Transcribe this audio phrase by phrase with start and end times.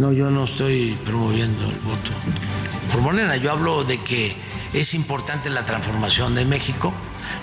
[0.00, 2.10] No, yo no estoy promoviendo el voto
[2.90, 3.36] por Morena.
[3.36, 4.34] Yo hablo de que
[4.72, 6.90] es importante la transformación de México,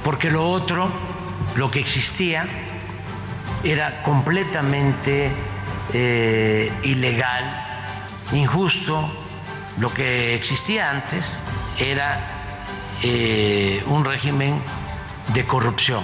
[0.04, 0.90] porque lo otro,
[1.56, 2.48] lo que existía,
[3.64, 5.30] era completamente
[5.94, 7.44] eh, ilegal,
[8.32, 9.08] injusto.
[9.78, 11.40] Lo que existía antes
[11.78, 12.18] era
[13.04, 14.60] eh, un régimen
[15.32, 16.04] de corrupción.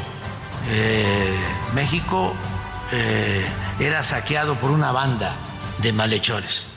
[0.69, 1.35] Eh,
[1.73, 2.35] México
[3.79, 5.35] era saqueado por una banda
[5.79, 6.67] de malhechores.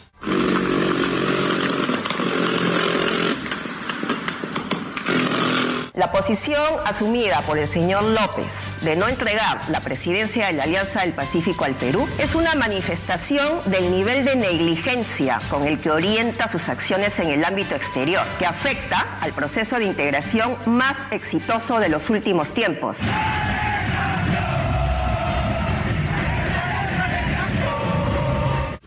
[5.96, 11.00] La posición asumida por el señor López de no entregar la presidencia de la Alianza
[11.00, 16.48] del Pacífico al Perú es una manifestación del nivel de negligencia con el que orienta
[16.48, 21.88] sus acciones en el ámbito exterior, que afecta al proceso de integración más exitoso de
[21.88, 23.00] los últimos tiempos.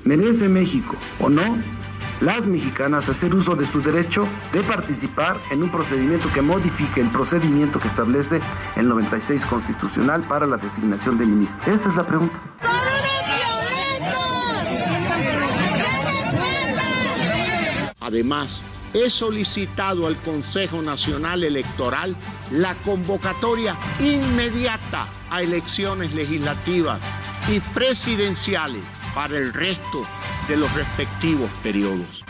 [0.10, 1.56] ¿Merece México o no
[2.22, 7.10] las mexicanas hacer uso de su derecho de participar en un procedimiento que modifique el
[7.10, 8.40] procedimiento que establece
[8.76, 11.68] el 96 constitucional para la designación de ministros?
[11.68, 12.40] Esa es la pregunta.
[18.00, 18.66] Además,
[18.96, 22.16] he solicitado al Consejo Nacional Electoral
[22.50, 27.00] la convocatoria inmediata a elecciones legislativas
[27.48, 28.82] y presidenciales
[29.14, 30.04] para el resto
[30.48, 32.24] de los respectivos periodos.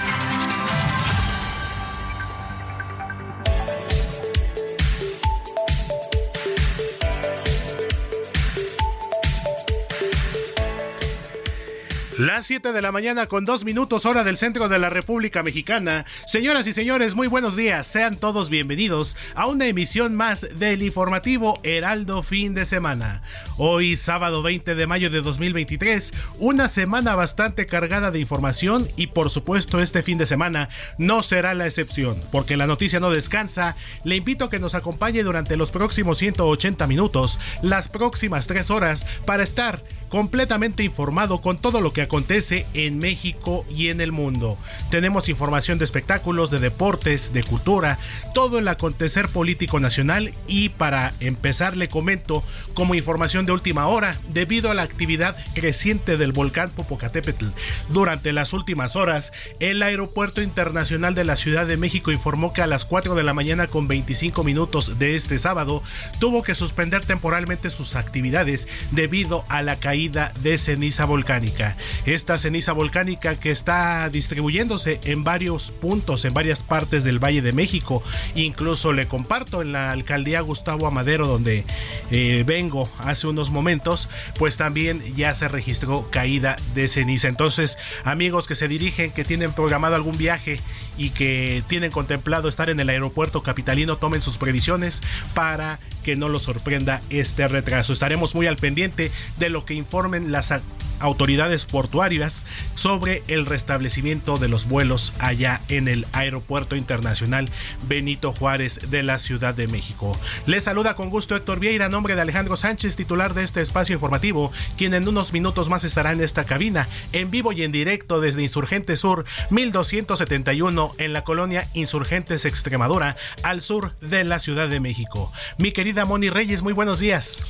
[12.20, 16.04] Las 7 de la mañana con dos minutos hora del centro de la República Mexicana.
[16.26, 17.88] Señoras y señores, muy buenos días.
[17.88, 23.22] Sean todos bienvenidos a una emisión más del informativo Heraldo Fin de Semana.
[23.58, 29.30] Hoy, sábado 20 de mayo de 2023, una semana bastante cargada de información y por
[29.30, 33.78] supuesto este fin de semana no será la excepción, porque la noticia no descansa.
[34.04, 39.06] Le invito a que nos acompañe durante los próximos 180 minutos, las próximas 3 horas,
[39.26, 44.58] para estar completamente informado con todo lo que acontece en México y en el mundo.
[44.90, 48.00] Tenemos información de espectáculos, de deportes, de cultura,
[48.34, 52.44] todo el acontecer político nacional y para empezar le comento
[52.74, 57.46] como información de última hora, debido a la actividad creciente del volcán Popocatépetl
[57.90, 62.68] durante las últimas horas, el Aeropuerto Internacional de la Ciudad de México informó que a
[62.68, 65.84] las 4 de la mañana con 25 minutos de este sábado
[66.20, 71.78] tuvo que suspender temporalmente sus actividades debido a la caída de ceniza volcánica.
[72.06, 77.54] Esta ceniza volcánica que está distribuyéndose en varios puntos, en varias partes del Valle de
[77.54, 78.04] México.
[78.36, 81.66] Incluso le comparto en la alcaldía Gustavo Amadero, donde
[82.12, 87.28] eh, vengo hace unos momentos, pues también ya se registró caída de ceniza.
[87.28, 90.60] Entonces, amigos que se dirigen, que tienen programado algún viaje
[91.00, 95.02] y que tienen contemplado estar en el aeropuerto capitalino, tomen sus previsiones
[95.34, 97.94] para que no los sorprenda este retraso.
[97.94, 100.54] Estaremos muy al pendiente de lo que informen las
[101.00, 102.44] autoridades portuarias
[102.76, 107.50] sobre el restablecimiento de los vuelos allá en el Aeropuerto Internacional
[107.88, 110.18] Benito Juárez de la Ciudad de México.
[110.46, 113.94] Les saluda con gusto Héctor Vieira, a nombre de Alejandro Sánchez, titular de este espacio
[113.94, 118.20] informativo, quien en unos minutos más estará en esta cabina, en vivo y en directo
[118.20, 124.80] desde Insurgente Sur 1271 en la colonia Insurgentes Extremadura, al sur de la Ciudad de
[124.80, 125.32] México.
[125.58, 127.42] Mi querida Moni Reyes, muy buenos días.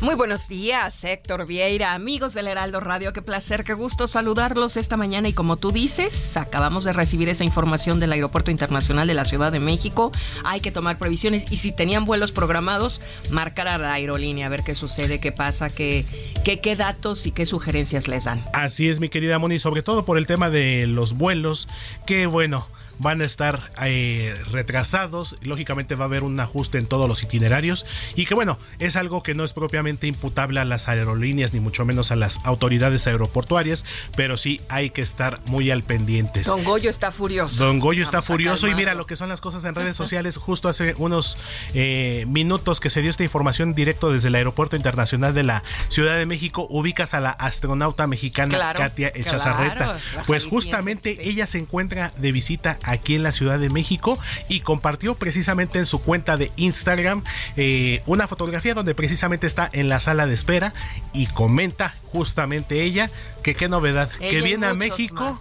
[0.00, 3.12] Muy buenos días, Héctor Vieira, amigos del Heraldo Radio.
[3.12, 5.28] Qué placer, qué gusto saludarlos esta mañana.
[5.28, 9.50] Y como tú dices, acabamos de recibir esa información del Aeropuerto Internacional de la Ciudad
[9.50, 10.12] de México.
[10.44, 14.62] Hay que tomar previsiones y si tenían vuelos programados, marcar a la aerolínea a ver
[14.62, 16.06] qué sucede, qué pasa, qué,
[16.44, 18.44] qué, qué datos y qué sugerencias les dan.
[18.52, 21.66] Así es, mi querida Moni, sobre todo por el tema de los vuelos,
[22.06, 22.68] que bueno
[22.98, 27.86] van a estar eh, retrasados, lógicamente va a haber un ajuste en todos los itinerarios
[28.14, 31.84] y que bueno, es algo que no es propiamente imputable a las aerolíneas ni mucho
[31.84, 33.84] menos a las autoridades aeroportuarias,
[34.16, 36.42] pero sí hay que estar muy al pendiente.
[36.42, 37.64] Don Goyo está furioso.
[37.64, 40.36] Don Goyo está furioso y mira lo que son las cosas en redes sociales.
[40.36, 41.38] Justo hace unos
[41.74, 46.16] eh, minutos que se dio esta información directo desde el Aeropuerto Internacional de la Ciudad
[46.16, 49.98] de México, ubicas a la astronauta mexicana Katia Echazarreta.
[50.26, 54.18] pues justamente ella se encuentra de visita aquí en la Ciudad de México
[54.48, 57.22] y compartió precisamente en su cuenta de Instagram
[57.56, 60.74] eh, una fotografía donde precisamente está en la sala de espera
[61.12, 63.10] y comenta justamente ella
[63.42, 65.36] que qué novedad, que viene a México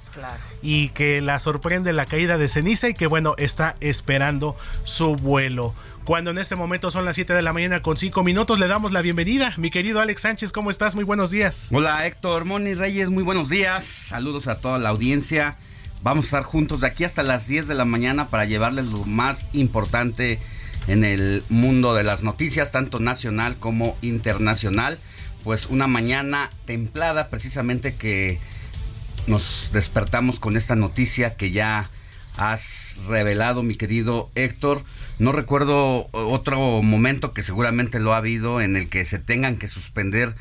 [0.62, 5.74] y que la sorprende la caída de ceniza y que bueno, está esperando su vuelo
[6.08, 8.60] cuando en este momento son las 7 de la mañana con 5 minutos.
[8.60, 9.54] Le damos la bienvenida.
[9.58, 10.96] Mi querido Alex Sánchez, ¿cómo estás?
[10.96, 11.68] Muy buenos días.
[11.70, 13.84] Hola Héctor Moni Reyes, muy buenos días.
[13.84, 15.58] Saludos a toda la audiencia.
[16.08, 19.04] Vamos a estar juntos de aquí hasta las 10 de la mañana para llevarles lo
[19.04, 20.40] más importante
[20.88, 25.00] en el mundo de las noticias, tanto nacional como internacional.
[25.44, 28.40] Pues una mañana templada, precisamente que
[29.28, 31.90] nos despertamos con esta noticia que ya
[32.38, 34.86] has revelado, mi querido Héctor.
[35.20, 39.68] No recuerdo otro momento que seguramente lo ha habido en el que se tengan que
[39.68, 40.36] suspender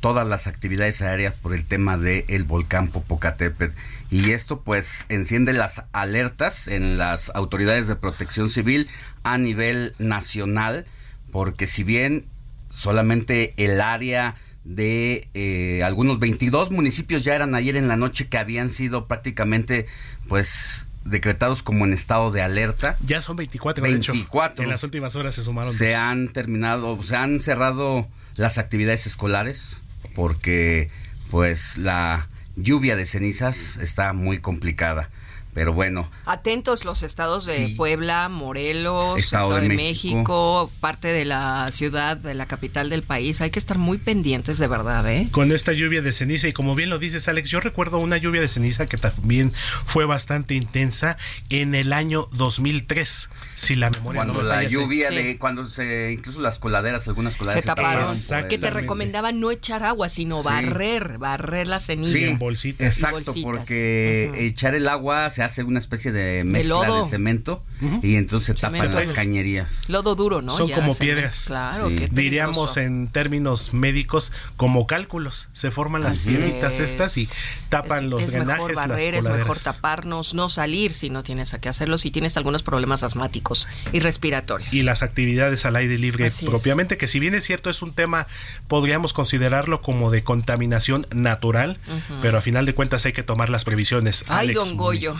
[0.00, 3.76] todas las actividades aéreas por el tema del volcán Popocatépetl
[4.10, 8.88] y esto pues enciende las alertas en las autoridades de protección civil
[9.22, 10.86] a nivel nacional
[11.30, 12.26] porque si bien
[12.68, 14.34] solamente el área
[14.64, 19.86] de eh, algunos 22 municipios ya eran ayer en la noche que habían sido prácticamente
[20.28, 22.96] pues decretados como en estado de alerta.
[23.04, 24.64] Ya son 24, 24.
[24.64, 25.72] En las últimas horas se sumaron.
[25.72, 29.82] Se han terminado, se han cerrado las actividades escolares
[30.14, 30.90] porque
[31.30, 32.28] pues la
[32.62, 35.10] lluvia de cenizas está muy complicada.
[35.52, 36.08] Pero bueno.
[36.26, 40.70] Atentos los estados de Puebla, Morelos, Estado, de, México.
[40.80, 43.40] parte de la ciudad, de la capital del país.
[43.40, 45.28] Hay que estar muy pendientes de verdad, ¿eh?
[45.32, 48.40] Con esta lluvia de ceniza y como bien lo dices Alex, yo recuerdo una lluvia
[48.40, 51.18] de ceniza que también fue bastante intensa
[51.48, 53.28] en el año 2003
[53.60, 57.66] si la memoria cuando la lluvia de cuando se incluso las coladeras algunas coladeras se
[57.66, 58.48] taparon.
[58.48, 62.96] que te recomendaban no echar agua sino barrer barrer la ceniza sí, en bolsitas.
[62.96, 67.62] Exacto porque echar el agua se hace una especie de mezcla de, cemento
[68.02, 69.88] y entonces se tapan las cañerías.
[69.88, 71.44] Lodo duro no son como piedras.
[71.46, 75.48] claro diríamos en términos médicos como cálculos.
[75.52, 77.28] Se forman las piedritas estas y
[77.68, 81.68] tapan los es mejor barrer es mejor taparnos no salir si no tienes a qué
[81.68, 83.49] hacerlo si tienes algunos problemas asmáticos
[83.92, 84.72] y respiratorios.
[84.72, 88.26] Y las actividades al aire libre propiamente, que si bien es cierto es un tema,
[88.68, 91.78] podríamos considerarlo como de contaminación natural,
[92.22, 94.24] pero a final de cuentas hay que tomar las previsiones.
[94.28, 95.14] Ay, don Goyo.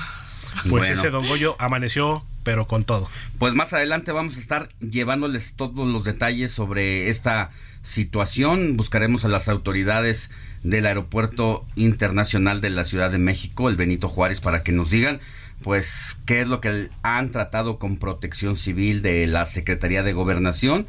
[0.69, 3.09] Pues ese don Goyo amaneció, pero con todo.
[3.39, 7.51] Pues más adelante vamos a estar llevándoles todos los detalles sobre esta
[7.83, 8.77] situación.
[8.77, 10.31] Buscaremos a las autoridades
[10.63, 15.21] del Aeropuerto Internacional de la Ciudad de México, el Benito Juárez, para que nos digan
[15.63, 20.87] pues qué es lo que han tratado con protección civil de la Secretaría de Gobernación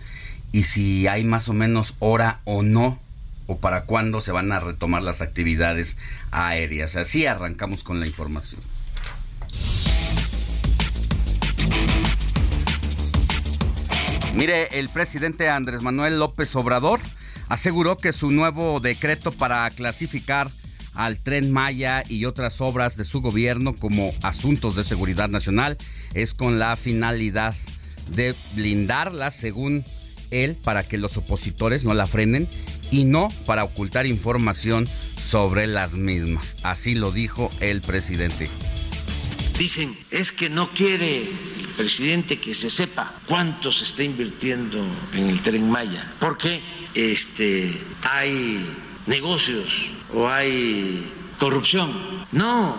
[0.51, 2.99] y si hay más o menos hora o no
[3.47, 5.97] o para cuándo se van a retomar las actividades
[6.31, 6.95] aéreas.
[6.95, 8.61] Así arrancamos con la información.
[14.33, 17.01] Mire, el presidente Andrés Manuel López Obrador
[17.49, 20.49] aseguró que su nuevo decreto para clasificar
[20.93, 25.77] al tren Maya y otras obras de su gobierno como asuntos de seguridad nacional
[26.13, 27.55] es con la finalidad
[28.15, 29.85] de blindarla según
[30.31, 32.47] él para que los opositores no la frenen
[32.89, 34.87] y no para ocultar información
[35.29, 36.57] sobre las mismas.
[36.63, 38.49] Así lo dijo el presidente.
[39.57, 44.83] Dicen, es que no quiere el presidente que se sepa cuánto se está invirtiendo
[45.13, 46.61] en el tren Maya, porque
[46.95, 48.65] este, hay
[49.05, 52.25] negocios o hay corrupción.
[52.31, 52.75] No,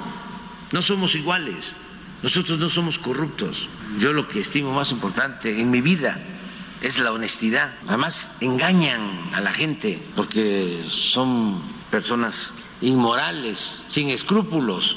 [0.70, 1.74] no somos iguales.
[2.22, 3.68] Nosotros no somos corruptos.
[3.98, 6.20] Yo lo que estimo más importante en mi vida
[6.80, 7.74] es la honestidad.
[7.88, 11.60] Además, engañan a la gente porque son
[11.90, 14.96] personas inmorales, sin escrúpulos.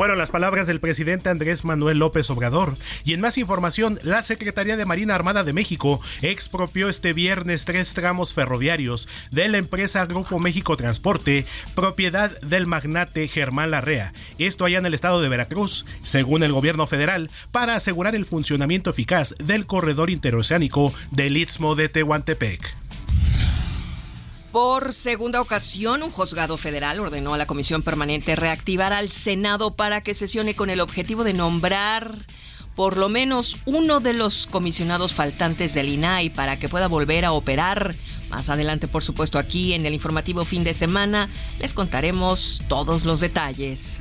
[0.00, 2.72] Fueron las palabras del presidente Andrés Manuel López Obrador.
[3.04, 7.92] Y en más información, la Secretaría de Marina Armada de México expropió este viernes tres
[7.92, 14.14] tramos ferroviarios de la empresa Grupo México Transporte, propiedad del magnate Germán Larrea.
[14.38, 18.88] Esto allá en el estado de Veracruz, según el gobierno federal, para asegurar el funcionamiento
[18.88, 22.89] eficaz del corredor interoceánico del Istmo de Tehuantepec.
[24.52, 30.00] Por segunda ocasión, un juzgado federal ordenó a la Comisión Permanente reactivar al Senado para
[30.00, 32.26] que sesione con el objetivo de nombrar
[32.74, 37.32] por lo menos uno de los comisionados faltantes del INAI para que pueda volver a
[37.32, 37.94] operar.
[38.28, 41.28] Más adelante, por supuesto, aquí en el informativo fin de semana
[41.60, 43.98] les contaremos todos los detalles.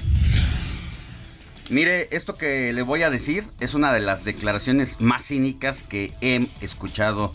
[1.70, 6.12] Mire, esto que le voy a decir es una de las declaraciones más cínicas que
[6.22, 7.32] he escuchado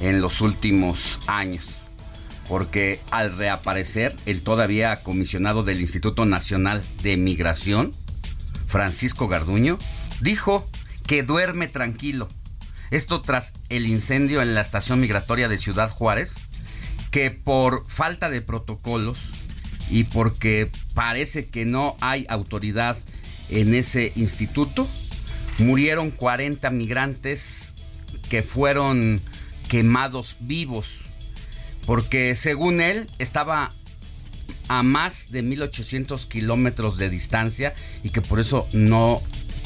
[0.00, 1.83] en los últimos años
[2.48, 7.92] porque al reaparecer el todavía comisionado del Instituto Nacional de Migración,
[8.66, 9.78] Francisco Garduño,
[10.20, 10.66] dijo
[11.06, 12.28] que duerme tranquilo.
[12.90, 16.34] Esto tras el incendio en la estación migratoria de Ciudad Juárez,
[17.10, 19.18] que por falta de protocolos
[19.88, 22.96] y porque parece que no hay autoridad
[23.48, 24.88] en ese instituto,
[25.58, 27.74] murieron 40 migrantes
[28.28, 29.20] que fueron
[29.68, 31.02] quemados vivos
[31.86, 33.72] porque según él estaba
[34.68, 39.22] a más de 1800 kilómetros de distancia y que por eso no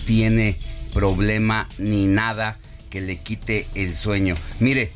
[0.06, 0.58] tiene
[0.92, 2.58] problema ni nada
[2.90, 4.34] que le quite el sueño.
[4.60, 4.90] Mire,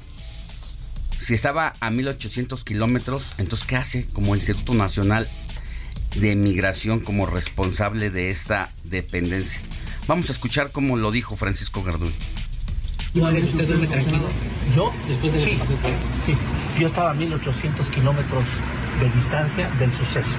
[1.16, 5.28] si estaba a 1800 kilómetros, entonces ¿qué hace como Instituto Nacional
[6.16, 9.60] de Migración como responsable de esta dependencia?
[10.08, 11.84] Vamos a escuchar cómo lo dijo Francisco
[13.14, 13.44] Garduño.
[13.44, 14.28] usted duerme tranquilo?
[14.74, 15.58] Yo, después de sí,
[16.24, 16.36] sí,
[16.78, 18.44] yo estaba a 1800 kilómetros
[19.00, 20.30] de distancia del suceso.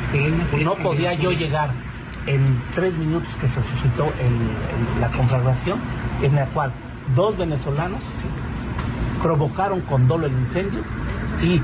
[0.64, 1.72] No podía yo llegar
[2.26, 4.12] en tres minutos que se suscitó
[5.00, 5.80] la conflagración,
[6.22, 6.72] en la cual
[7.16, 8.00] dos venezolanos
[9.22, 10.82] provocaron con dolo el incendio
[11.42, 11.62] y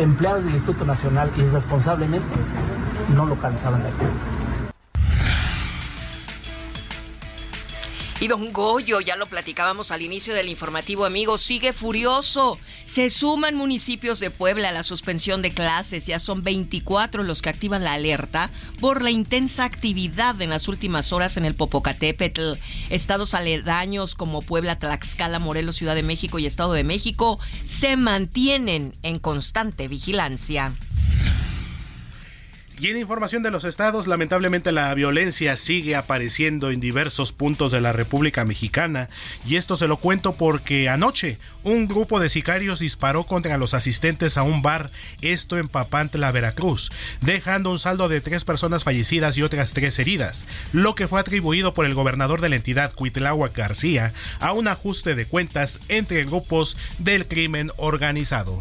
[0.00, 2.26] empleados del Instituto Nacional irresponsablemente
[3.14, 3.90] no localizaban la
[8.22, 12.56] Y don Goyo, ya lo platicábamos al inicio del informativo, amigo, sigue furioso.
[12.84, 16.06] Se suman municipios de Puebla a la suspensión de clases.
[16.06, 21.12] Ya son 24 los que activan la alerta por la intensa actividad en las últimas
[21.12, 22.52] horas en el Popocatépetl.
[22.90, 28.94] Estados aledaños como Puebla, Tlaxcala, Morelos, Ciudad de México y Estado de México se mantienen
[29.02, 30.74] en constante vigilancia.
[32.82, 37.80] Y en información de los estados, lamentablemente la violencia sigue apareciendo en diversos puntos de
[37.80, 39.08] la República Mexicana.
[39.46, 44.36] Y esto se lo cuento porque anoche un grupo de sicarios disparó contra los asistentes
[44.36, 49.42] a un bar, esto en Papantla, Veracruz, dejando un saldo de tres personas fallecidas y
[49.42, 54.12] otras tres heridas, lo que fue atribuido por el gobernador de la entidad, Cuitláhuac García,
[54.40, 58.60] a un ajuste de cuentas entre grupos del crimen organizado.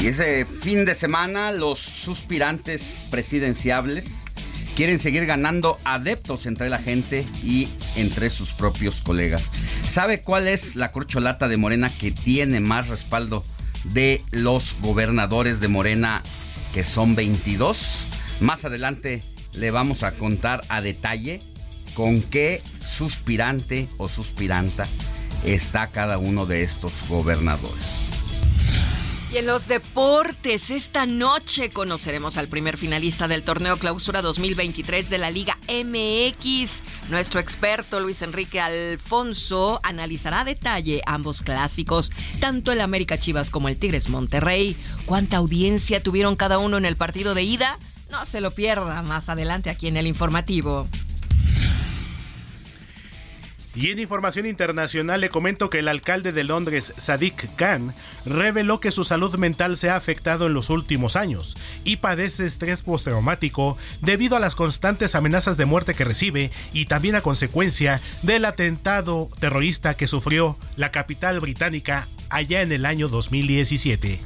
[0.00, 4.24] Y ese fin de semana los suspirantes presidenciables
[4.76, 9.50] quieren seguir ganando adeptos entre la gente y entre sus propios colegas.
[9.86, 13.44] ¿Sabe cuál es la corcholata de Morena que tiene más respaldo
[13.84, 16.22] de los gobernadores de Morena,
[16.74, 18.04] que son 22?
[18.40, 19.22] Más adelante
[19.54, 21.40] le vamos a contar a detalle
[21.94, 24.86] con qué suspirante o suspiranta
[25.44, 28.02] está cada uno de estos gobernadores.
[29.32, 35.18] Y en los deportes, esta noche conoceremos al primer finalista del torneo Clausura 2023 de
[35.18, 37.10] la Liga MX.
[37.10, 43.68] Nuestro experto Luis Enrique Alfonso analizará a detalle ambos clásicos, tanto el América Chivas como
[43.68, 44.76] el Tigres Monterrey.
[45.06, 47.80] ¿Cuánta audiencia tuvieron cada uno en el partido de ida?
[48.10, 50.86] No se lo pierda más adelante aquí en el informativo.
[53.76, 58.90] Y en información internacional le comento que el alcalde de Londres, Sadiq Khan, reveló que
[58.90, 64.34] su salud mental se ha afectado en los últimos años y padece estrés postraumático debido
[64.34, 69.94] a las constantes amenazas de muerte que recibe y también a consecuencia del atentado terrorista
[69.94, 74.20] que sufrió la capital británica allá en el año 2017.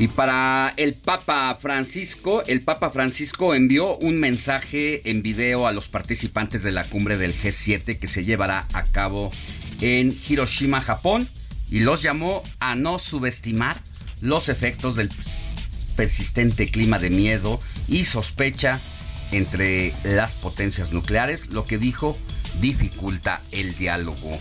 [0.00, 5.88] Y para el Papa Francisco, el Papa Francisco envió un mensaje en video a los
[5.88, 9.30] participantes de la cumbre del G7 que se llevará a cabo
[9.82, 11.28] en Hiroshima, Japón,
[11.70, 13.78] y los llamó a no subestimar
[14.22, 15.10] los efectos del
[15.96, 18.80] persistente clima de miedo y sospecha
[19.32, 22.16] entre las potencias nucleares, lo que dijo
[22.58, 24.40] dificulta el diálogo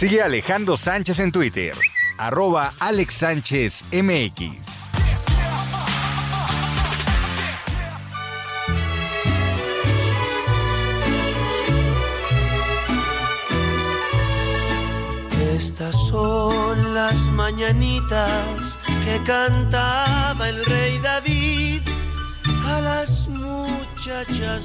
[0.00, 1.74] Sigue Alejandro Sánchez en Twitter,
[2.16, 4.56] arroba Alex Sánchez MX.
[15.54, 21.82] Estas son las mañanitas que cantaba el rey David.
[22.64, 23.28] A las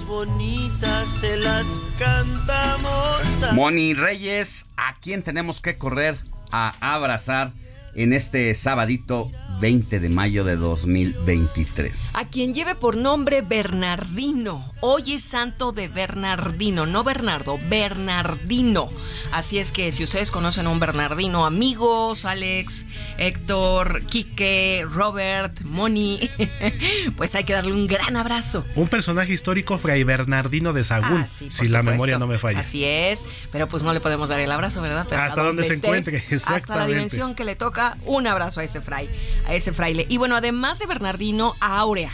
[0.07, 3.21] bonitas se las cantamos.
[3.53, 6.17] Moni Reyes, ¿a quién tenemos que correr
[6.51, 7.51] a abrazar
[7.93, 12.15] en este sabadito 20 de mayo de 2023.
[12.15, 14.73] A quien lleve por nombre Bernardino.
[14.81, 18.89] Hoy es santo de Bernardino, no Bernardo, Bernardino.
[19.31, 22.85] Así es que si ustedes conocen a un Bernardino, amigos, Alex,
[23.17, 26.29] Héctor, Quique, Robert, Moni,
[27.17, 28.65] pues hay que darle un gran abrazo.
[28.75, 32.59] Un personaje histórico, Fray Bernardino de Sagún, ah, si la memoria no me falla.
[32.59, 35.07] Así es, pero pues no le podemos dar el abrazo, ¿verdad?
[35.13, 36.45] hasta, donde, se encuentre, exactamente.
[36.55, 39.09] Hasta la dimensión que le toca, un abrazo a ese fray
[39.47, 40.05] a ese fraile.
[40.09, 42.13] Y bueno, además de Bernardino, a Aurea,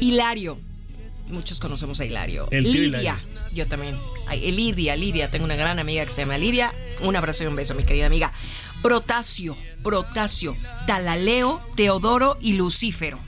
[0.00, 0.58] Hilario.
[1.28, 2.48] Muchos conocemos a Hilario.
[2.50, 3.20] Lidia.
[3.52, 3.96] Yo también.
[4.30, 5.30] Lidia, Lidia.
[5.30, 6.72] Tengo una gran amiga que se llama Lidia.
[7.02, 8.32] Un abrazo y un beso, mi querida amiga.
[8.82, 10.56] Protasio, Protasio,
[10.86, 13.18] Talaleo, Teodoro y Lucífero.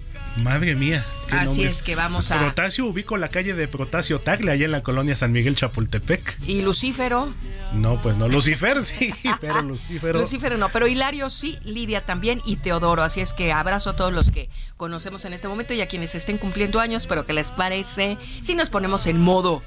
[0.43, 1.05] Madre mía.
[1.31, 2.39] Así es que vamos a.
[2.39, 6.39] Protasio ubico la calle de Protasio Tagle, allá en la colonia San Miguel Chapultepec.
[6.47, 7.35] ¿Y Lucífero?
[7.75, 8.29] No, pues no.
[8.29, 10.21] Lucifer sí, pero Lucífero.
[10.21, 13.03] Lucífero no, pero Hilario sí, Lidia también y Teodoro.
[13.03, 16.15] Así es que abrazo a todos los que conocemos en este momento y a quienes
[16.15, 19.63] estén cumpliendo años, pero ¿qué les parece si nos ponemos en modo.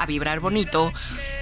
[0.00, 0.92] A vibrar bonito.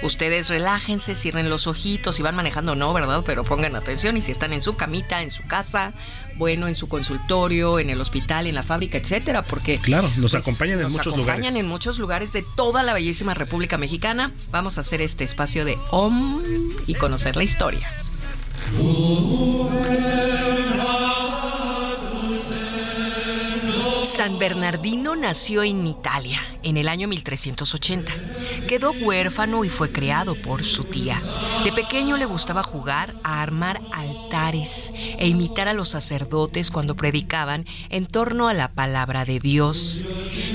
[0.03, 3.23] Ustedes relájense, cierren los ojitos, si van manejando no, ¿verdad?
[3.25, 5.93] Pero pongan atención y si están en su camita, en su casa,
[6.35, 10.35] bueno, en su consultorio, en el hospital, en la fábrica, etcétera, porque claro, nos pues,
[10.35, 11.17] acompañan en muchos lugares.
[11.17, 14.33] Nos acompañan en muchos lugares de toda la bellísima República Mexicana.
[14.51, 16.41] Vamos a hacer este espacio de OM
[16.87, 17.89] y conocer la historia.
[24.19, 28.11] San Bernardino nació en Italia en el año 1380.
[28.67, 31.23] Quedó huérfano y fue criado por su tía.
[31.63, 37.65] De pequeño le gustaba jugar a armar altares e imitar a los sacerdotes cuando predicaban
[37.89, 40.03] en torno a la palabra de Dios.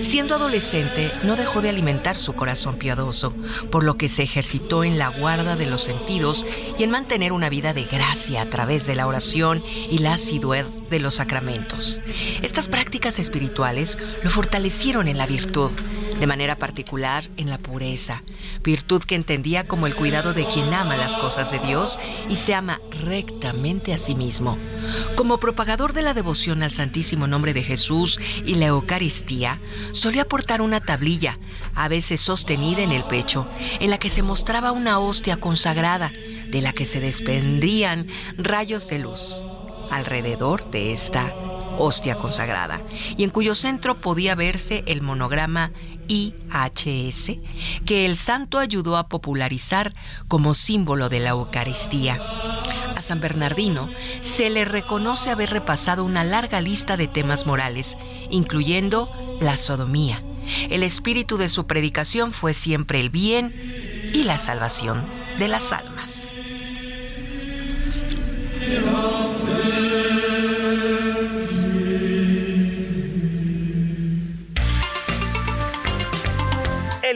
[0.00, 3.32] Siendo adolescente, no dejó de alimentar su corazón piadoso,
[3.70, 6.44] por lo que se ejercitó en la guarda de los sentidos
[6.78, 10.66] y en mantener una vida de gracia a través de la oración y la asiduidad
[10.90, 12.02] de los sacramentos.
[12.42, 15.70] Estas prácticas espirituales lo fortalecieron en la virtud,
[16.18, 18.22] de manera particular en la pureza,
[18.62, 22.54] virtud que entendía como el cuidado de quien ama las cosas de Dios y se
[22.54, 24.58] ama rectamente a sí mismo.
[25.14, 29.60] Como propagador de la devoción al Santísimo Nombre de Jesús y la Eucaristía,
[29.92, 31.38] solía portar una tablilla,
[31.74, 33.46] a veces sostenida en el pecho,
[33.78, 36.12] en la que se mostraba una hostia consagrada,
[36.48, 39.42] de la que se desprendían rayos de luz.
[39.90, 41.32] Alrededor de esta
[41.78, 42.82] hostia consagrada,
[43.16, 45.72] y en cuyo centro podía verse el monograma
[46.08, 47.38] IHS,
[47.84, 49.94] que el santo ayudó a popularizar
[50.28, 52.20] como símbolo de la Eucaristía.
[52.96, 57.96] A San Bernardino se le reconoce haber repasado una larga lista de temas morales,
[58.30, 59.10] incluyendo
[59.40, 60.20] la sodomía.
[60.68, 65.08] El espíritu de su predicación fue siempre el bien y la salvación
[65.38, 66.34] de las almas.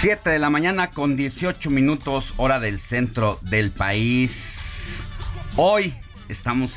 [0.00, 4.96] Siete de la mañana con 18 minutos hora del centro del país.
[5.56, 5.94] Hoy
[6.30, 6.70] estamos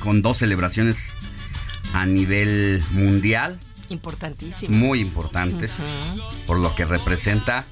[0.00, 1.14] con dos celebraciones
[1.92, 3.60] a nivel mundial.
[3.88, 4.76] Importantísimas.
[4.76, 5.76] Muy importantes
[6.48, 7.66] por lo que representa.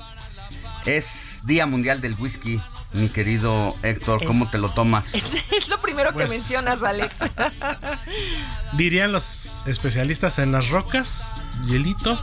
[0.87, 2.61] Es Día Mundial del Whisky.
[2.93, 5.13] Mi querido Héctor, ¿cómo te lo tomas?
[5.53, 7.19] Es, lo primero que pues mencionas, Alex.
[8.75, 11.25] Dirían los especialistas en las rocas,
[11.67, 12.17] hielito.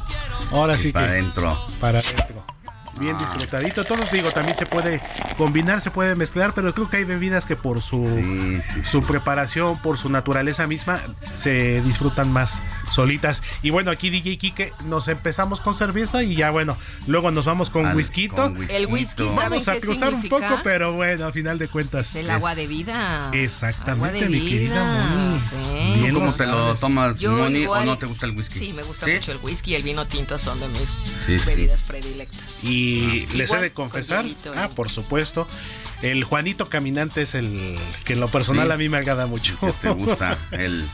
[0.52, 1.12] Ahora sí para que.
[1.14, 1.58] adentro.
[1.80, 2.55] Para adentro.
[3.00, 3.84] Bien disfrutadito.
[3.84, 5.02] Todos digo, también se puede
[5.38, 9.98] combinar, se puede mezclar, pero creo que hay bebidas que por su, su preparación, por
[9.98, 11.02] su naturaleza misma,
[11.34, 13.44] se disfrutan más solitas.
[13.62, 16.78] Y bueno, aquí DJ Kike nos empezamos con cerveza y ya bueno,
[17.08, 18.30] luego nos vamos con whisky.
[18.70, 22.16] El whisky, Vamos a cruzar un poco, pero bueno, a final de cuentas.
[22.16, 23.30] El agua de vida.
[23.34, 25.42] Exactamente, mi querida Moni.
[25.42, 26.10] Sí.
[26.14, 28.60] ¿Cómo te lo tomas, Moni, o no te gusta el whisky?
[28.60, 32.64] Sí, me gusta mucho el whisky y el vino tinto son de mis bebidas predilectas.
[32.64, 32.85] Y
[33.34, 35.48] les he de confesar, ah, por supuesto,
[36.02, 39.58] el Juanito Caminante es el que en lo personal a mí me agrada mucho.
[39.82, 40.86] te gusta el,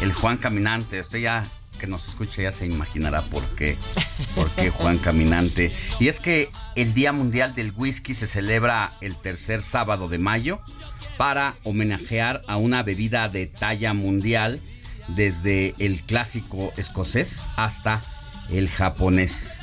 [0.00, 1.00] el Juan Caminante.
[1.00, 1.44] Usted ya
[1.78, 3.76] que nos escuche ya se imaginará por qué,
[4.36, 5.72] por qué Juan Caminante.
[5.98, 10.60] Y es que el Día Mundial del Whisky se celebra el tercer sábado de mayo
[11.16, 14.60] para homenajear a una bebida de talla mundial
[15.08, 18.00] desde el clásico escocés hasta
[18.50, 19.58] el japonés.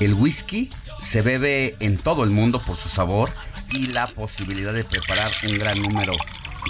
[0.00, 3.30] El whisky se bebe en todo el mundo por su sabor
[3.70, 6.12] y la posibilidad de preparar un gran número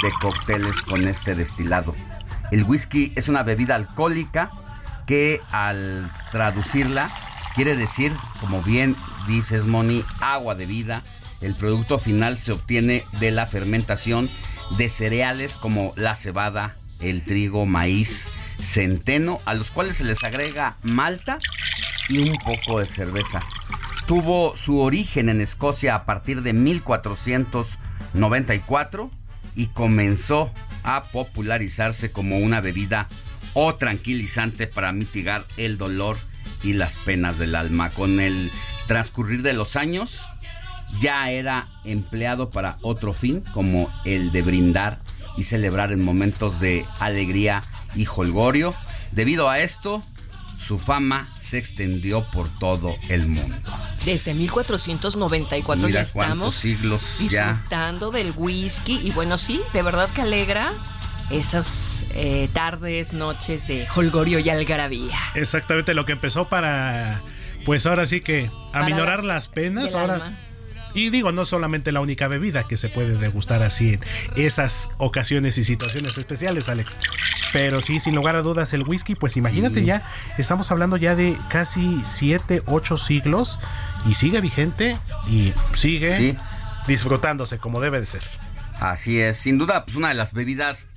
[0.02, 1.94] de cócteles con este destilado.
[2.50, 4.50] El whisky es una bebida alcohólica
[5.06, 7.10] que al traducirla
[7.54, 11.02] quiere decir, como bien dices Moni, agua de vida.
[11.40, 14.28] El producto final se obtiene de la fermentación
[14.76, 18.28] de cereales como la cebada, el trigo, maíz,
[18.60, 21.38] centeno, a los cuales se les agrega malta
[22.08, 23.40] y un poco de cerveza.
[24.10, 29.08] Tuvo su origen en Escocia a partir de 1494
[29.54, 30.50] y comenzó
[30.82, 33.06] a popularizarse como una bebida
[33.54, 36.16] o tranquilizante para mitigar el dolor
[36.64, 37.90] y las penas del alma.
[37.90, 38.50] Con el
[38.88, 40.26] transcurrir de los años
[40.98, 44.98] ya era empleado para otro fin como el de brindar
[45.36, 47.62] y celebrar en momentos de alegría
[47.94, 48.74] y holgorio.
[49.12, 50.02] Debido a esto,
[50.60, 53.72] su fama se extendió por todo el mundo.
[54.04, 60.72] Desde 1494 ya estamos siglos disfrutando del whisky y bueno, sí, de verdad que alegra
[61.30, 65.18] esas eh, tardes, noches de holgorio y algarabía.
[65.34, 67.22] Exactamente lo que empezó para,
[67.64, 70.32] pues ahora sí que aminorar las, penas, ahora...
[70.94, 74.00] Y digo, no solamente la única bebida que se puede degustar así en
[74.36, 76.98] esas ocasiones y situaciones especiales, Alex.
[77.52, 80.06] Pero sí, sin lugar a dudas, el whisky, pues imagínate ya,
[80.38, 83.58] estamos hablando ya de casi 7, 8 siglos
[84.06, 84.96] y sigue vigente
[85.28, 86.38] y sigue
[86.86, 88.22] disfrutándose como debe de ser.
[88.80, 90.88] Así es, sin duda, pues una de las bebidas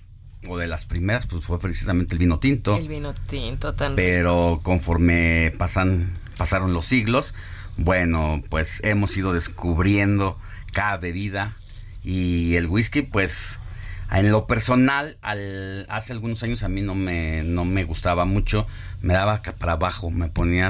[0.48, 2.78] o de las primeras, pues fue precisamente el vino tinto.
[2.78, 3.96] El vino tinto también.
[3.96, 7.34] Pero conforme pasan, pasaron los siglos,
[7.78, 10.38] bueno, pues hemos ido descubriendo
[10.74, 11.56] cada bebida
[12.04, 13.60] y el whisky, pues
[14.12, 18.68] en lo personal, al, hace algunos años a mí no me, no me gustaba mucho,
[19.02, 20.70] me daba para abajo, me ponía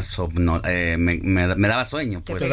[0.66, 2.24] eh, me, daba sueño.
[2.26, 2.44] Pues.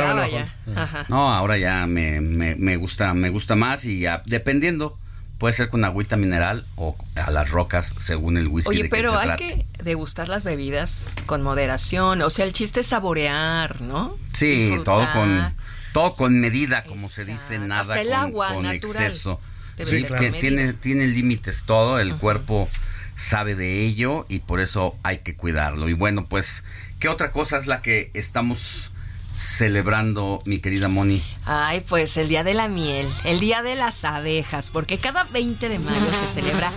[1.09, 4.99] No, ahora ya me, me, gusta, me gusta más y dependiendo
[5.41, 8.69] Puede ser con agüita mineral o a las rocas, según el whisky.
[8.69, 12.21] Oye, pero hay que degustar las bebidas con moderación.
[12.21, 14.19] O sea, el chiste es saborear, ¿no?
[14.35, 15.55] Sí, todo con
[15.95, 19.41] todo con medida, como se dice, nada con, agua con exceso.
[19.83, 20.05] Sí,
[20.39, 22.69] tiene, tiene límites todo, el cuerpo
[23.17, 25.89] sabe de ello y por eso hay que cuidarlo.
[25.89, 26.65] Y bueno, pues,
[26.99, 28.90] ¿qué otra cosa es la que estamos
[29.35, 31.23] celebrando, mi querida Moni?
[31.47, 35.69] Ay, pues el Día de la Miel, el Día de las Abejas, porque cada 20
[35.69, 36.73] de mayo se celebra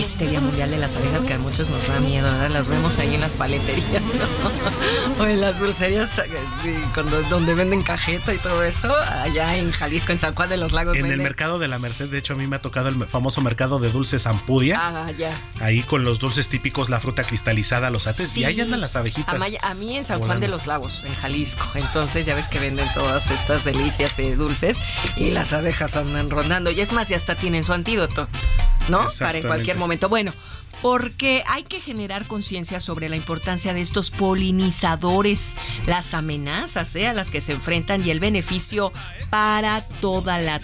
[0.00, 2.50] este Día Mundial de las Abejas que a muchos nos da miedo, ¿verdad?
[2.50, 4.02] Las vemos ahí en las paleterías
[5.18, 10.12] o en las dulcerías eh, cuando, donde venden cajeta y todo eso, allá en Jalisco,
[10.12, 10.96] en San Juan de los Lagos.
[10.96, 13.40] En el mercado de la Merced, de hecho, a mí me ha tocado el famoso
[13.40, 14.78] mercado de dulces Ampudia.
[14.80, 15.38] Ah, ya.
[15.60, 19.34] Ahí con los dulces típicos, la fruta cristalizada, los ates, y ahí andan las abejitas.
[19.62, 21.64] A, mí en San Juan de los Lagos, en Jalisco.
[21.74, 24.78] Entonces, entonces ya ves que venden todas estas delicias de dulces
[25.16, 26.70] y las abejas andan rondando.
[26.70, 28.28] Y es más, ya hasta tienen su antídoto,
[28.88, 29.08] ¿no?
[29.18, 30.08] Para en cualquier momento.
[30.08, 30.32] Bueno,
[30.82, 35.54] porque hay que generar conciencia sobre la importancia de estos polinizadores,
[35.86, 37.08] las amenazas ¿eh?
[37.08, 38.92] a las que se enfrentan y el beneficio
[39.30, 40.58] para toda la,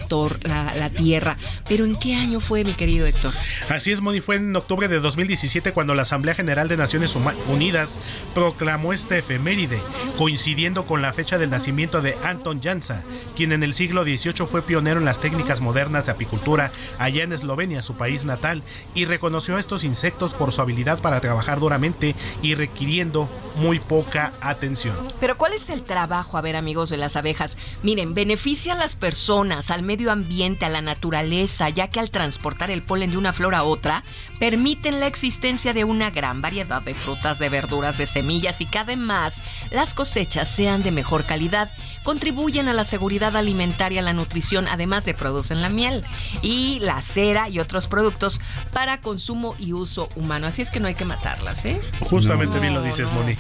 [0.97, 1.37] tierra.
[1.69, 3.35] Pero ¿en qué año fue, mi querido Héctor?
[3.69, 7.17] Así es, Moni, fue en octubre de 2017 cuando la Asamblea General de Naciones
[7.49, 8.01] Unidas
[8.35, 9.81] proclamó esta efeméride,
[10.17, 13.03] coincidiendo con la fecha del nacimiento de Anton Jansa,
[13.37, 17.33] quien en el siglo XVIII fue pionero en las técnicas modernas de apicultura allá en
[17.33, 18.63] Eslovenia, su país natal,
[18.95, 24.97] y reconoció estos insectos por su habilidad para trabajar duramente y requiriendo muy poca atención.
[25.21, 27.57] Pero ¿cuál es el trabajo, a ver amigos de las abejas?
[27.83, 32.71] Miren, beneficia a las personas, al medio ambiente, a la naturaleza, ya que al transportar
[32.71, 34.05] el polen de una flor a otra,
[34.39, 38.79] permiten la existencia de una gran variedad de frutas, de verduras, de semillas y que
[38.79, 39.41] además
[39.71, 41.71] las cosechas sean de mejor calidad,
[42.03, 46.05] contribuyen a la seguridad alimentaria, la nutrición, además de producen la miel
[46.43, 48.41] y la cera y otros productos
[48.73, 50.47] para consumo y uso humano.
[50.47, 51.81] Así es que no hay que matarlas, ¿eh?
[52.01, 53.37] Justamente bien lo dices, Moni.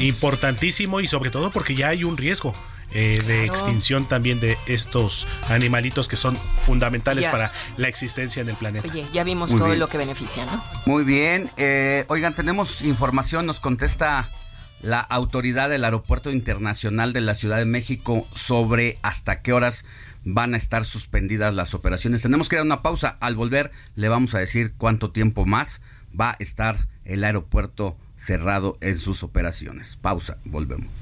[0.00, 2.54] Importantísimo y sobre todo porque ya hay un riesgo.
[2.94, 8.56] Eh, de extinción también de estos animalitos que son fundamentales para la existencia en el
[8.56, 8.86] planeta.
[8.86, 10.62] Oye, ya vimos todo lo que beneficia, ¿no?
[10.84, 11.50] Muy bien.
[11.56, 14.28] Eh, oigan, tenemos información, nos contesta
[14.82, 19.86] la autoridad del Aeropuerto Internacional de la Ciudad de México sobre hasta qué horas
[20.24, 22.22] van a estar suspendidas las operaciones.
[22.22, 23.16] Tenemos que dar una pausa.
[23.20, 25.80] Al volver le vamos a decir cuánto tiempo más
[26.18, 29.98] va a estar el aeropuerto cerrado en sus operaciones.
[30.00, 31.01] Pausa, volvemos.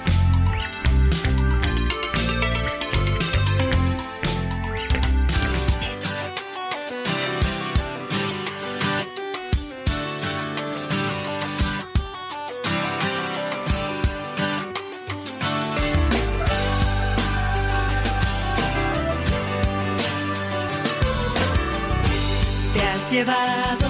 [23.21, 23.87] Llevado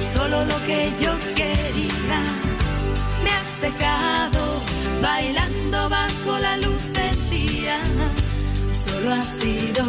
[0.00, 2.20] solo lo que yo quería.
[3.22, 4.42] Me has dejado
[5.02, 7.78] bailando bajo la luz del día.
[8.72, 9.84] Solo ha sido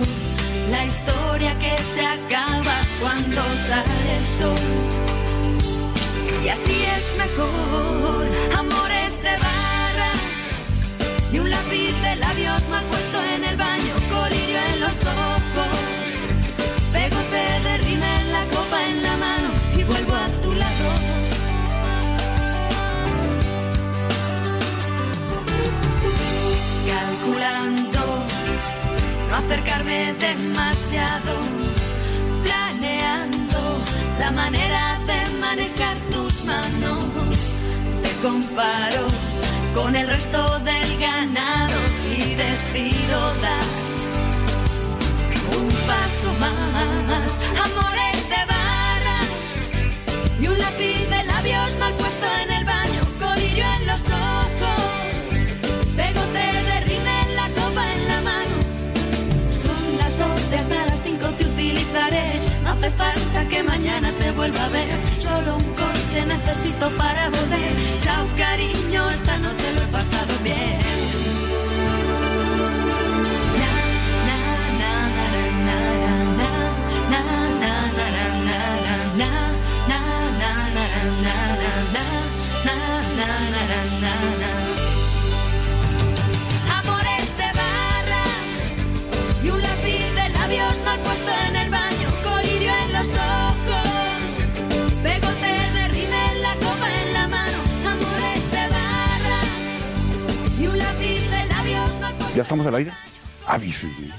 [0.73, 4.65] la historia que se acaba cuando sale el sol.
[6.43, 8.25] Y así es mejor,
[8.57, 10.11] amores de barra
[11.31, 15.46] y un lápiz de labios mal puesto en el baño, colirio en los ojos.
[29.47, 31.39] Acercarme demasiado,
[32.43, 33.81] planeando
[34.19, 37.05] la manera de manejar tus manos.
[38.03, 39.07] Te comparo
[39.73, 41.79] con el resto del ganado
[42.11, 43.63] y decido dar
[45.57, 47.41] un paso más.
[47.67, 49.19] Amores de barra
[50.41, 51.36] y un lápiz de labios
[62.87, 64.89] hace falta que mañana te vuelva a ver.
[65.13, 67.99] Solo un coche necesito para volver.
[68.01, 70.86] Chao cariño, esta noche lo he pasado bien.
[102.37, 102.91] ¿Ya estamos al aire?
[103.47, 104.13] Avísenme.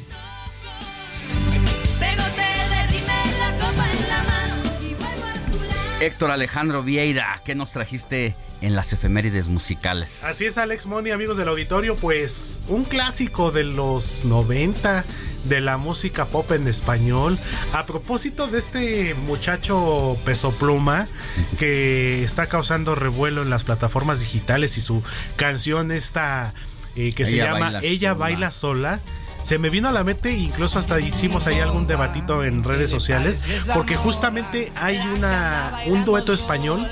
[6.01, 10.25] Héctor Alejandro Vieira, ¿qué nos trajiste en las efemérides musicales?
[10.25, 15.05] Así es, Alex Moni, amigos del auditorio, pues un clásico de los 90
[15.45, 17.39] de la música pop en español.
[17.73, 21.07] A propósito de este muchacho peso pluma
[21.57, 25.05] que está causando revuelo en las plataformas digitales y su
[25.37, 26.53] canción esta
[26.99, 28.19] eh, que se llama baila Ella sola.
[28.19, 29.01] baila sola.
[29.45, 33.43] Se me vino a la mente, incluso hasta hicimos ahí algún debatito en redes sociales,
[33.73, 36.87] porque justamente hay una un dueto español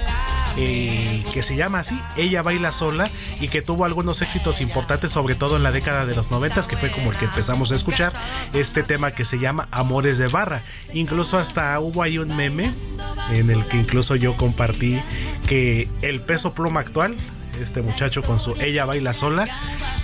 [0.57, 5.35] eh, que se llama así, Ella baila sola y que tuvo algunos éxitos importantes, sobre
[5.35, 8.15] todo en la década de los noventas, que fue como el que empezamos a escuchar
[8.55, 10.63] este tema que se llama Amores de Barra.
[10.95, 12.73] Incluso hasta hubo ahí un meme
[13.33, 14.99] en el que incluso yo compartí
[15.47, 17.17] que el peso pluma actual
[17.59, 19.47] este muchacho con su Ella baila sola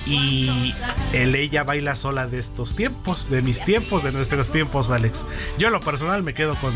[0.06, 0.74] y
[1.12, 5.26] el Ella baila sola de estos tiempos, de mis tiempos, de nuestros tiempos, Alex.
[5.58, 6.72] Yo en lo personal me quedo con,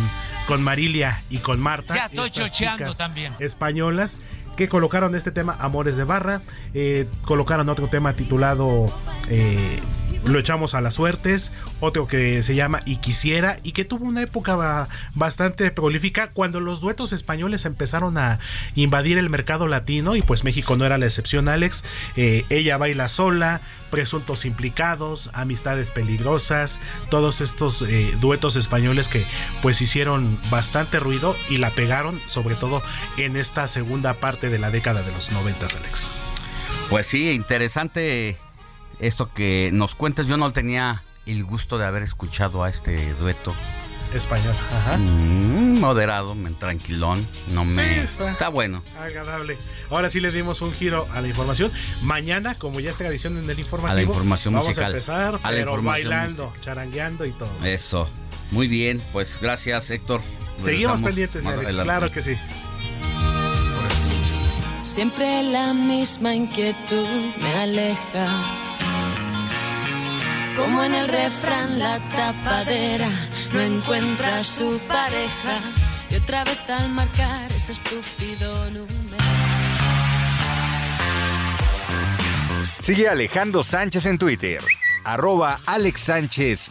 [0.46, 1.94] con Marilia y con Marta.
[1.94, 3.34] Ya estoy chocheando también.
[3.38, 4.18] Españolas
[4.56, 6.40] que colocaron este tema Amores de Barra,
[6.72, 8.86] eh, colocaron otro tema titulado
[9.28, 9.80] eh,
[10.26, 14.22] lo echamos a las suertes, otro que se llama Y quisiera y que tuvo una
[14.22, 18.38] época bastante prolífica cuando los duetos españoles empezaron a
[18.74, 21.84] invadir el mercado latino y pues México no era la excepción Alex,
[22.16, 23.60] eh, ella baila sola,
[23.90, 29.24] presuntos implicados, amistades peligrosas, todos estos eh, duetos españoles que
[29.62, 32.82] pues hicieron bastante ruido y la pegaron sobre todo
[33.16, 36.10] en esta segunda parte de la década de los noventas Alex.
[36.90, 38.36] Pues sí, interesante
[39.00, 40.26] esto que nos cuentes.
[40.26, 43.54] Yo no tenía el gusto de haber escuchado a este dueto.
[44.14, 44.96] Español, ajá.
[44.98, 48.04] Mm, moderado, tranquilón, no me...
[48.04, 48.82] está, bueno.
[49.00, 49.58] Agradable.
[49.90, 51.72] Ahora sí le dimos un giro a la información.
[52.02, 53.92] Mañana, como ya es tradición en el informativo...
[53.92, 54.92] A la información vamos musical.
[54.92, 57.50] a empezar, pero bailando, charangueando y todo.
[57.64, 58.08] Eso.
[58.52, 60.20] Muy bien, pues gracias Héctor.
[60.56, 62.36] Seguimos pendientes, claro que sí.
[64.84, 67.06] Siempre la misma inquietud
[67.38, 68.65] me aleja
[70.56, 73.08] como en el refrán, la tapadera
[73.52, 75.60] no encuentra su pareja.
[76.10, 79.24] Y otra vez al marcar ese estúpido número.
[82.82, 84.60] Sigue Alejandro Sánchez en Twitter.
[85.04, 86.70] Arroba Alex Sánchez.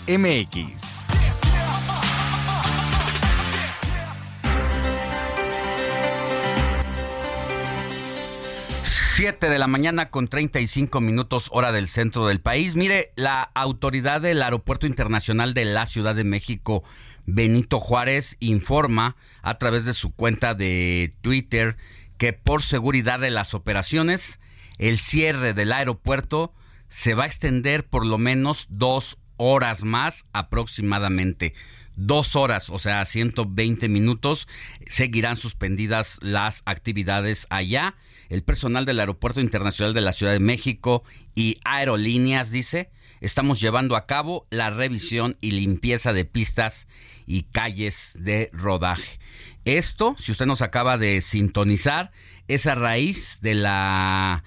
[9.16, 12.76] 7 de la mañana con 35 minutos hora del centro del país.
[12.76, 16.84] Mire, la autoridad del Aeropuerto Internacional de la Ciudad de México,
[17.26, 21.78] Benito Juárez, informa a través de su cuenta de Twitter
[22.18, 24.42] que por seguridad de las operaciones,
[24.80, 26.54] el cierre del aeropuerto
[26.90, 31.54] se va a extender por lo menos dos horas más aproximadamente
[31.96, 34.48] dos horas, o sea, 120 minutos,
[34.88, 37.96] seguirán suspendidas las actividades allá.
[38.30, 41.04] El personal del Aeropuerto Internacional de la Ciudad de México
[41.36, 42.90] y aerolíneas dice,
[43.22, 46.88] estamos llevando a cabo la revisión y limpieza de pistas
[47.26, 49.20] y calles de rodaje.
[49.66, 52.12] Esto, si usted nos acaba de sintonizar,
[52.48, 54.44] es a raíz de la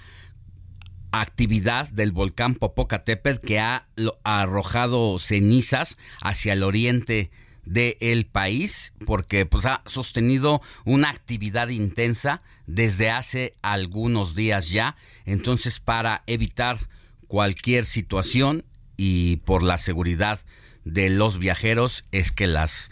[1.10, 3.88] actividad del volcán Popocatépetl que ha
[4.24, 7.30] arrojado cenizas hacia el oriente
[7.64, 14.94] del país porque pues ha sostenido una actividad intensa desde hace algunos días ya.
[15.24, 16.78] Entonces para evitar
[17.26, 18.64] cualquier situación
[18.96, 20.40] y por la seguridad
[20.84, 22.90] de los viajeros es que las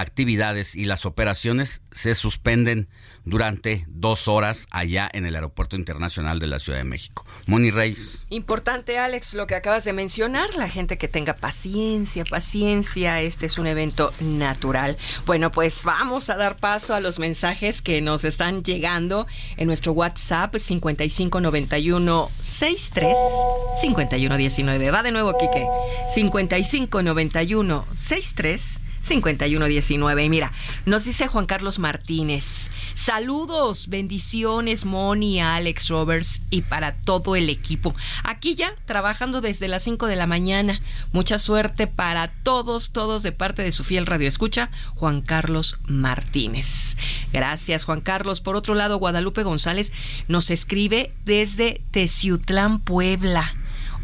[0.00, 2.88] actividades y las operaciones se suspenden
[3.24, 7.26] durante dos horas allá en el Aeropuerto Internacional de la Ciudad de México.
[7.46, 8.26] Moni Reis.
[8.30, 13.58] Importante, Alex, lo que acabas de mencionar, la gente que tenga paciencia, paciencia, este es
[13.58, 14.96] un evento natural.
[15.26, 19.92] Bueno, pues vamos a dar paso a los mensajes que nos están llegando en nuestro
[19.92, 23.16] WhatsApp 5591 63
[23.80, 24.90] 5119.
[24.90, 25.66] Va de nuevo, Quique.
[26.14, 30.24] 5591 63 5119.
[30.24, 30.52] Y mira,
[30.86, 32.70] nos dice Juan Carlos Martínez.
[32.94, 37.94] Saludos, bendiciones, Moni, Alex Roberts y para todo el equipo.
[38.22, 40.80] Aquí ya trabajando desde las 5 de la mañana.
[41.12, 46.96] Mucha suerte para todos, todos de parte de su fiel radio escucha, Juan Carlos Martínez.
[47.32, 48.40] Gracias, Juan Carlos.
[48.40, 49.92] Por otro lado, Guadalupe González
[50.28, 53.54] nos escribe desde Teciutlán, Puebla.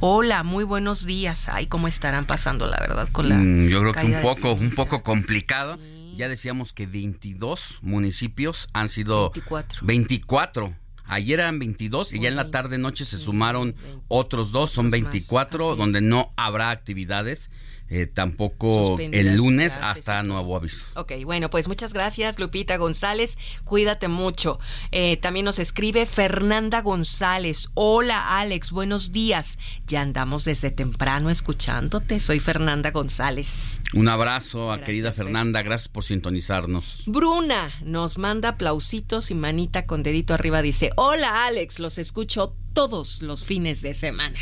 [0.00, 1.48] Hola, muy buenos días.
[1.48, 3.37] Ay, cómo estarán pasando, la verdad, con la.
[3.37, 5.78] Mm, yo creo que un poco, un poco complicado.
[6.16, 9.85] Ya decíamos que 22 municipios han sido 24.
[9.85, 10.74] 24
[11.07, 13.74] Ayer eran 22 y ya en la tarde noche se sumaron
[14.09, 17.50] otros dos, son 24, donde no habrá actividades
[17.88, 20.87] eh, tampoco el lunes hasta nuevo aviso.
[20.97, 24.59] Ok, bueno, pues muchas gracias Lupita González, cuídate mucho.
[24.90, 32.20] Eh, también nos escribe Fernanda González, hola Alex, buenos días, ya andamos desde temprano escuchándote,
[32.20, 33.81] soy Fernanda González.
[33.92, 37.03] Un abrazo a querida Fernanda, gracias por sintonizarnos.
[37.07, 43.23] Bruna nos manda aplausitos y manita con dedito arriba, dice, hola Alex, los escucho todos
[43.23, 44.38] los fines de semana.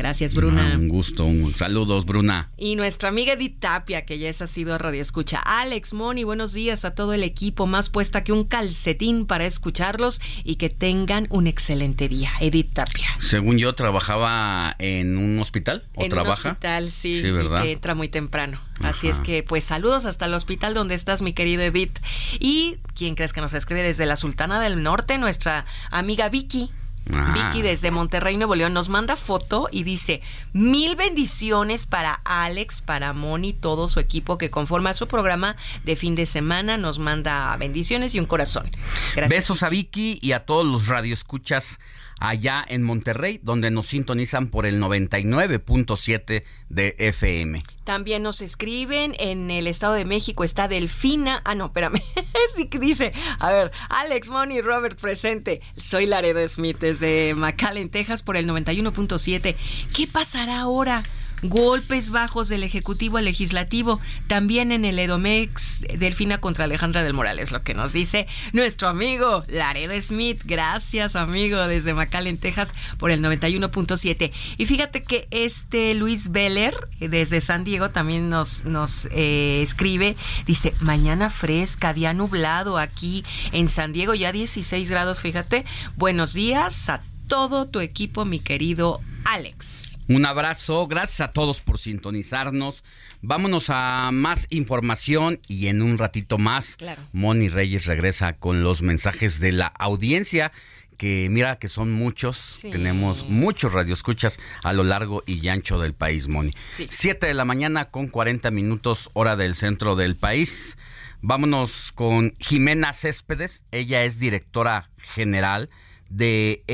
[0.00, 0.76] Gracias, Bruna.
[0.78, 2.48] un gusto, un saludos, Bruna.
[2.56, 5.40] Y nuestra amiga Edith Tapia, que ya es ha sido radio escucha.
[5.44, 10.22] Alex, Moni, buenos días a todo el equipo, más puesta que un calcetín para escucharlos
[10.42, 12.30] y que tengan un excelente día.
[12.40, 13.08] Edith Tapia.
[13.18, 16.40] Según yo, trabajaba en un hospital o en trabaja.
[16.48, 17.60] un hospital, sí, Sí, ¿verdad?
[17.60, 18.58] y que entra muy temprano.
[18.82, 21.98] Así es que, pues, saludos hasta el hospital donde estás, mi querido Edith.
[22.38, 25.18] ¿Y quién crees que nos escribe desde la Sultana del Norte?
[25.18, 26.70] Nuestra amiga Vicky.
[27.14, 27.32] Ah.
[27.34, 33.12] Vicky desde Monterrey, Nuevo León, nos manda foto y dice, mil bendiciones para Alex, para
[33.12, 36.76] Moni, todo su equipo que conforma su programa de fin de semana.
[36.76, 38.70] Nos manda bendiciones y un corazón.
[39.14, 39.28] Gracias.
[39.28, 41.78] Besos a Vicky y a todos los radioescuchas
[42.20, 47.62] allá en Monterrey, donde nos sintonizan por el 99.7 de FM.
[47.84, 51.42] También nos escriben en el Estado de México está Delfina.
[51.44, 52.00] Ah, no, espérame.
[52.56, 55.60] sí dice, a ver, Alex Money Robert presente.
[55.76, 59.56] Soy Laredo Smith desde McAllen, Texas por el 91.7.
[59.94, 61.02] ¿Qué pasará ahora?
[61.42, 67.50] Golpes bajos del Ejecutivo al Legislativo, también en el Edomex, Delfina contra Alejandra del Morales,
[67.50, 70.42] lo que nos dice nuestro amigo Laredo Smith.
[70.44, 74.32] Gracias, amigo, desde McAllen, Texas, por el 91.7.
[74.58, 80.16] Y fíjate que este Luis Beller, desde San Diego, también nos, nos eh, escribe,
[80.46, 85.64] dice, mañana fresca, día nublado aquí en San Diego, ya 16 grados, fíjate.
[85.96, 89.89] Buenos días a todo tu equipo, mi querido Alex.
[90.10, 92.82] Un abrazo, gracias a todos por sintonizarnos.
[93.22, 97.00] Vámonos a más información y en un ratito más, Claro.
[97.12, 100.50] Moni Reyes regresa con los mensajes de la audiencia.
[100.96, 106.26] Que mira que son muchos, tenemos muchos radioescuchas a lo largo y ancho del país,
[106.26, 106.54] Moni.
[106.74, 106.88] Sí.
[106.90, 110.76] Siete de la mañana con 40 minutos, hora del centro del país.
[111.22, 115.70] Vámonos con Jimena Céspedes, ella es directora general
[116.08, 116.64] de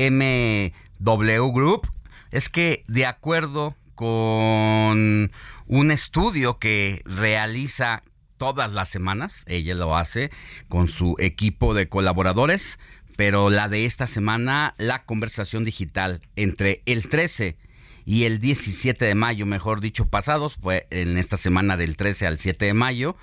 [0.99, 1.87] MW Group.
[2.31, 5.31] Es que de acuerdo con
[5.65, 8.03] un estudio que realiza
[8.37, 10.29] todas las semanas, ella lo hace
[10.67, 12.79] con su equipo de colaboradores,
[13.15, 17.57] pero la de esta semana, la conversación digital entre el 13
[18.05, 22.37] y el 17 de mayo, mejor dicho, pasados, fue en esta semana del 13 al
[22.37, 23.17] 7 de mayo,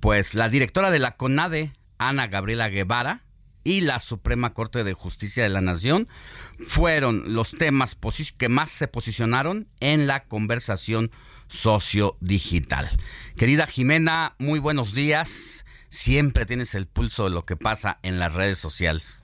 [0.00, 3.20] pues la directora de la CONADE, Ana Gabriela Guevara,
[3.64, 6.06] y la Suprema Corte de Justicia de la Nación
[6.60, 7.96] fueron los temas
[8.38, 11.10] que más se posicionaron en la conversación
[11.48, 12.88] sociodigital.
[13.36, 15.64] Querida Jimena, muy buenos días.
[15.88, 19.22] Siempre tienes el pulso de lo que pasa en las redes sociales.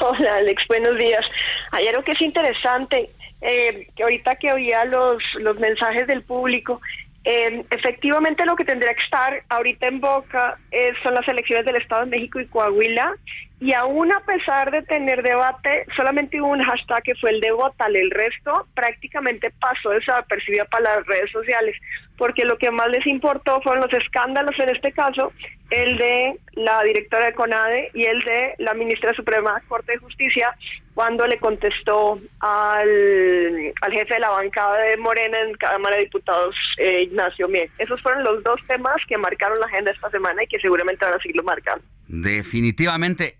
[0.00, 1.24] Hola Alex, buenos días.
[1.70, 3.10] Hay algo que es interesante,
[3.40, 6.80] eh, que ahorita que oía los, los mensajes del público,
[7.24, 11.76] eh, efectivamente lo que tendría que estar ahorita en boca eh, son las elecciones del
[11.76, 13.14] Estado de México y Coahuila,
[13.60, 17.52] y aún a pesar de tener debate, solamente hubo un hashtag que fue el de
[17.52, 21.76] Votale, el resto prácticamente pasó desapercibido para las redes sociales,
[22.22, 25.32] porque lo que más les importó fueron los escándalos, en este caso,
[25.70, 30.56] el de la directora de CONADE y el de la ministra Suprema Corte de Justicia,
[30.94, 36.54] cuando le contestó al, al jefe de la bancada de Morena en Cámara de Diputados,
[36.78, 37.68] eh, Ignacio Mier.
[37.78, 41.14] Esos fueron los dos temas que marcaron la agenda esta semana y que seguramente van
[41.14, 41.84] a seguirlo marcando.
[42.06, 43.38] Definitivamente.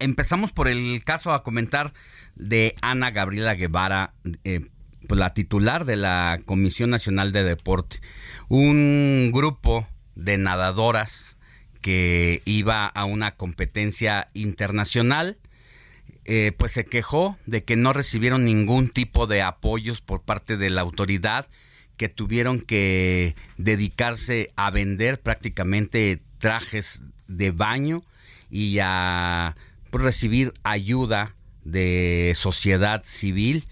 [0.00, 1.92] Empezamos por el caso a comentar
[2.34, 4.62] de Ana Gabriela Guevara, eh,
[5.06, 8.00] pues, la titular de la Comisión Nacional de Deporte.
[8.48, 11.36] Un grupo de nadadoras
[11.80, 15.38] que iba a una competencia internacional,
[16.24, 20.70] eh, pues se quejó de que no recibieron ningún tipo de apoyos por parte de
[20.70, 21.46] la autoridad,
[21.96, 28.02] que tuvieron que dedicarse a vender prácticamente trajes de baño
[28.50, 29.56] y a
[29.90, 31.34] pues, recibir ayuda
[31.64, 33.64] de sociedad civil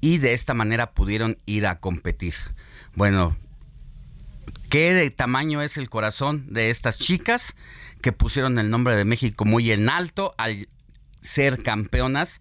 [0.00, 2.34] y de esta manera pudieron ir a competir.
[2.94, 3.36] Bueno,
[4.70, 7.54] ¿qué de tamaño es el corazón de estas chicas
[8.00, 10.68] que pusieron el nombre de México muy en alto al
[11.20, 12.40] ser campeonas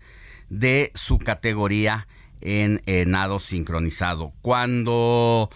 [0.49, 2.07] de su categoría
[2.41, 4.33] en eh, nado sincronizado?
[4.41, 5.49] Cuando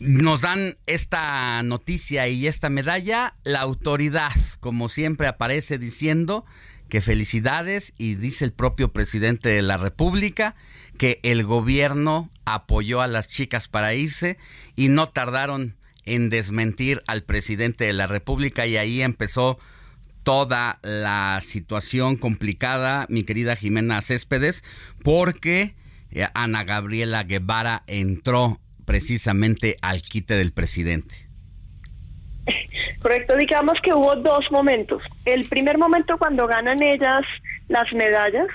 [0.00, 6.44] nos dan esta noticia y esta medalla, la autoridad, como siempre, aparece diciendo
[6.88, 10.56] que felicidades y dice el propio presidente de la República
[10.96, 14.38] que el gobierno apoyó a las chicas para irse
[14.74, 19.58] y no tardaron en desmentir al presidente de la República y ahí empezó
[20.22, 24.64] toda la situación complicada, mi querida Jimena Céspedes,
[25.02, 25.74] porque
[26.10, 31.27] eh, Ana Gabriela Guevara entró precisamente al quite del presidente.
[33.02, 35.02] Correcto, digamos que hubo dos momentos.
[35.24, 37.22] El primer momento cuando ganan ellas
[37.68, 38.46] las medallas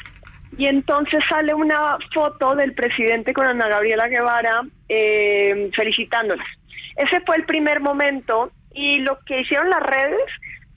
[0.57, 6.45] y entonces sale una foto del presidente con Ana Gabriela Guevara eh, felicitándolas.
[6.95, 10.21] Ese fue el primer momento y lo que hicieron las redes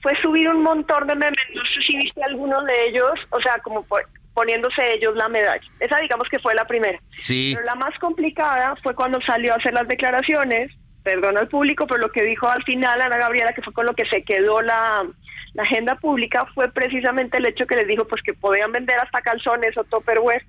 [0.01, 3.57] fue subir un montón de memes, no sé si viste alguno de ellos, o sea,
[3.63, 3.85] como
[4.33, 5.67] poniéndose ellos la medalla.
[5.79, 6.99] Esa digamos que fue la primera.
[7.19, 7.53] Sí.
[7.55, 10.71] Pero la más complicada fue cuando salió a hacer las declaraciones,
[11.07, 13.93] perdón al público, pero lo que dijo al final Ana Gabriela, que fue con lo
[13.93, 15.05] que se quedó la,
[15.57, 19.75] agenda pública, fue precisamente el hecho que les dijo pues que podían vender hasta calzones
[19.77, 20.45] o topperware.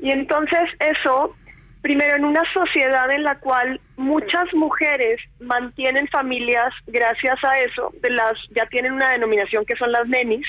[0.00, 1.36] Y entonces eso
[1.82, 8.10] primero en una sociedad en la cual muchas mujeres mantienen familias gracias a eso, de
[8.10, 10.46] las ya tienen una denominación que son las nenis.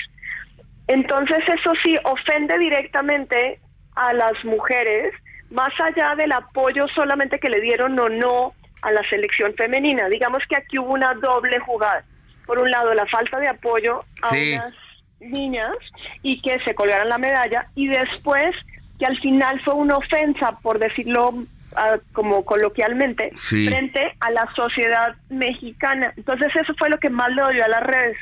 [0.88, 3.60] Entonces eso sí ofende directamente
[3.94, 5.14] a las mujeres,
[5.50, 10.08] más allá del apoyo solamente que le dieron o no a la selección femenina.
[10.08, 12.04] Digamos que aquí hubo una doble jugada.
[12.46, 14.74] Por un lado, la falta de apoyo a unas
[15.20, 15.76] niñas
[16.22, 18.54] y que se colgaran la medalla, y después
[18.98, 21.44] que al final fue una ofensa, por decirlo
[21.76, 26.12] ah, como coloquialmente, frente a la sociedad mexicana.
[26.16, 28.16] Entonces eso fue lo que más le dolió a las redes.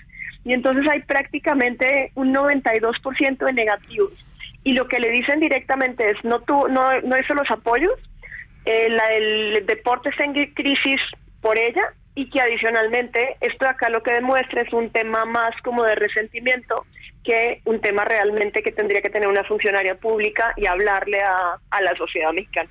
[0.45, 4.13] Y entonces hay prácticamente un 92% de negativos.
[4.63, 7.93] Y lo que le dicen directamente es, no, tu, no, no hizo los apoyos,
[8.71, 11.01] eh, el deporte está en crisis
[11.41, 11.83] por ella
[12.15, 16.87] y que adicionalmente esto acá lo que demuestra es un tema más como de resentimiento
[17.25, 21.83] que un tema realmente que tendría que tener una funcionaria pública y hablarle a, a
[21.83, 22.71] la sociedad mexicana.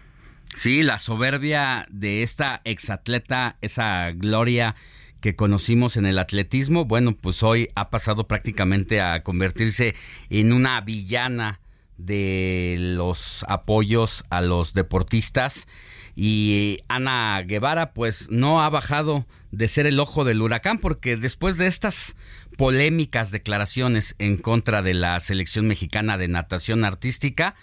[0.55, 4.75] Sí, la soberbia de esta exatleta, esa gloria
[5.21, 9.95] que conocimos en el atletismo, bueno, pues hoy ha pasado prácticamente a convertirse
[10.29, 11.59] en una villana
[11.99, 15.67] de los apoyos a los deportistas.
[16.15, 21.57] Y Ana Guevara pues no ha bajado de ser el ojo del huracán porque después
[21.57, 22.15] de estas
[22.57, 27.55] polémicas declaraciones en contra de la selección mexicana de natación artística,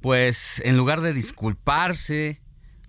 [0.00, 2.40] pues en lugar de disculparse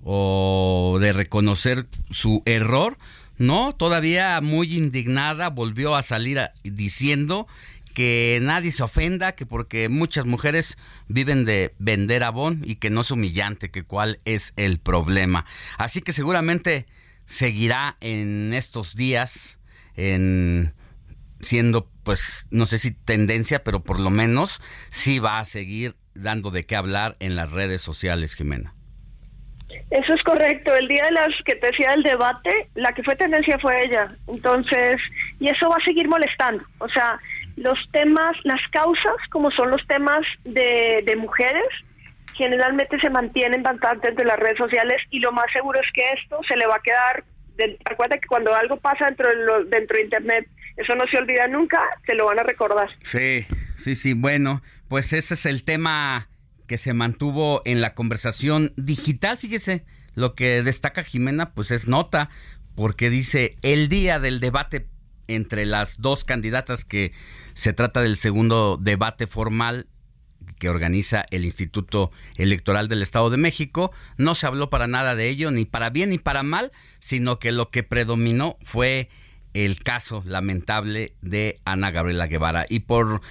[0.04, 2.98] o de reconocer su error,
[3.38, 7.48] no, todavía muy indignada volvió a salir diciendo
[7.94, 10.78] que nadie se ofenda, que porque muchas mujeres
[11.08, 15.46] viven de vender abón y que no es humillante, que cuál es el problema.
[15.78, 16.86] Así que seguramente
[17.26, 19.60] seguirá en estos días
[19.96, 20.74] en
[21.42, 26.52] siendo pues no sé si tendencia, pero por lo menos sí va a seguir dando
[26.52, 28.74] de qué hablar en las redes sociales, Jimena.
[29.92, 30.76] Eso es correcto.
[30.76, 34.08] El día de las que te decía el debate, la que fue tendencia fue ella.
[34.28, 35.00] Entonces,
[35.40, 36.64] y eso va a seguir molestando.
[36.80, 37.20] O sea,
[37.60, 41.68] los temas, las causas, como son los temas de, de mujeres,
[42.36, 46.40] generalmente se mantienen bastante entre las redes sociales y lo más seguro es que esto
[46.48, 47.26] se le va a quedar.
[47.84, 50.48] Recuerda que cuando algo pasa dentro de, dentro de Internet,
[50.78, 52.88] eso no se olvida nunca, se lo van a recordar.
[53.04, 53.46] Sí,
[53.78, 54.14] sí, sí.
[54.14, 56.30] Bueno, pues ese es el tema
[56.66, 59.36] que se mantuvo en la conversación digital.
[59.36, 59.84] Fíjese,
[60.16, 62.30] lo que destaca Jimena, pues es nota,
[62.78, 64.88] porque dice el día del debate
[65.30, 67.14] entre las dos candidatas que
[67.54, 69.88] se trata del segundo debate formal
[70.58, 73.92] que organiza el Instituto Electoral del Estado de México.
[74.18, 77.52] No se habló para nada de ello, ni para bien ni para mal, sino que
[77.52, 79.10] lo que predominó fue
[79.54, 82.66] el caso lamentable de Ana Gabriela Guevara.
[82.70, 83.22] Y por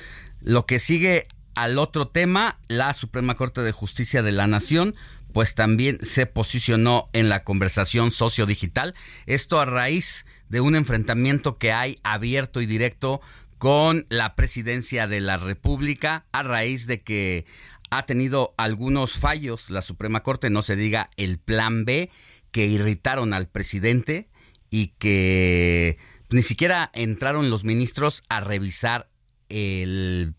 [0.40, 4.94] lo que sigue al otro tema, la Suprema Corte de Justicia de la Nación
[5.32, 8.94] pues también se posicionó en la conversación sociodigital.
[9.26, 10.24] Esto a raíz
[10.60, 13.20] un enfrentamiento que hay abierto y directo
[13.58, 17.44] con la presidencia de la República a raíz de que
[17.90, 22.10] ha tenido algunos fallos la Suprema Corte, no se diga el plan B,
[22.50, 24.28] que irritaron al presidente
[24.70, 25.98] y que
[26.30, 29.08] ni siquiera entraron los ministros a revisar
[29.48, 30.34] el,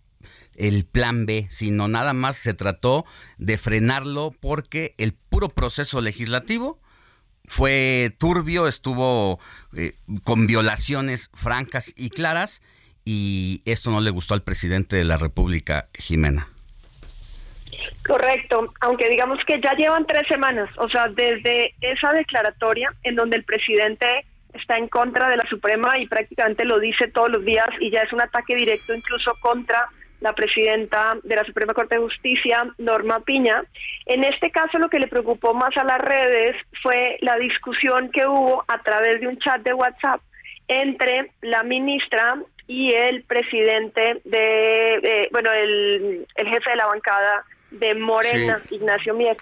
[0.56, 3.06] el plan B, sino nada más se trató
[3.38, 6.80] de frenarlo porque el puro proceso legislativo
[7.50, 9.40] fue turbio, estuvo
[9.76, 9.94] eh,
[10.24, 12.62] con violaciones francas y claras
[13.04, 16.48] y esto no le gustó al presidente de la República, Jimena.
[18.08, 23.38] Correcto, aunque digamos que ya llevan tres semanas, o sea, desde esa declaratoria en donde
[23.38, 27.70] el presidente está en contra de la Suprema y prácticamente lo dice todos los días
[27.80, 29.90] y ya es un ataque directo incluso contra
[30.20, 33.64] la presidenta de la Suprema Corte de Justicia, Norma Piña.
[34.06, 38.26] En este caso lo que le preocupó más a las redes fue la discusión que
[38.26, 40.22] hubo a través de un chat de WhatsApp
[40.68, 48.60] entre la ministra y el presidente de, bueno, el, jefe de la bancada de Morena,
[48.70, 49.38] Ignacio Mier.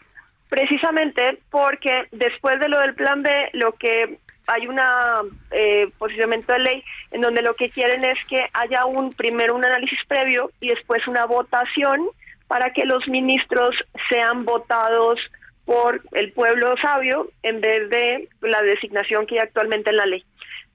[0.48, 4.18] Precisamente porque después de lo del plan B, lo que
[4.48, 4.80] hay un
[5.52, 9.66] eh, posicionamiento de ley en donde lo que quieren es que haya un primero un
[9.66, 12.08] análisis previo y después una votación
[12.48, 13.72] para que los ministros
[14.10, 15.20] sean votados
[15.66, 20.24] por el pueblo sabio en vez de la designación que hay actualmente en la ley.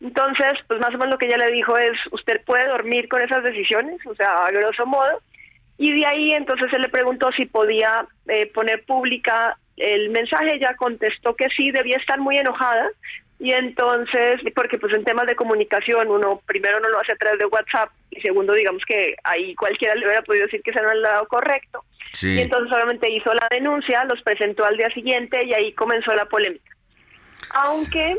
[0.02, 3.22] Entonces, pues más o menos lo que ella le dijo es, usted puede dormir con
[3.22, 5.22] esas decisiones, o sea, a grosso modo,
[5.78, 10.74] y de ahí entonces se le preguntó si podía eh, poner pública el mensaje, ella
[10.76, 12.88] contestó que sí, debía estar muy enojada,
[13.42, 17.40] y entonces, porque pues en temas de comunicación, uno primero no lo hace a través
[17.40, 20.92] de WhatsApp, y segundo, digamos que ahí cualquiera le hubiera podido decir que se no
[20.92, 21.84] el lado correcto,
[22.22, 26.26] y entonces solamente hizo la denuncia, los presentó al día siguiente, y ahí comenzó la
[26.26, 26.70] polémica.
[27.50, 28.16] Aunque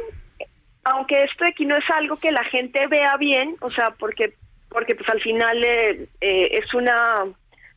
[0.83, 4.33] aunque esto aquí no es algo que la gente vea bien, o sea, porque
[4.67, 7.23] porque pues al final eh, eh, es una,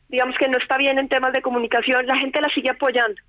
[0.09, 3.21] digamos que no está bien en temas de comunicación, la gente la sigue apoyando.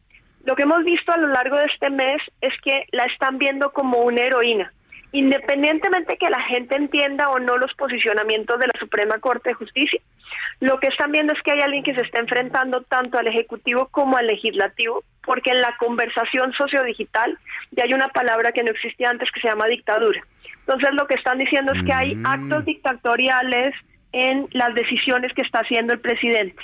[0.49, 3.70] Lo que hemos visto a lo largo de este mes es que la están viendo
[3.70, 4.72] como una heroína
[5.12, 10.01] independientemente que la gente entienda o no los posicionamientos de la Suprema Corte de Justicia,
[10.61, 13.88] lo que están viendo es que hay alguien que se está enfrentando tanto al Ejecutivo
[13.90, 17.38] como al Legislativo, porque en la conversación sociodigital
[17.70, 20.22] ya hay una palabra que no existía antes que se llama dictadura.
[20.61, 22.26] Entonces lo que están diciendo es que hay mm.
[22.26, 23.74] actos dictatoriales
[24.12, 26.62] en las decisiones que está haciendo el presidente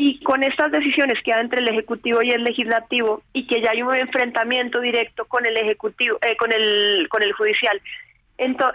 [0.00, 3.72] y con estas decisiones que hay entre el ejecutivo y el legislativo y que ya
[3.72, 7.80] hay un enfrentamiento directo con el ejecutivo eh, con el con el judicial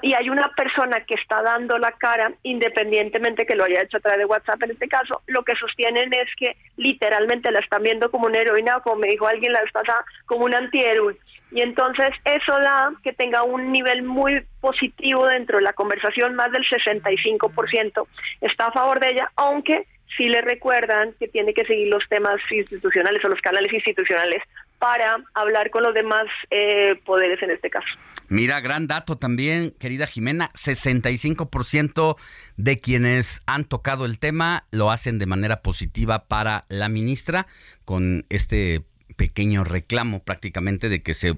[0.02, 4.02] y hay una persona que está dando la cara independientemente que lo haya hecho a
[4.02, 8.12] través de WhatsApp en este caso lo que sostienen es que literalmente la están viendo
[8.12, 11.16] como una heroína o como me dijo alguien la vez pasada como un antihéroe.
[11.52, 16.52] Y entonces eso da que tenga un nivel muy positivo dentro de la conversación más
[16.52, 18.08] del 65%
[18.42, 19.86] está a favor de ella aunque
[20.18, 24.42] sí le recuerdan que tiene que seguir los temas institucionales o los canales institucionales
[24.80, 27.88] para hablar con los demás eh, poderes en este caso.
[28.28, 32.18] Mira, gran dato también, querida Jimena, 65%
[32.58, 37.48] de quienes han tocado el tema lo hacen de manera positiva para la ministra,
[37.86, 38.84] con este
[39.16, 41.38] pequeño reclamo prácticamente de que se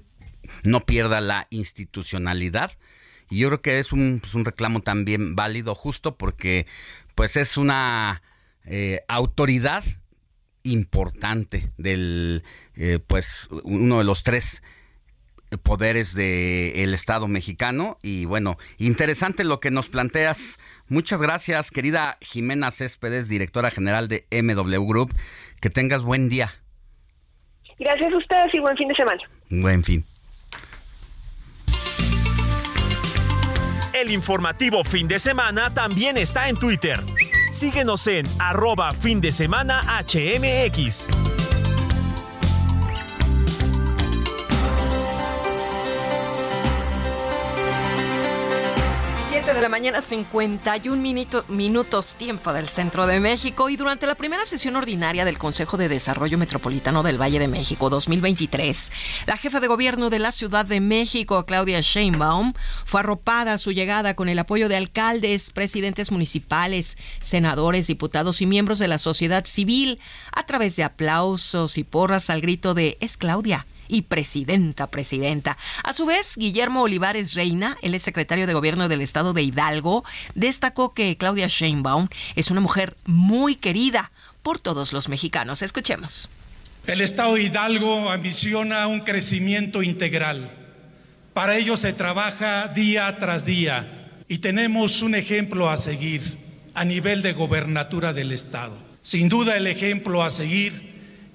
[0.64, 2.72] no pierda la institucionalidad.
[3.30, 6.66] Y yo creo que es un, pues, un reclamo también válido, justo porque
[7.14, 8.22] pues es una
[8.66, 9.84] eh, autoridad
[10.62, 12.42] importante del,
[12.74, 14.62] eh, pues, uno de los tres
[15.62, 17.98] poderes del Estado mexicano.
[18.02, 20.58] Y bueno, interesante lo que nos planteas.
[20.88, 25.14] Muchas gracias, querida Jimena Céspedes, directora general de MW Group.
[25.60, 26.52] Que tengas buen día.
[27.78, 29.22] Gracias a ustedes y buen fin de semana.
[29.50, 30.04] Buen fin.
[33.94, 37.00] El informativo fin de semana también está en Twitter.
[37.56, 41.06] Síguenos en arroba fin de semana HMX.
[49.46, 53.68] 7 de la mañana, 51 minutos tiempo del centro de México.
[53.68, 57.88] Y durante la primera sesión ordinaria del Consejo de Desarrollo Metropolitano del Valle de México
[57.88, 58.90] 2023,
[59.24, 62.54] la jefa de gobierno de la Ciudad de México, Claudia Sheinbaum,
[62.86, 68.46] fue arropada a su llegada con el apoyo de alcaldes, presidentes municipales, senadores, diputados y
[68.46, 70.00] miembros de la sociedad civil
[70.32, 75.58] a través de aplausos y porras al grito de Es Claudia y presidenta, presidenta.
[75.82, 80.94] A su vez, Guillermo Olivares Reina, el secretario de Gobierno del Estado de Hidalgo, destacó
[80.94, 84.12] que Claudia Sheinbaum es una mujer muy querida
[84.42, 85.62] por todos los mexicanos.
[85.62, 86.28] Escuchemos.
[86.86, 90.52] El Estado de Hidalgo ambiciona un crecimiento integral.
[91.34, 96.38] Para ello se trabaja día tras día y tenemos un ejemplo a seguir
[96.74, 98.76] a nivel de gobernatura del Estado.
[99.02, 100.85] Sin duda el ejemplo a seguir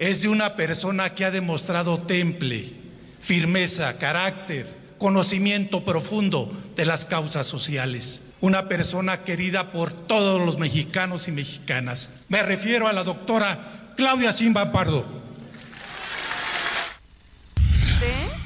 [0.01, 2.73] es de una persona que ha demostrado temple,
[3.19, 4.65] firmeza, carácter,
[4.97, 8.19] conocimiento profundo de las causas sociales.
[8.41, 12.09] Una persona querida por todos los mexicanos y mexicanas.
[12.29, 15.20] Me refiero a la doctora Claudia Simba Pardo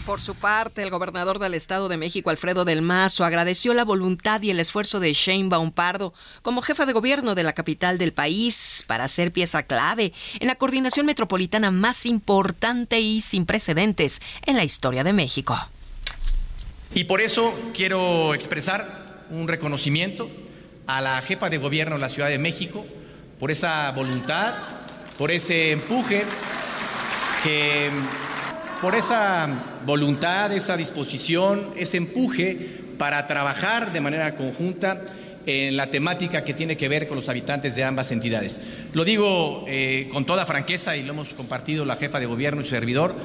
[0.06, 4.40] Por su parte, el gobernador del Estado de México, Alfredo del Mazo, agradeció la voluntad
[4.44, 8.84] y el esfuerzo de Shane Pardo como jefa de gobierno de la capital del país
[8.86, 14.64] para ser pieza clave en la coordinación metropolitana más importante y sin precedentes en la
[14.64, 15.58] historia de México.
[16.94, 20.30] Y por eso quiero expresar un reconocimiento
[20.86, 22.86] a la jefa de gobierno de la Ciudad de México
[23.40, 24.54] por esa voluntad,
[25.18, 26.24] por ese empuje
[28.82, 29.48] por esa
[29.86, 35.02] voluntad, esa disposición, ese empuje para trabajar de manera conjunta
[35.46, 38.60] en la temática que tiene que ver con los habitantes de ambas entidades.
[38.94, 42.64] Lo digo eh, con toda franqueza y lo hemos compartido la jefa de gobierno y
[42.64, 43.16] su servidor.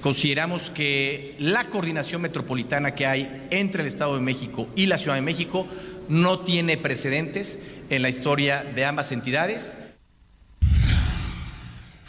[0.00, 5.14] Consideramos que la coordinación metropolitana que hay entre el Estado de México y la Ciudad
[5.14, 5.66] de México
[6.08, 7.58] no tiene precedentes
[7.90, 9.76] en la historia de ambas entidades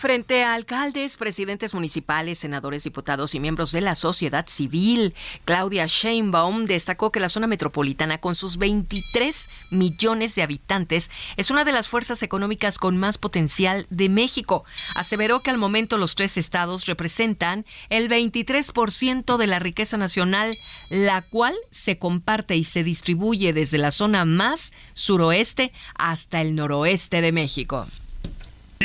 [0.05, 6.65] Frente a alcaldes, presidentes municipales, senadores, diputados y miembros de la sociedad civil, Claudia Sheinbaum
[6.65, 11.87] destacó que la zona metropolitana, con sus 23 millones de habitantes, es una de las
[11.87, 14.63] fuerzas económicas con más potencial de México.
[14.93, 20.55] Aseveró que al momento los tres estados representan el 23% de la riqueza nacional,
[20.91, 27.21] la cual se comparte y se distribuye desde la zona más suroeste hasta el noroeste
[27.21, 27.87] de México.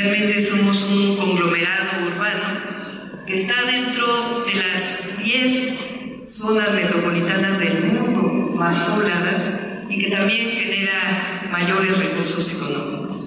[0.00, 8.54] Realmente somos un conglomerado urbano que está dentro de las 10 zonas metropolitanas del mundo
[8.56, 13.26] más pobladas y que también genera mayores recursos económicos.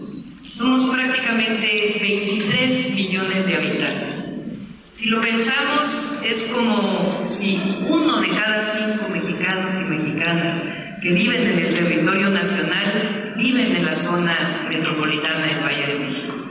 [0.51, 4.47] Somos prácticamente 23 millones de habitantes.
[4.95, 10.59] Si lo pensamos, es como si uno de cada cinco mexicanos y mexicanas
[11.03, 16.42] que viven en el territorio nacional viven en la zona metropolitana del Valle de México.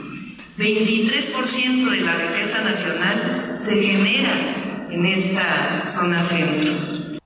[0.63, 7.19] 23% de la riqueza nacional se genera en esta zona centro.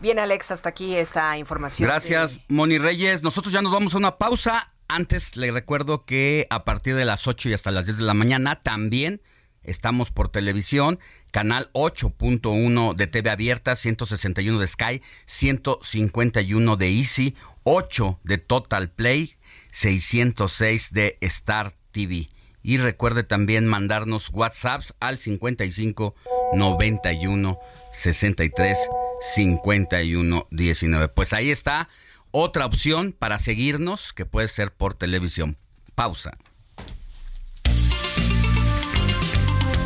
[0.00, 1.88] Bien, Alex, hasta aquí esta información.
[1.88, 3.24] Gracias, Moni Reyes.
[3.24, 4.72] Nosotros ya nos vamos a una pausa.
[4.86, 8.14] Antes le recuerdo que a partir de las 8 y hasta las 10 de la
[8.14, 9.20] mañana también
[9.64, 11.00] estamos por televisión,
[11.32, 17.34] canal 8.1 de TV abierta, 161 de Sky, 151 de Easy,
[17.64, 19.36] 8 de Total Play,
[19.74, 22.28] 606 de Star TV.
[22.62, 26.14] Y recuerde también mandarnos WhatsApps al 55
[26.54, 27.58] 91
[27.92, 28.78] 63
[29.20, 31.08] 51 19.
[31.08, 31.88] Pues ahí está
[32.30, 35.56] otra opción para seguirnos que puede ser por televisión.
[35.96, 36.38] Pausa.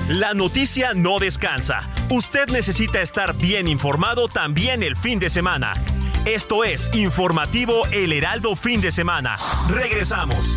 [0.09, 1.91] La noticia no descansa.
[2.11, 5.75] Usted necesita estar bien informado también el fin de semana.
[6.29, 9.39] Esto es Informativo El Heraldo Fin de Semana.
[9.71, 10.57] Regresamos.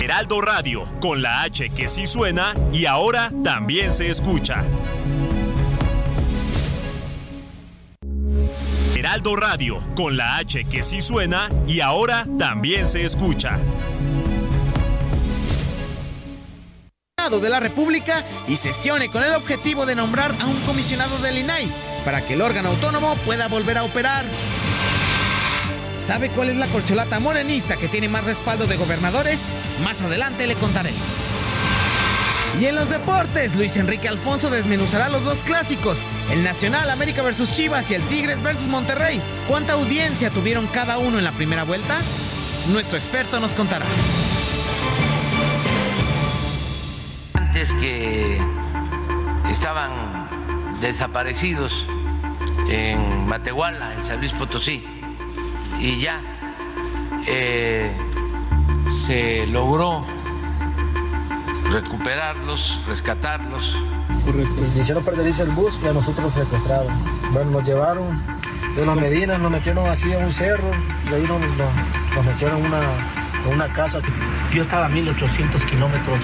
[0.00, 4.64] Heraldo Radio, con la H que sí suena y ahora también se escucha.
[8.96, 13.58] Heraldo Radio, con la H que sí suena y ahora también se escucha.
[17.28, 21.70] De la República y sesione con el objetivo de nombrar a un comisionado del INAI
[22.02, 24.24] para que el órgano autónomo pueda volver a operar.
[26.04, 29.50] ¿Sabe cuál es la corcholata morenista que tiene más respaldo de gobernadores?
[29.84, 30.92] Más adelante le contaré.
[32.58, 35.98] Y en los deportes, Luis Enrique Alfonso desmenuzará los dos clásicos,
[36.30, 39.20] el Nacional América versus Chivas y el Tigres versus Monterrey.
[39.46, 42.00] ¿Cuánta audiencia tuvieron cada uno en la primera vuelta?
[42.72, 43.86] Nuestro experto nos contará.
[47.52, 48.40] Que
[49.50, 50.28] estaban
[50.80, 51.86] desaparecidos
[52.68, 54.84] en Matehuala, en San Luis Potosí,
[55.80, 56.20] y ya
[57.26, 57.90] eh,
[58.90, 60.06] se logró
[61.70, 63.76] recuperarlos, rescatarlos.
[64.24, 64.80] Correcto.
[64.80, 66.92] Hicieron perder el bus y a nosotros secuestraron.
[67.32, 68.22] Bueno, nos llevaron
[68.76, 70.70] de las Medinas, nos metieron así a un cerro
[71.10, 71.40] y ahí nos,
[72.14, 72.80] nos metieron una,
[73.48, 74.00] una casa.
[74.52, 76.20] Yo estaba a 1800 kilómetros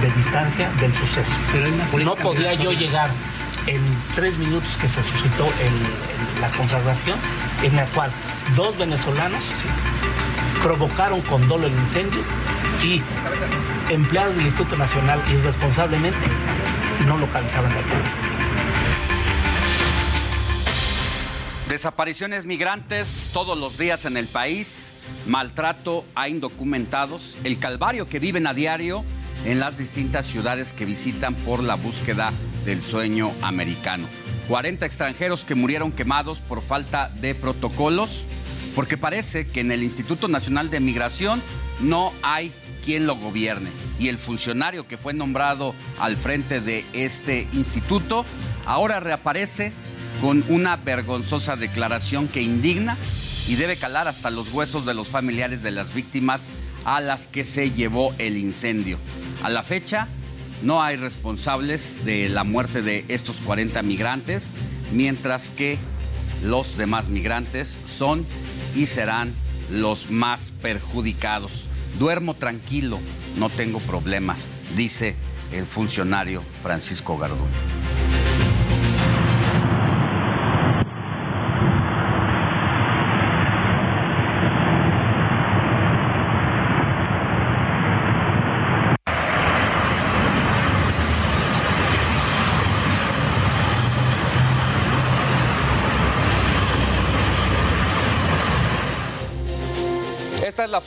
[0.00, 1.32] de distancia del suceso.
[1.52, 3.10] Pero no podía yo llegar
[3.66, 3.82] en
[4.14, 5.48] tres minutos que se suscitó
[6.40, 7.18] la conflagración,
[7.62, 8.10] en la cual
[8.54, 9.42] dos venezolanos
[10.62, 12.20] provocaron con dolo el incendio
[12.82, 13.02] y
[13.92, 16.18] empleados del Instituto Nacional irresponsablemente
[17.06, 18.35] no localizaban la altura.
[21.76, 24.94] Desapariciones migrantes todos los días en el país,
[25.26, 29.04] maltrato a indocumentados, el calvario que viven a diario
[29.44, 32.32] en las distintas ciudades que visitan por la búsqueda
[32.64, 34.08] del sueño americano.
[34.48, 38.24] 40 extranjeros que murieron quemados por falta de protocolos,
[38.74, 41.42] porque parece que en el Instituto Nacional de Migración
[41.80, 42.54] no hay
[42.86, 43.68] quien lo gobierne.
[43.98, 48.24] Y el funcionario que fue nombrado al frente de este instituto
[48.64, 49.74] ahora reaparece
[50.20, 52.96] con una vergonzosa declaración que indigna
[53.48, 56.50] y debe calar hasta los huesos de los familiares de las víctimas
[56.84, 58.98] a las que se llevó el incendio.
[59.42, 60.08] A la fecha,
[60.62, 64.52] no hay responsables de la muerte de estos 40 migrantes,
[64.92, 65.78] mientras que
[66.42, 68.26] los demás migrantes son
[68.74, 69.34] y serán
[69.70, 71.68] los más perjudicados.
[71.98, 72.98] Duermo tranquilo,
[73.36, 75.16] no tengo problemas, dice
[75.52, 78.05] el funcionario Francisco Gardón.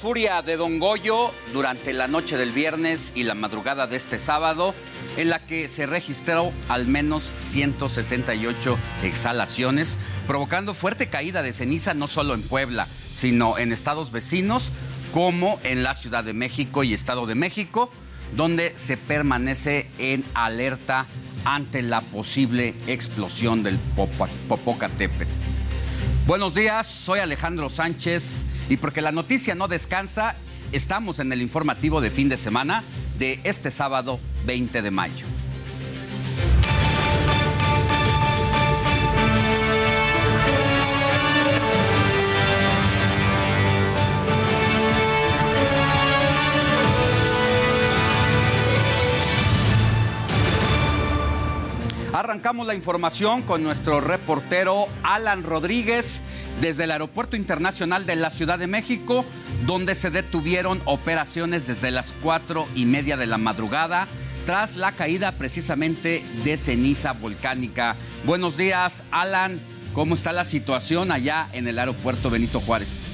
[0.09, 4.73] De Don Goyo durante la noche del viernes y la madrugada de este sábado,
[5.17, 12.07] en la que se registró al menos 168 exhalaciones, provocando fuerte caída de ceniza no
[12.07, 14.71] solo en Puebla, sino en estados vecinos
[15.13, 17.91] como en la Ciudad de México y Estado de México,
[18.35, 21.05] donde se permanece en alerta
[21.45, 23.77] ante la posible explosión del
[24.47, 25.29] Popocatépetl.
[26.25, 30.35] Buenos días, soy Alejandro Sánchez y porque la noticia no descansa,
[30.71, 32.83] estamos en el informativo de fin de semana
[33.17, 35.25] de este sábado 20 de mayo.
[52.19, 56.21] Arrancamos la información con nuestro reportero Alan Rodríguez
[56.59, 59.23] desde el Aeropuerto Internacional de la Ciudad de México,
[59.65, 64.09] donde se detuvieron operaciones desde las cuatro y media de la madrugada
[64.45, 67.95] tras la caída precisamente de ceniza volcánica.
[68.25, 69.61] Buenos días, Alan.
[69.93, 73.05] ¿Cómo está la situación allá en el aeropuerto Benito Juárez?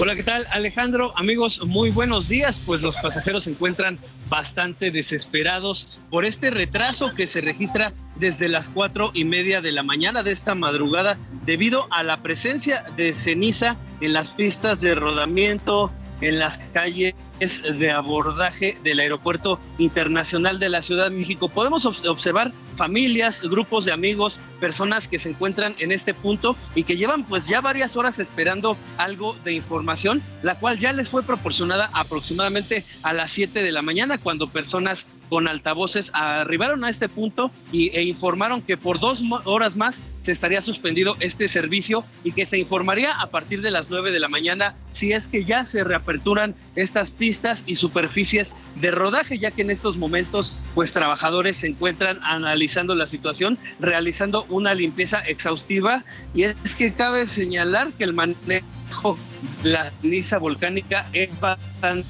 [0.00, 1.12] Hola, ¿qué tal Alejandro?
[1.18, 2.62] Amigos, muy buenos días.
[2.64, 8.68] Pues los pasajeros se encuentran bastante desesperados por este retraso que se registra desde las
[8.68, 13.76] cuatro y media de la mañana de esta madrugada debido a la presencia de ceniza
[14.00, 15.90] en las pistas de rodamiento,
[16.20, 21.48] en las calles de abordaje del Aeropuerto Internacional de la Ciudad de México.
[21.48, 26.96] Podemos observar familias, grupos de amigos, personas que se encuentran en este punto y que
[26.96, 31.90] llevan pues ya varias horas esperando algo de información, la cual ya les fue proporcionada
[31.92, 37.50] aproximadamente a las 7 de la mañana cuando personas con altavoces arribaron a este punto
[37.72, 42.46] y, e informaron que por dos horas más se estaría suspendido este servicio y que
[42.46, 45.84] se informaría a partir de las 9 de la mañana si es que ya se
[45.84, 51.68] reaperturan estas pistas y superficies de rodaje, ya que en estos momentos pues trabajadores se
[51.68, 56.04] encuentran analizando la situación, realizando una limpieza exhaustiva.
[56.34, 59.18] Y es que cabe señalar que el manejo
[59.62, 62.06] de la ceniza volcánica es bastante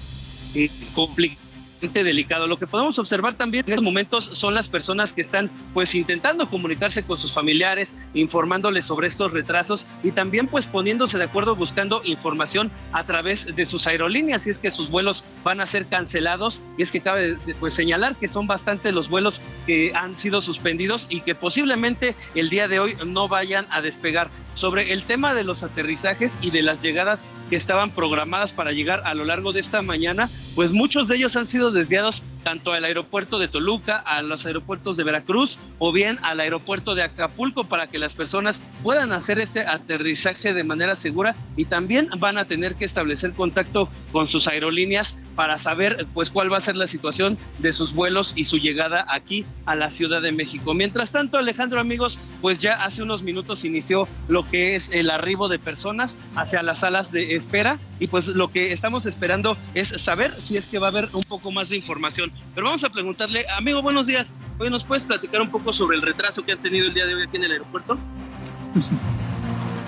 [0.94, 1.47] complicado
[1.80, 2.46] delicado.
[2.46, 6.48] Lo que podemos observar también en estos momentos son las personas que están pues intentando
[6.48, 12.00] comunicarse con sus familiares, informándoles sobre estos retrasos y también pues poniéndose de acuerdo buscando
[12.04, 16.60] información a través de sus aerolíneas si es que sus vuelos van a ser cancelados
[16.76, 21.06] y es que cabe pues señalar que son bastante los vuelos que han sido suspendidos
[21.08, 24.30] y que posiblemente el día de hoy no vayan a despegar.
[24.54, 29.02] Sobre el tema de los aterrizajes y de las llegadas que estaban programadas para llegar
[29.04, 32.84] a lo largo de esta mañana, pues muchos de ellos han sido desviados tanto al
[32.84, 37.88] aeropuerto de Toluca, a los aeropuertos de Veracruz o bien al aeropuerto de Acapulco para
[37.88, 42.76] que las personas puedan hacer este aterrizaje de manera segura y también van a tener
[42.76, 47.38] que establecer contacto con sus aerolíneas para saber pues cuál va a ser la situación
[47.58, 50.74] de sus vuelos y su llegada aquí a la Ciudad de México.
[50.74, 55.48] Mientras tanto, Alejandro, amigos, pues ya hace unos minutos inició lo que es el arribo
[55.48, 60.32] de personas hacia las salas de espera y pues lo que estamos esperando es saber
[60.32, 62.32] si es que va a haber un poco más de información.
[62.54, 64.32] Pero vamos a preguntarle, amigo, buenos días.
[64.58, 67.14] Hoy nos puedes platicar un poco sobre el retraso que han tenido el día de
[67.14, 67.98] hoy aquí en el aeropuerto.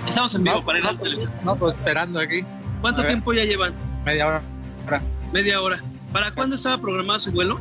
[0.07, 1.31] Estamos en vivo para ir al televisión.
[1.43, 2.43] No, pues esperando aquí.
[2.81, 3.73] ¿Cuánto tiempo ya llevan?
[4.03, 4.41] Media hora
[5.31, 5.79] media hora.
[6.11, 7.59] ¿Para cuándo estaba programado su vuelo?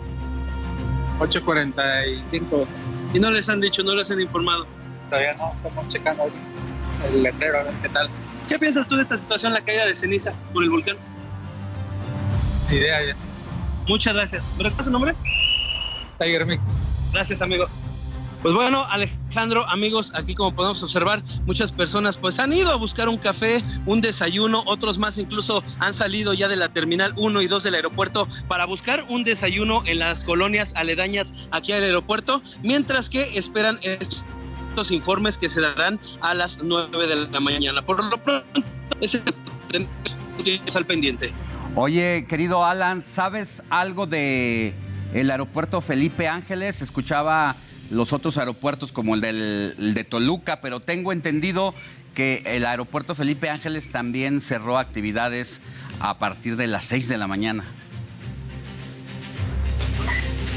[1.21, 2.67] 8.45.
[3.15, 4.67] ¿Y no les han dicho, no les han informado?
[5.09, 6.31] Todavía no, estamos checando
[7.13, 8.09] el letrero a ver qué tal.
[8.49, 10.97] ¿Qué piensas tú de esta situación, la caída de ceniza por el volcán?
[12.71, 13.27] Idea eso.
[13.91, 14.55] Muchas gracias.
[14.57, 15.15] ¿Me recuerdas su nombre?
[16.21, 16.87] Tiger Mix.
[17.13, 17.67] Gracias, amigo.
[18.41, 23.09] Pues bueno, Alejandro, amigos, aquí como podemos observar, muchas personas pues han ido a buscar
[23.09, 27.49] un café, un desayuno, otros más incluso han salido ya de la terminal 1 y
[27.49, 33.11] 2 del aeropuerto para buscar un desayuno en las colonias aledañas aquí al aeropuerto, mientras
[33.11, 37.83] que esperan estos informes que se darán a las 9 de la mañana.
[37.83, 38.63] Por lo pronto,
[39.01, 39.21] ese
[40.65, 41.33] es al pendiente.
[41.77, 44.75] Oye, querido Alan, ¿sabes algo de
[45.15, 46.83] el aeropuerto Felipe Ángeles?
[46.83, 47.55] Escuchaba
[47.91, 51.73] los otros aeropuertos como el, del, de Toluca, pero tengo entendido
[52.13, 55.61] que el aeropuerto Felipe Ángeles también cerró actividades
[56.01, 57.65] a partir de las 6 de la mañana.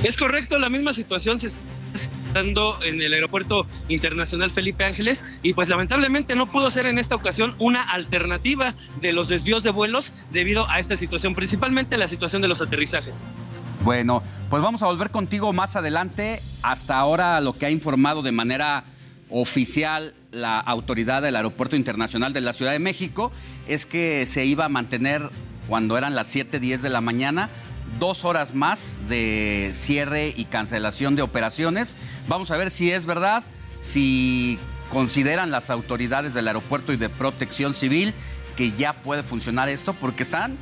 [0.01, 1.47] Es correcto, la misma situación se
[2.35, 7.55] en el aeropuerto internacional Felipe Ángeles y pues lamentablemente no pudo ser en esta ocasión
[7.59, 12.47] una alternativa de los desvíos de vuelos debido a esta situación, principalmente la situación de
[12.47, 13.23] los aterrizajes.
[13.83, 16.41] Bueno, pues vamos a volver contigo más adelante.
[16.61, 18.85] Hasta ahora lo que ha informado de manera
[19.29, 23.31] oficial la autoridad del Aeropuerto Internacional de la Ciudad de México
[23.67, 25.29] es que se iba a mantener
[25.67, 27.49] cuando eran las 7.10 de la mañana
[27.99, 31.97] dos horas más de cierre y cancelación de operaciones.
[32.27, 33.43] Vamos a ver si es verdad,
[33.81, 38.13] si consideran las autoridades del aeropuerto y de protección civil
[38.55, 40.57] que ya puede funcionar esto, porque están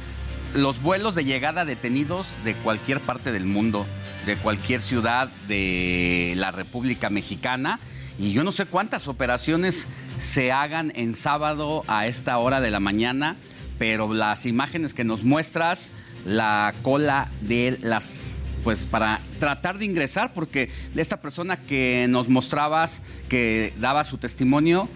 [0.54, 3.86] los vuelos de llegada detenidos de cualquier parte del mundo,
[4.26, 7.80] de cualquier ciudad de la República Mexicana.
[8.18, 12.80] Y yo no sé cuántas operaciones se hagan en sábado a esta hora de la
[12.80, 13.36] mañana,
[13.80, 15.94] pero las imágenes que nos muestras,
[16.26, 23.02] la cola de las pues para tratar de ingresar, porque esta persona que nos mostrabas,
[23.28, 24.88] que daba su testimonio,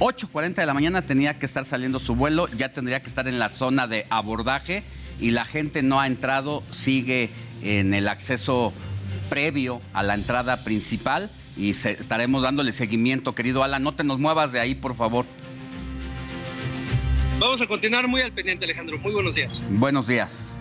[0.00, 3.38] 8.40 de la mañana tenía que estar saliendo su vuelo, ya tendría que estar en
[3.38, 4.84] la zona de abordaje
[5.18, 7.30] y la gente no ha entrado, sigue
[7.62, 8.72] en el acceso
[9.28, 13.82] previo a la entrada principal y estaremos dándole seguimiento, querido Alan.
[13.82, 15.26] No te nos muevas de ahí, por favor.
[17.38, 18.98] Vamos a continuar muy al pendiente, Alejandro.
[18.98, 19.62] Muy buenos días.
[19.70, 20.60] Buenos días.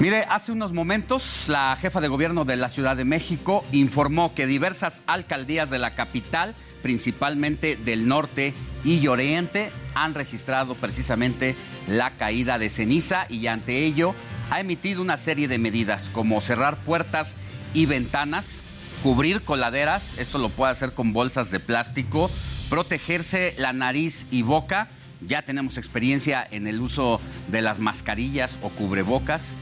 [0.00, 4.46] Mire, hace unos momentos la jefa de gobierno de la Ciudad de México informó que
[4.46, 11.54] diversas alcaldías de la capital, principalmente del norte y oriente, han registrado precisamente
[11.86, 14.14] la caída de ceniza y ante ello
[14.48, 17.36] ha emitido una serie de medidas como cerrar puertas
[17.74, 18.64] y ventanas,
[19.02, 22.30] cubrir coladeras, esto lo puede hacer con bolsas de plástico,
[22.70, 24.88] protegerse la nariz y boca,
[25.26, 29.52] ya tenemos experiencia en el uso de las mascarillas o cubrebocas,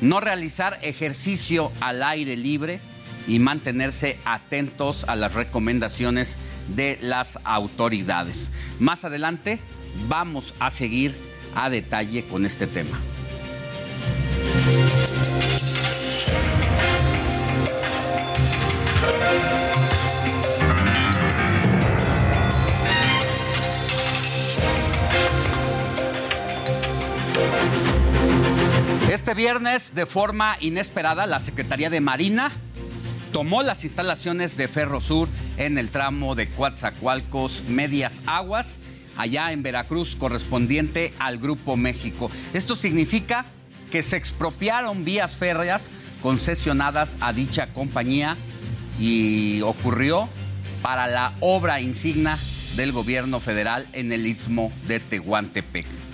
[0.00, 2.80] no realizar ejercicio al aire libre
[3.26, 6.38] y mantenerse atentos a las recomendaciones
[6.74, 8.52] de las autoridades.
[8.78, 9.58] Más adelante
[10.08, 11.16] vamos a seguir
[11.54, 12.98] a detalle con este tema.
[29.26, 32.52] Este viernes, de forma inesperada, la Secretaría de Marina
[33.32, 38.78] tomó las instalaciones de Ferrosur en el tramo de Coatzacoalcos Medias Aguas,
[39.16, 42.30] allá en Veracruz, correspondiente al Grupo México.
[42.54, 43.46] Esto significa
[43.90, 45.90] que se expropiaron vías férreas
[46.22, 48.36] concesionadas a dicha compañía
[49.00, 50.28] y ocurrió
[50.82, 52.38] para la obra insignia
[52.76, 56.05] del gobierno federal en el istmo de Tehuantepec.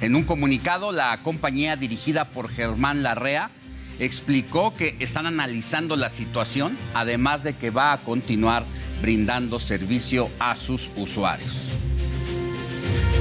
[0.00, 3.50] En un comunicado, la compañía dirigida por Germán Larrea
[3.98, 8.64] explicó que están analizando la situación, además de que va a continuar
[9.02, 11.72] brindando servicio a sus usuarios.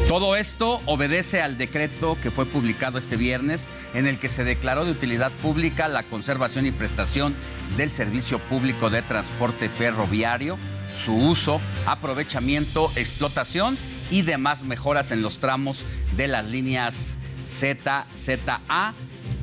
[0.08, 4.84] Todo esto obedece al decreto que fue publicado este viernes en el que se declaró
[4.84, 7.36] de utilidad pública la conservación y prestación
[7.78, 10.58] del servicio público de transporte ferroviario,
[10.96, 13.78] su uso, aprovechamiento, explotación
[14.10, 15.86] y demás mejoras en los tramos
[16.16, 18.94] de las líneas Z, ZA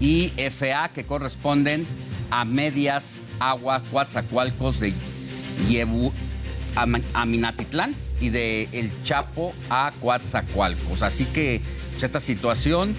[0.00, 1.86] y FA que corresponden
[2.30, 4.92] a medias agua Coatzacoalcos de
[5.68, 6.12] Yebu
[6.74, 11.02] a Minatitlán y de El Chapo a Coatzacoalcos.
[11.02, 11.62] Así que
[11.92, 12.94] pues, esta situación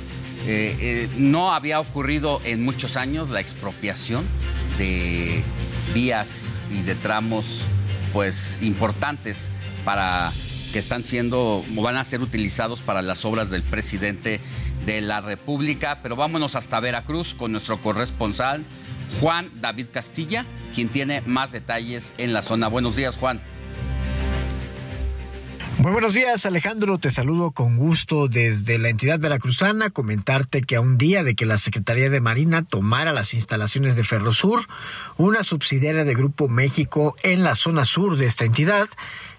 [0.45, 4.25] eh, eh, no había ocurrido en muchos años la expropiación
[4.77, 5.43] de
[5.93, 7.67] vías y de tramos
[8.13, 9.49] pues importantes
[9.83, 10.31] para
[10.79, 14.39] están siendo van a ser utilizados para las obras del presidente
[14.85, 15.99] de la República.
[16.01, 18.65] Pero vámonos hasta Veracruz con nuestro corresponsal
[19.19, 22.67] Juan David Castilla, quien tiene más detalles en la zona.
[22.67, 23.41] Buenos días, Juan.
[25.79, 26.97] Muy buenos días, Alejandro.
[26.97, 29.91] Te saludo con gusto desde la entidad veracruzana.
[29.91, 34.03] Comentarte que a un día de que la Secretaría de Marina tomara las instalaciones de
[34.03, 34.67] Ferrosur,
[35.17, 38.89] una subsidiaria de Grupo México en la zona sur de esta entidad,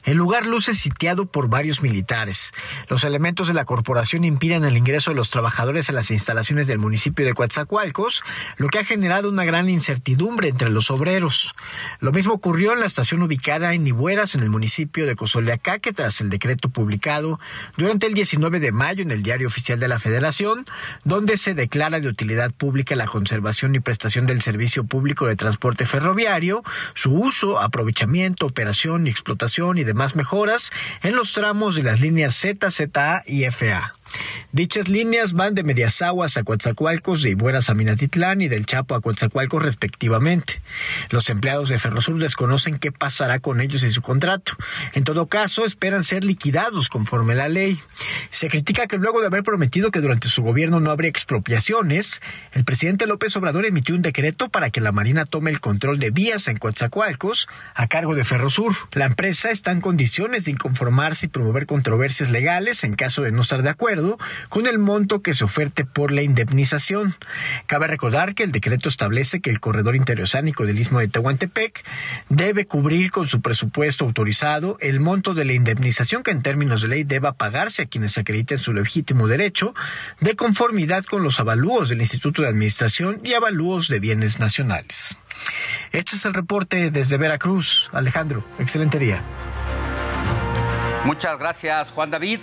[0.08, 2.54] el lugar luce sitiado por varios militares.
[2.88, 6.78] Los elementos de la corporación impiden el ingreso de los trabajadores a las instalaciones del
[6.78, 8.22] municipio de Coatzacoalcos,
[8.56, 11.54] lo que ha generado una gran incertidumbre entre los obreros.
[12.00, 16.22] Lo mismo ocurrió en la estación ubicada en Nibueras, en el municipio de Cozoleacaque, tras
[16.22, 17.38] el decreto publicado
[17.76, 20.64] durante el 19 de mayo en el Diario Oficial de la Federación,
[21.04, 25.84] donde se declara de utilidad pública la conservación y prestación del servicio público de transporte
[25.84, 26.62] ferroviario,
[26.94, 30.70] su uso, aprovechamiento, operación y explotación y demás mejoras
[31.02, 33.97] en los tramos de las líneas Z, ZA y FA.
[34.50, 39.00] Dichas líneas van de Mediasaguas a Coatzacoalcos, de Ibueras a Minatitlán y del Chapo a
[39.02, 40.62] Coatzacoalcos respectivamente.
[41.10, 44.56] Los empleados de Ferrosur desconocen qué pasará con ellos y su contrato.
[44.94, 47.78] En todo caso, esperan ser liquidados conforme la ley.
[48.30, 52.64] Se critica que luego de haber prometido que durante su gobierno no habría expropiaciones, el
[52.64, 56.48] presidente López Obrador emitió un decreto para que la Marina tome el control de vías
[56.48, 58.74] en Coatzacoalcos a cargo de Ferrosur.
[58.92, 63.42] La empresa está en condiciones de inconformarse y promover controversias legales en caso de no
[63.42, 63.97] estar de acuerdo
[64.48, 67.16] con el monto que se oferte por la indemnización.
[67.66, 71.84] Cabe recordar que el decreto establece que el corredor interoceánico del Istmo de Tehuantepec
[72.28, 76.88] debe cubrir con su presupuesto autorizado el monto de la indemnización que en términos de
[76.88, 79.74] ley deba pagarse a quienes acrediten su legítimo derecho
[80.20, 85.18] de conformidad con los avalúos del Instituto de Administración y avalúos de bienes nacionales.
[85.92, 87.90] Este es el reporte desde Veracruz.
[87.92, 89.22] Alejandro, excelente día.
[91.04, 92.40] Muchas gracias, Juan David.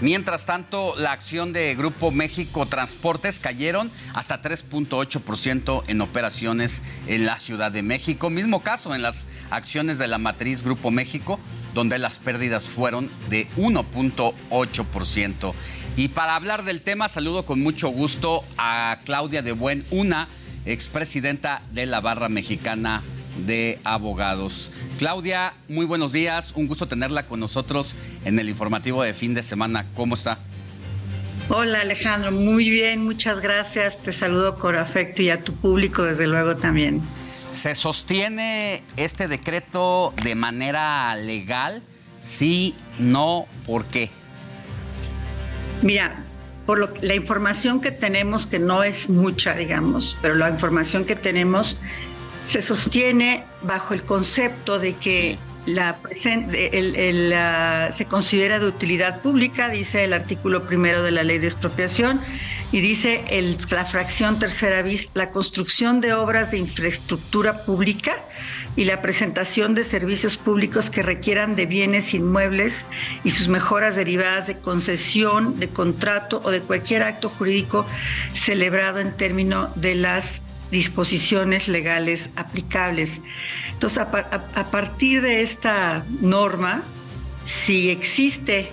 [0.00, 7.36] Mientras tanto, la acción de Grupo México Transportes cayeron hasta 3.8% en operaciones en la
[7.36, 8.30] Ciudad de México.
[8.30, 11.40] Mismo caso en las acciones de la matriz Grupo México,
[11.74, 15.52] donde las pérdidas fueron de 1.8%.
[15.96, 20.28] Y para hablar del tema, saludo con mucho gusto a Claudia de Buen, una
[20.64, 23.02] expresidenta de la Barra Mexicana
[23.46, 24.70] de Abogados.
[24.98, 29.42] Claudia, muy buenos días, un gusto tenerla con nosotros en el informativo de fin de
[29.42, 29.86] semana.
[29.94, 30.38] ¿Cómo está?
[31.50, 33.98] Hola Alejandro, muy bien, muchas gracias.
[33.98, 37.00] Te saludo con afecto y a tu público desde luego también.
[37.50, 41.82] ¿Se sostiene este decreto de manera legal?
[42.22, 44.10] Sí, no, ¿por qué?
[45.80, 46.22] Mira,
[46.66, 51.16] por lo, la información que tenemos, que no es mucha, digamos, pero la información que
[51.16, 51.80] tenemos
[52.48, 55.98] se sostiene bajo el concepto de que la,
[57.92, 62.18] se considera de utilidad pública, dice el artículo primero de la ley de expropiación,
[62.72, 68.16] y dice el, la fracción tercera bis, la construcción de obras de infraestructura pública
[68.76, 72.86] y la presentación de servicios públicos que requieran de bienes inmuebles
[73.24, 77.84] y sus mejoras derivadas de concesión, de contrato o de cualquier acto jurídico
[78.32, 80.40] celebrado en término de las
[80.70, 83.20] disposiciones legales aplicables.
[83.72, 86.82] Entonces, a, partir de esta norma,
[87.44, 88.70] si existe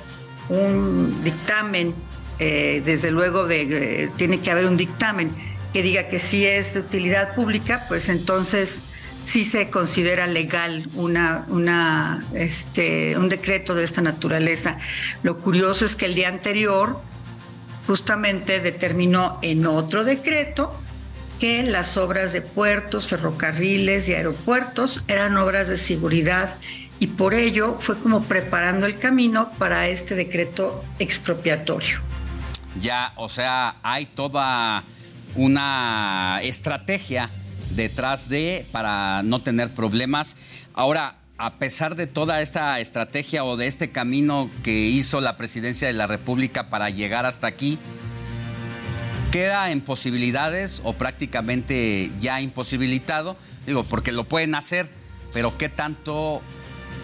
[0.49, 1.93] un dictamen,
[2.39, 5.31] eh, desde luego de, eh, tiene que haber un dictamen
[5.71, 8.81] que diga que sí es de utilidad pública, pues entonces
[9.23, 14.77] sí se considera legal una, este, un decreto de esta naturaleza.
[15.23, 17.01] Lo curioso es que el día anterior
[17.87, 20.79] justamente determinó en otro decreto
[21.39, 26.55] que las obras de puertos, ferrocarriles y aeropuertos eran obras de seguridad
[26.99, 31.99] y por ello fue como preparando el camino para este decreto expropiatorio.
[32.79, 34.83] Ya, o sea, hay toda
[35.35, 37.29] una estrategia
[37.71, 40.37] detrás de para no tener problemas.
[40.73, 45.87] Ahora, a pesar de toda esta estrategia o de este camino que hizo la presidencia
[45.87, 47.77] de la República para llegar hasta aquí,
[49.35, 53.35] queda en posibilidades o prácticamente ya imposibilitado,
[53.67, 54.87] digo, porque lo pueden hacer,
[55.33, 56.41] pero ¿qué tanto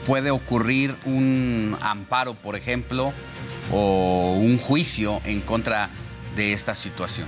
[0.08, 3.12] puede ocurrir un amparo, por ejemplo,
[3.70, 5.90] o un juicio en contra
[6.38, 7.28] de esta situación?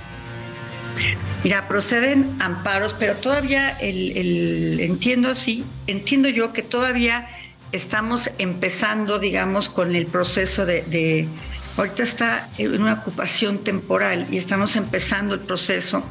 [1.42, 7.28] Mira, proceden amparos, pero todavía el, entiendo así, entiendo yo que todavía
[7.72, 11.28] estamos empezando, digamos, con el proceso de
[11.76, 16.04] Ahorita está en una ocupación temporal y estamos empezando el proceso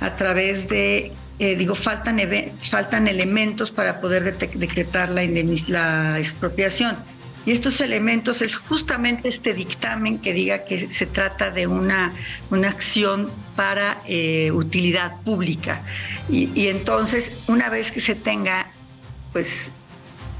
[0.00, 2.20] a través de, eh, digo, faltan,
[2.60, 5.22] faltan elementos para poder decretar la,
[5.66, 6.96] la expropiación.
[7.46, 12.12] Y estos elementos es justamente este dictamen que diga que se trata de una,
[12.50, 15.80] una acción para eh, utilidad pública.
[16.28, 18.70] Y, y entonces, una vez que se tenga,
[19.32, 19.72] pues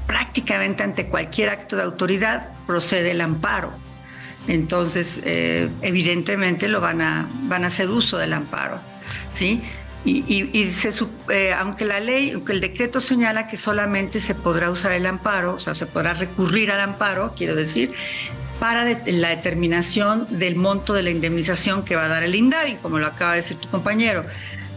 [0.07, 3.88] prácticamente ante cualquier acto de autoridad, procede el amparo
[4.49, 8.79] entonces eh, evidentemente lo van a, van a hacer uso del amparo,
[9.31, 9.61] ¿sí?
[10.05, 10.91] Y, se,
[11.29, 15.55] eh, aunque la ley, aunque el decreto señala que solamente se podrá usar el amparo,
[15.55, 17.91] o sea, se podrá recurrir al amparo, quiero decir,
[18.59, 22.97] para la determinación del monto de la indemnización que va a dar el INDAVI, como
[22.97, 24.25] lo acaba de decir tu compañero.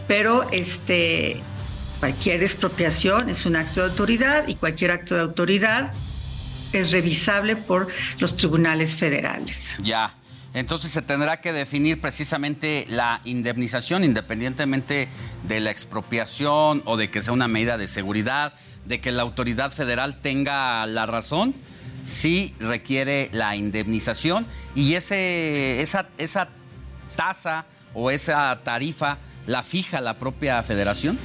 [0.07, 1.41] Pero este,
[1.99, 5.93] cualquier expropiación es un acto de autoridad y cualquier acto de autoridad
[6.79, 7.87] es revisable por
[8.19, 9.75] los tribunales federales.
[9.81, 10.15] Ya.
[10.53, 15.07] Entonces se tendrá que definir precisamente la indemnización independientemente
[15.47, 18.53] de la expropiación o de que sea una medida de seguridad,
[18.85, 21.55] de que la autoridad federal tenga la razón.
[22.03, 24.45] sí requiere la indemnización
[24.75, 26.49] y ese, esa, esa
[27.15, 29.17] tasa o esa tarifa
[29.47, 31.17] la fija la propia federación.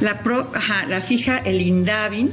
[0.00, 0.20] La,
[0.88, 2.32] la fija el INDAVIN,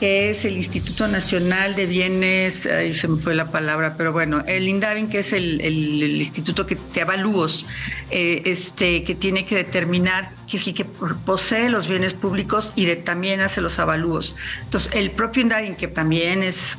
[0.00, 4.42] que es el Instituto Nacional de Bienes, ahí se me fue la palabra, pero bueno,
[4.46, 7.66] el INDAVIN, que es el, instituto que te avalúos,
[8.10, 12.86] eh, este, que tiene que determinar que es el que posee los bienes públicos y
[12.86, 14.34] de, también hace los avalúos.
[14.64, 16.78] Entonces, el propio INDAVIN, que también es,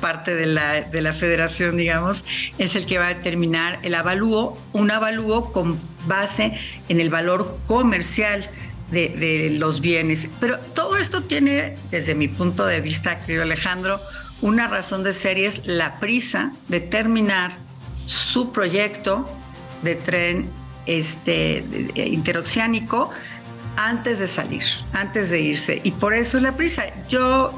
[0.00, 2.24] parte de la, de la federación, digamos,
[2.58, 6.54] es el que va a determinar el avalúo, un avalúo con base
[6.88, 8.48] en el valor comercial
[8.90, 10.28] de, los bienes.
[10.40, 14.00] Pero todo esto tiene, desde mi punto de vista, querido Alejandro,
[14.40, 17.52] una razón de ser y es la prisa de terminar
[18.06, 19.28] su proyecto
[19.82, 20.50] de tren
[20.86, 21.64] este,
[21.94, 23.10] interoceánico
[23.76, 25.80] antes de salir, antes de irse.
[25.84, 26.86] Y por eso la prisa.
[27.08, 27.52] Yo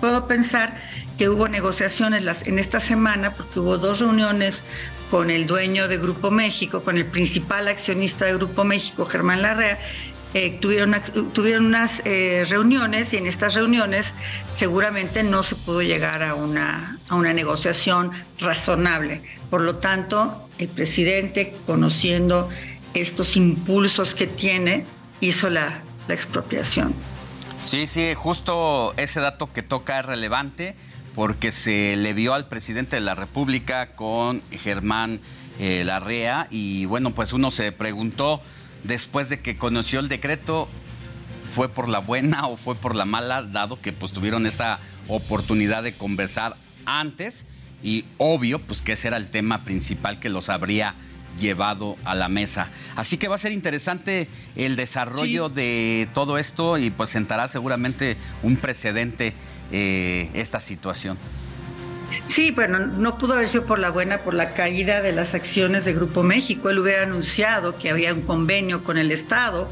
[0.00, 0.76] puedo pensar
[1.18, 4.62] que hubo negociaciones en esta semana, porque hubo dos reuniones
[5.10, 9.78] con el dueño de Grupo México, con el principal accionista de Grupo México, Germán Larrea,
[10.34, 10.94] eh, tuvieron,
[11.32, 14.14] tuvieron unas eh, reuniones y en estas reuniones
[14.52, 19.22] seguramente no se pudo llegar a una, a una negociación razonable.
[19.48, 22.48] Por lo tanto, el presidente, conociendo
[22.94, 24.84] estos impulsos que tiene,
[25.20, 26.94] hizo la, la expropiación.
[27.60, 30.74] Sí, sí, justo ese dato que toca es relevante
[31.14, 35.20] porque se le vio al presidente de la República con Germán
[35.58, 38.42] eh, Larrea y bueno, pues uno se preguntó
[38.84, 40.68] después de que conoció el decreto,
[41.54, 45.82] fue por la buena o fue por la mala, dado que pues tuvieron esta oportunidad
[45.82, 47.46] de conversar antes
[47.82, 50.94] y obvio pues que ese era el tema principal que los habría
[51.38, 52.68] llevado a la mesa.
[52.96, 58.16] Así que va a ser interesante el desarrollo de todo esto y pues sentará seguramente
[58.42, 59.34] un precedente
[59.70, 61.18] eh, esta situación.
[62.26, 65.84] Sí, bueno, no pudo haber sido por la buena, por la caída de las acciones
[65.84, 66.70] de Grupo México.
[66.70, 69.68] Él hubiera anunciado que había un convenio con el Estado,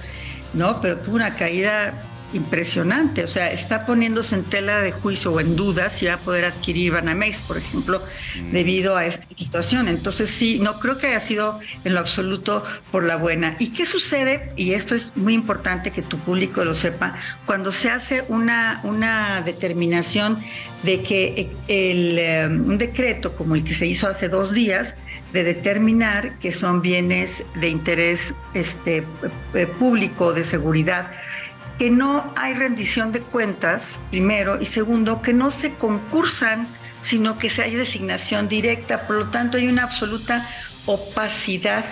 [0.55, 0.81] ¿no?
[0.81, 1.95] Pero tuvo una caída
[2.33, 6.19] impresionante, o sea, está poniéndose en tela de juicio o en duda si va a
[6.19, 8.03] poder adquirir Banamex, por ejemplo,
[8.41, 8.53] mm.
[8.53, 9.89] debido a esta situación.
[9.89, 13.57] Entonces, sí, no creo que haya sido en lo absoluto por la buena.
[13.59, 14.53] ¿Y qué sucede?
[14.57, 19.43] Y esto es muy importante que tu público lo sepa, cuando se hace una, una
[19.43, 20.39] determinación
[20.83, 24.95] de que el, eh, un decreto como el que se hizo hace dos días,
[25.33, 29.05] de determinar que son bienes de interés este,
[29.55, 31.11] eh, público, de seguridad,
[31.79, 36.69] que no hay rendición de cuentas, primero, y segundo, que no se concursan,
[37.01, 39.07] sino que se hay designación directa.
[39.07, 40.49] Por lo tanto, hay una absoluta
[40.87, 41.85] opacidad.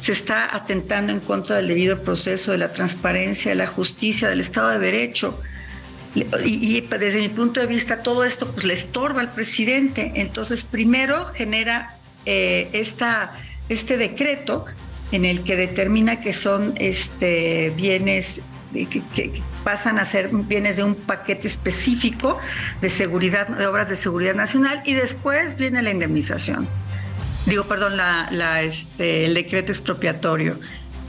[0.00, 4.40] Se está atentando en contra del debido proceso, de la transparencia, de la justicia, del
[4.40, 5.40] Estado de Derecho.
[6.14, 10.12] Y, desde mi punto de vista, todo esto pues, le estorba al presidente.
[10.16, 11.96] Entonces, primero genera
[12.26, 13.32] eh, esta,
[13.68, 14.66] este decreto
[15.12, 18.40] en el que determina que son este, bienes
[18.72, 22.38] que, pasan a ser bienes de un paquete específico
[22.80, 26.66] de seguridad, de obras de seguridad nacional, y después viene la indemnización.
[27.46, 30.58] Digo, perdón, la, este, el decreto expropiatorio.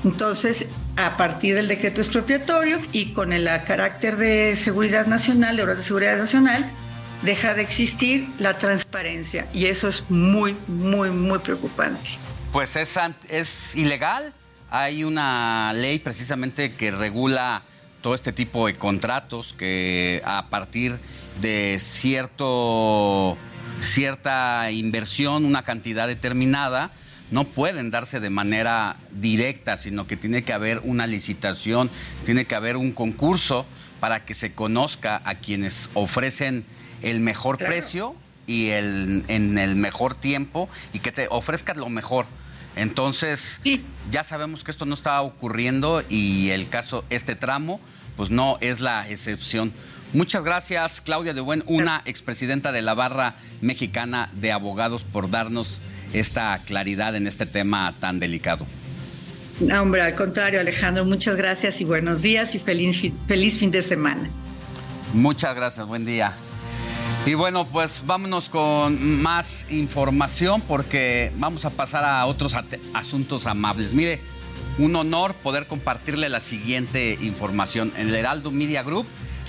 [0.03, 0.65] Entonces,
[0.98, 5.84] a partir del decreto expropiatorio y con el carácter de seguridad nacional, de obras de
[5.84, 6.69] seguridad nacional,
[7.22, 12.10] deja de existir la transparencia y eso es muy, muy, muy preocupante.
[12.52, 12.99] Pues es,
[13.30, 14.34] es ilegal,
[14.73, 17.61] hay una ley precisamente que regula
[18.01, 20.99] todo este tipo de contratos que a partir
[21.39, 23.37] de cierto,
[23.81, 26.89] cierta inversión, una cantidad determinada,
[27.29, 31.91] no pueden darse de manera directa, sino que tiene que haber una licitación,
[32.25, 33.67] tiene que haber un concurso
[33.99, 36.65] para que se conozca a quienes ofrecen
[37.03, 38.15] el mejor precio
[38.47, 42.25] y el, en el mejor tiempo y que te ofrezcas lo mejor.
[42.75, 43.61] Entonces,
[44.09, 47.79] ya sabemos que esto no está ocurriendo y el caso, este tramo,
[48.15, 49.71] pues no es la excepción.
[50.13, 55.81] Muchas gracias, Claudia de Buen, una expresidenta de la Barra Mexicana de Abogados, por darnos
[56.13, 58.67] esta claridad en este tema tan delicado.
[59.59, 63.81] No, hombre, al contrario, Alejandro, muchas gracias y buenos días y feliz, feliz fin de
[63.81, 64.29] semana.
[65.13, 66.33] Muchas gracias, buen día.
[67.25, 72.53] Y bueno, pues vámonos con más información porque vamos a pasar a otros
[72.93, 73.93] asuntos amables.
[73.93, 74.19] Mire,
[74.77, 77.93] un honor poder compartirle la siguiente información.
[77.95, 79.07] El Heraldo Media Group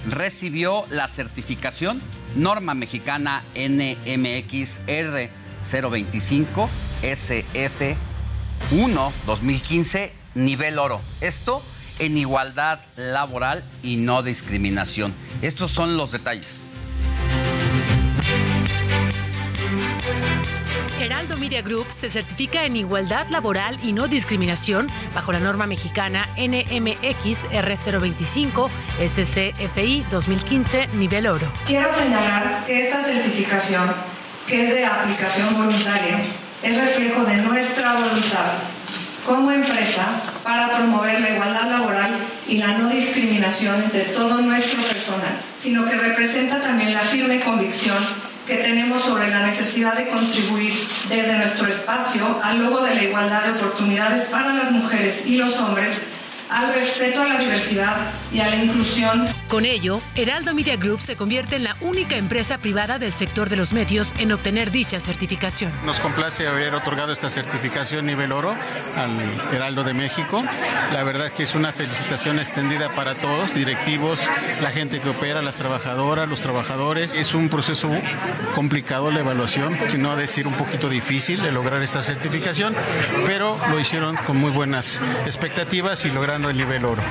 [0.08, 2.00] recibió la certificación
[2.36, 5.30] norma mexicana NMXR
[5.60, 6.70] 025
[7.02, 11.00] SF1 2015 nivel oro.
[11.20, 11.60] Esto
[11.98, 15.12] en igualdad laboral y no discriminación.
[15.42, 16.70] Estos son los detalles.
[21.00, 26.28] Heraldo Media Group se certifica en igualdad laboral y no discriminación bajo la norma mexicana
[26.36, 28.70] NMX R025
[29.06, 31.52] SCFI 2015 nivel oro.
[31.66, 33.92] Quiero señalar que esta certificación,
[34.46, 36.20] que es de aplicación voluntaria,
[36.62, 38.52] es reflejo de nuestra voluntad
[39.26, 40.06] como empresa
[40.42, 42.10] para promover la igualdad laboral
[42.46, 47.98] y la no discriminación de todo nuestro personal, sino que representa también la firme convicción
[48.46, 50.74] que tenemos sobre la necesidad de contribuir
[51.08, 55.58] desde nuestro espacio al logro de la igualdad de oportunidades para las mujeres y los
[55.60, 55.88] hombres
[56.54, 57.96] al respeto a la diversidad
[58.32, 59.26] y a la inclusión.
[59.48, 63.56] Con ello, Heraldo Media Group se convierte en la única empresa privada del sector de
[63.56, 65.72] los medios en obtener dicha certificación.
[65.84, 68.54] Nos complace haber otorgado esta certificación nivel oro
[68.96, 69.18] al
[69.52, 70.44] Heraldo de México.
[70.92, 74.20] La verdad que es una felicitación extendida para todos, directivos,
[74.62, 77.16] la gente que opera, las trabajadoras, los trabajadores.
[77.16, 77.90] Es un proceso
[78.54, 82.76] complicado la evaluación, sino decir un poquito difícil de lograr esta certificación,
[83.26, 87.02] pero lo hicieron con muy buenas expectativas y logrando el nivel oro.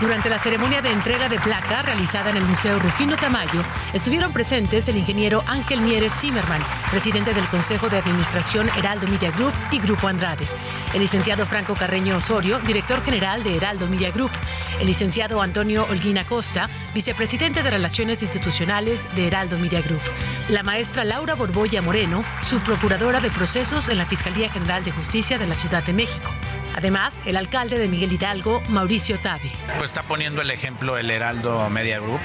[0.00, 4.88] Durante la ceremonia de entrega de placa realizada en el Museo Rufino Tamayo, estuvieron presentes
[4.88, 10.06] el ingeniero Ángel Mieres Zimmerman, presidente del Consejo de Administración Heraldo Media Group y Grupo
[10.06, 10.46] Andrade,
[10.94, 14.30] el licenciado Franco Carreño Osorio, director general de Heraldo Media Group,
[14.78, 20.02] el licenciado Antonio Holguín Acosta, vicepresidente de Relaciones Institucionales de Heraldo Media Group,
[20.48, 25.48] la maestra Laura Borboya Moreno, subprocuradora de procesos en la Fiscalía General de Justicia de
[25.48, 26.30] la Ciudad de México.
[26.78, 29.50] Además, el alcalde de Miguel Hidalgo, Mauricio Tabe.
[29.76, 32.20] Pues está poniendo el ejemplo el Heraldo Media Group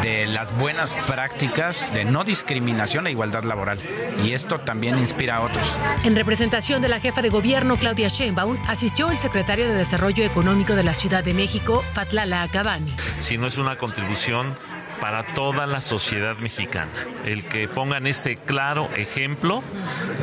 [0.00, 3.78] de las buenas prácticas de no discriminación e igualdad laboral.
[4.24, 5.76] Y esto también inspira a otros.
[6.02, 10.74] En representación de la jefa de gobierno, Claudia Sheinbaum, asistió el secretario de Desarrollo Económico
[10.74, 12.96] de la Ciudad de México, Fatlala Acabani.
[13.18, 14.54] Si no es una contribución
[15.00, 16.90] para toda la sociedad mexicana.
[17.24, 19.62] El que pongan este claro ejemplo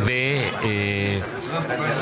[0.06, 1.22] de, eh,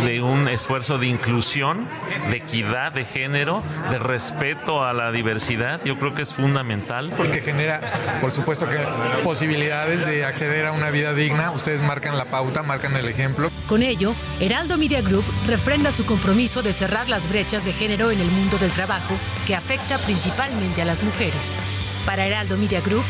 [0.06, 1.88] de un esfuerzo de inclusión,
[2.30, 7.11] de equidad de género, de respeto a la diversidad, yo creo que es fundamental.
[7.15, 7.81] Porque genera,
[8.22, 8.77] por supuesto, que
[9.23, 11.52] posibilidades de acceder a una vida digna.
[11.52, 13.49] Ustedes marcan la pauta, marcan el ejemplo.
[13.68, 18.19] Con ello, Heraldo Media Group refrenda su compromiso de cerrar las brechas de género en
[18.19, 19.15] el mundo del trabajo
[19.48, 21.61] que afecta principalmente a las mujeres.
[22.06, 23.03] Para Heraldo Media Group,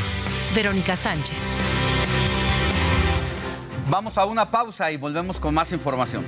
[0.53, 1.37] Verónica Sánchez.
[3.89, 6.25] Vamos a una pausa y volvemos con más información.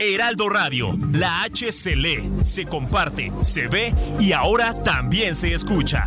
[0.00, 6.06] Heraldo Radio, la H se lee, se comparte, se ve y ahora también se escucha.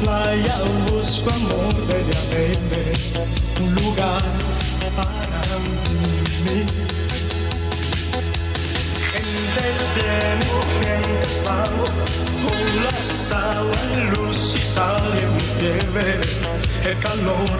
[0.00, 0.56] Playa
[0.90, 1.98] busco amor de
[2.30, 2.84] verme,
[3.60, 4.22] un lugar
[4.96, 5.52] para
[6.44, 6.60] mí.
[9.18, 10.46] El desviene
[10.80, 11.76] gentes van
[12.44, 16.20] con las aguas, luz y sal y mi nieve,
[16.84, 17.58] el calor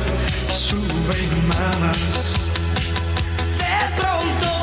[0.51, 2.37] sube más.
[3.59, 4.58] De pronto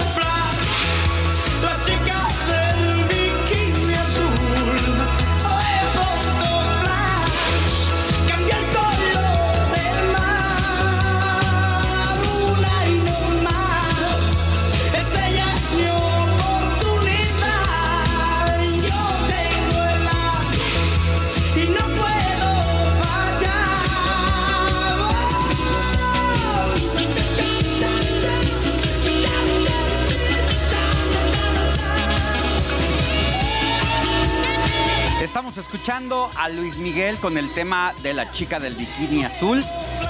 [35.58, 39.64] Escuchando a Luis Miguel con el tema de la chica del bikini azul.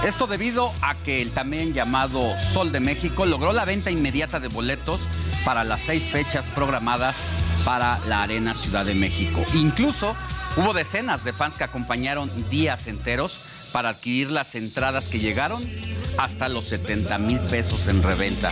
[0.04, 4.48] Esto debido a que el también llamado Sol de México logró la venta inmediata de
[4.48, 5.08] boletos
[5.44, 7.28] para las seis fechas programadas
[7.64, 9.44] para la Arena Ciudad de México.
[9.54, 10.16] Incluso
[10.58, 15.64] hubo decenas de fans que acompañaron días enteros para adquirir las entradas que llegaron
[16.18, 18.50] hasta los 70 mil pesos en reventa.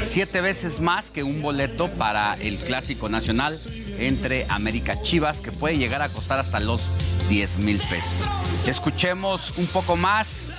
[0.00, 3.60] Siete veces más que un boleto para el Clásico Nacional
[3.98, 6.90] entre América Chivas, que puede llegar a costar hasta los
[7.28, 8.28] 10 mil pesos.
[8.66, 10.50] Escuchemos un poco más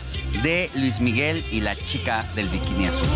[0.44, 3.08] de Luis Miguel y la chica del bikini azul.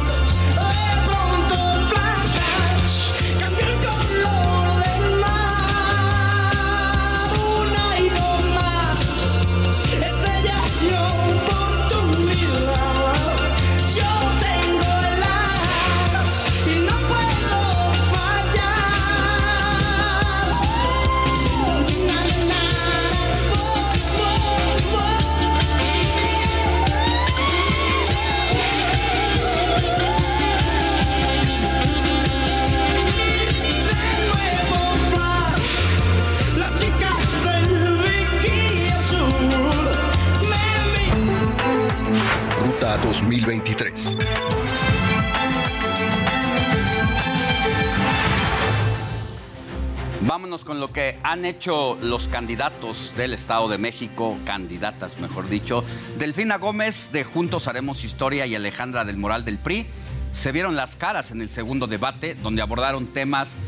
[50.49, 55.83] Con lo que han hecho los candidatos del Estado de México, candidatas mejor dicho.
[56.17, 59.85] Delfina Gómez de Juntos Haremos Historia y Alejandra del Moral del PRI
[60.31, 63.59] se vieron las caras en el segundo debate donde abordaron temas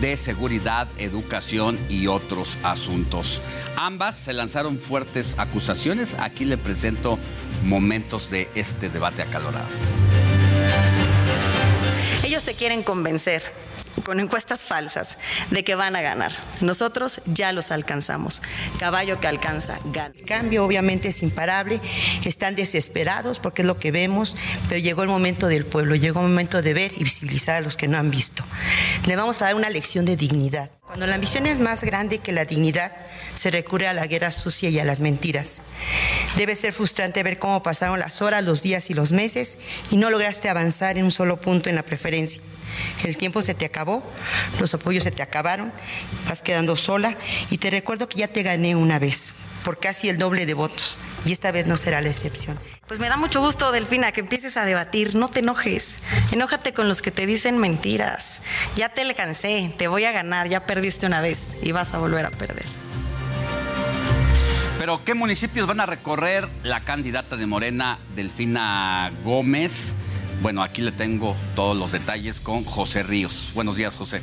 [0.00, 3.42] de seguridad, educación y otros asuntos.
[3.76, 6.16] Ambas se lanzaron fuertes acusaciones.
[6.18, 7.18] Aquí le presento
[7.64, 9.68] momentos de este debate acalorado.
[12.24, 13.42] Ellos te quieren convencer
[14.02, 15.18] con encuestas falsas
[15.50, 16.32] de que van a ganar.
[16.60, 18.42] Nosotros ya los alcanzamos.
[18.78, 20.14] Caballo que alcanza, gana.
[20.16, 21.80] El cambio obviamente es imparable,
[22.24, 24.36] están desesperados porque es lo que vemos,
[24.68, 27.76] pero llegó el momento del pueblo, llegó el momento de ver y visibilizar a los
[27.76, 28.44] que no han visto.
[29.06, 30.70] Le vamos a dar una lección de dignidad.
[30.82, 32.92] Cuando la ambición es más grande que la dignidad,
[33.40, 35.62] se recurre a la guerra sucia y a las mentiras.
[36.36, 39.56] Debe ser frustrante ver cómo pasaron las horas, los días y los meses
[39.90, 42.42] y no lograste avanzar en un solo punto en la preferencia.
[43.02, 44.04] El tiempo se te acabó,
[44.60, 45.72] los apoyos se te acabaron,
[46.28, 47.16] vas quedando sola
[47.50, 49.32] y te recuerdo que ya te gané una vez
[49.64, 52.58] por casi el doble de votos y esta vez no será la excepción.
[52.86, 55.14] Pues me da mucho gusto, Delfina, que empieces a debatir.
[55.14, 56.00] No te enojes.
[56.30, 58.42] Enójate con los que te dicen mentiras.
[58.76, 61.98] Ya te le cansé, te voy a ganar, ya perdiste una vez y vas a
[61.98, 62.89] volver a perder.
[64.80, 69.94] Pero ¿qué municipios van a recorrer la candidata de Morena, Delfina Gómez?
[70.40, 73.50] Bueno, aquí le tengo todos los detalles con José Ríos.
[73.52, 74.22] Buenos días, José.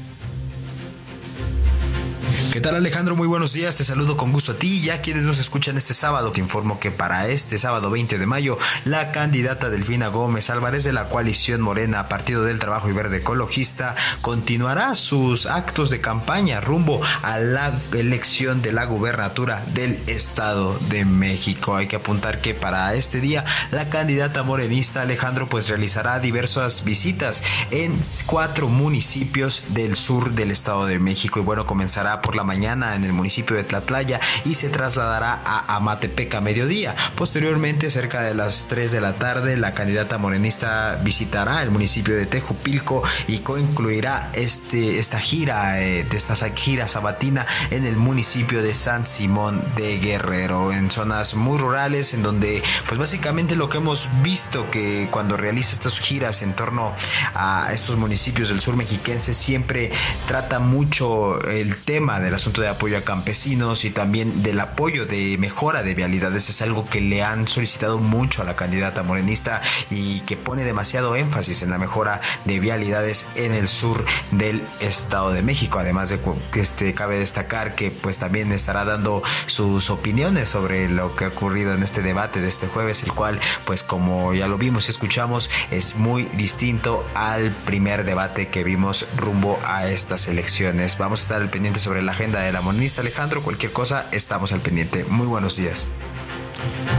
[2.51, 3.15] ¿Qué tal Alejandro?
[3.15, 5.93] Muy buenos días, te saludo con gusto a ti y a quienes nos escuchan este
[5.93, 6.31] sábado.
[6.31, 10.93] Te informo que para este sábado 20 de mayo, la candidata Delfina Gómez Álvarez de
[10.93, 17.01] la coalición Morena, Partido del Trabajo y Verde Ecologista, continuará sus actos de campaña rumbo
[17.21, 21.75] a la elección de la gubernatura del Estado de México.
[21.75, 27.43] Hay que apuntar que para este día, la candidata morenista Alejandro pues realizará diversas visitas
[27.71, 32.95] en cuatro municipios del sur del Estado de México y bueno, comenzará por la mañana
[32.95, 36.95] en el municipio de Tlatlaya y se trasladará a Amatepec a mediodía.
[37.15, 42.25] Posteriormente, cerca de las 3 de la tarde, la candidata morenista visitará el municipio de
[42.25, 48.73] Tejupilco y concluirá este, esta gira, eh, de esta gira sabatina en el municipio de
[48.73, 54.09] San Simón de Guerrero, en zonas muy rurales, en donde pues básicamente lo que hemos
[54.21, 56.93] visto que cuando realiza estas giras en torno
[57.33, 59.91] a estos municipios del sur mexiquense siempre
[60.27, 65.37] trata mucho el tema del asunto de apoyo a campesinos y también del apoyo de
[65.37, 70.19] mejora de vialidades es algo que le han solicitado mucho a la candidata morenista y
[70.21, 75.41] que pone demasiado énfasis en la mejora de vialidades en el sur del Estado de
[75.41, 75.79] México.
[75.79, 76.19] Además de
[76.51, 81.29] que este cabe destacar que pues también estará dando sus opiniones sobre lo que ha
[81.29, 84.91] ocurrido en este debate de este jueves, el cual pues como ya lo vimos y
[84.91, 90.97] escuchamos es muy distinto al primer debate que vimos rumbo a estas elecciones.
[90.97, 93.43] Vamos a estar al pendiente sobre la agenda de la monista Alejandro.
[93.43, 95.03] Cualquier cosa, estamos al pendiente.
[95.03, 95.91] Muy buenos días.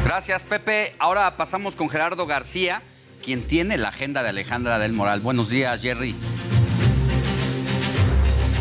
[0.04, 0.94] Gracias, Pepe.
[1.00, 2.82] Ahora pasamos con Gerardo García,
[3.24, 5.18] quien tiene la agenda de Alejandra del Moral.
[5.18, 6.14] Buenos días, Jerry.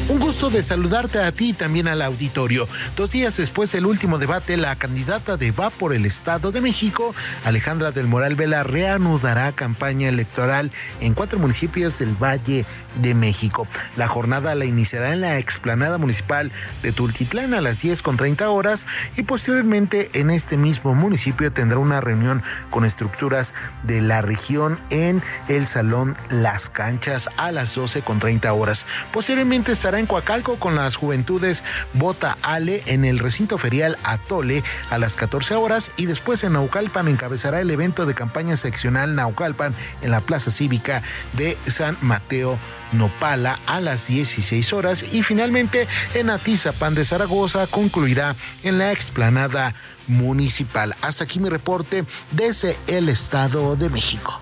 [0.09, 2.67] Un gusto de saludarte a ti y también al auditorio.
[2.95, 7.13] Dos días después del último debate, la candidata de Va por el Estado de México,
[7.43, 10.71] Alejandra del Moral Vela, reanudará campaña electoral
[11.01, 12.65] en cuatro municipios del Valle
[12.99, 13.67] de México.
[13.95, 16.51] La jornada la iniciará en la explanada municipal
[16.81, 21.79] de Tultitlán a las 10 con 30 horas y posteriormente en este mismo municipio tendrá
[21.79, 23.53] una reunión con estructuras
[23.83, 28.85] de la región en el Salón Las Canchas a las 12 con 30 horas.
[29.11, 31.63] Posteriormente estará en Coacalco con las juventudes
[31.93, 37.07] Bota Ale en el recinto ferial Atole a las 14 horas y después en Naucalpan
[37.07, 41.03] encabezará el evento de campaña seccional Naucalpan en la Plaza Cívica
[41.33, 42.59] de San Mateo
[42.91, 49.75] Nopala a las 16 horas y finalmente en Atizapán de Zaragoza concluirá en la explanada
[50.07, 50.95] municipal.
[51.01, 54.41] Hasta aquí mi reporte desde el Estado de México.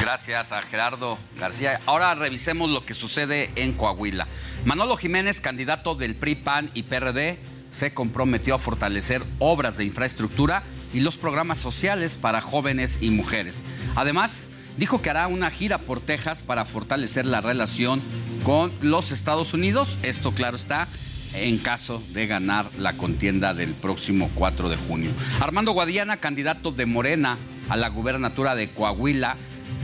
[0.00, 1.80] Gracias a Gerardo García.
[1.86, 4.26] Ahora revisemos lo que sucede en Coahuila.
[4.64, 7.38] Manolo Jiménez, candidato del PRI, PAN y PRD,
[7.70, 10.62] se comprometió a fortalecer obras de infraestructura
[10.92, 13.64] y los programas sociales para jóvenes y mujeres.
[13.96, 18.00] Además, dijo que hará una gira por Texas para fortalecer la relación
[18.44, 19.98] con los Estados Unidos.
[20.02, 20.88] Esto, claro está,
[21.34, 25.10] en caso de ganar la contienda del próximo 4 de junio.
[25.40, 27.38] Armando Guadiana, candidato de Morena
[27.68, 29.36] a la gubernatura de Coahuila,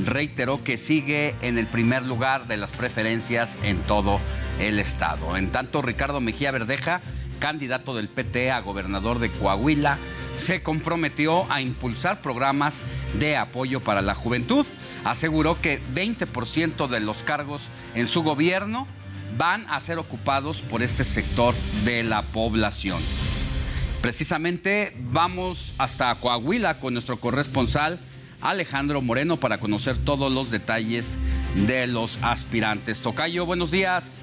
[0.05, 4.21] reiteró que sigue en el primer lugar de las preferencias en todo
[4.61, 5.37] el estado.
[5.37, 7.01] En tanto, Ricardo Mejía Verdeja,
[7.39, 9.99] candidato del PT a gobernador de Coahuila,
[10.39, 12.83] se comprometió a impulsar programas
[13.19, 14.65] de apoyo para la juventud.
[15.05, 18.87] Aseguró que 20% de los cargos en su gobierno
[19.37, 21.55] van a ser ocupados por este sector
[21.85, 23.01] de la población.
[24.01, 28.01] Precisamente vamos hasta Coahuila con nuestro corresponsal
[28.41, 31.19] Alejandro Moreno para conocer todos los detalles
[31.67, 33.01] de los aspirantes.
[33.01, 34.23] Tocayo, buenos días.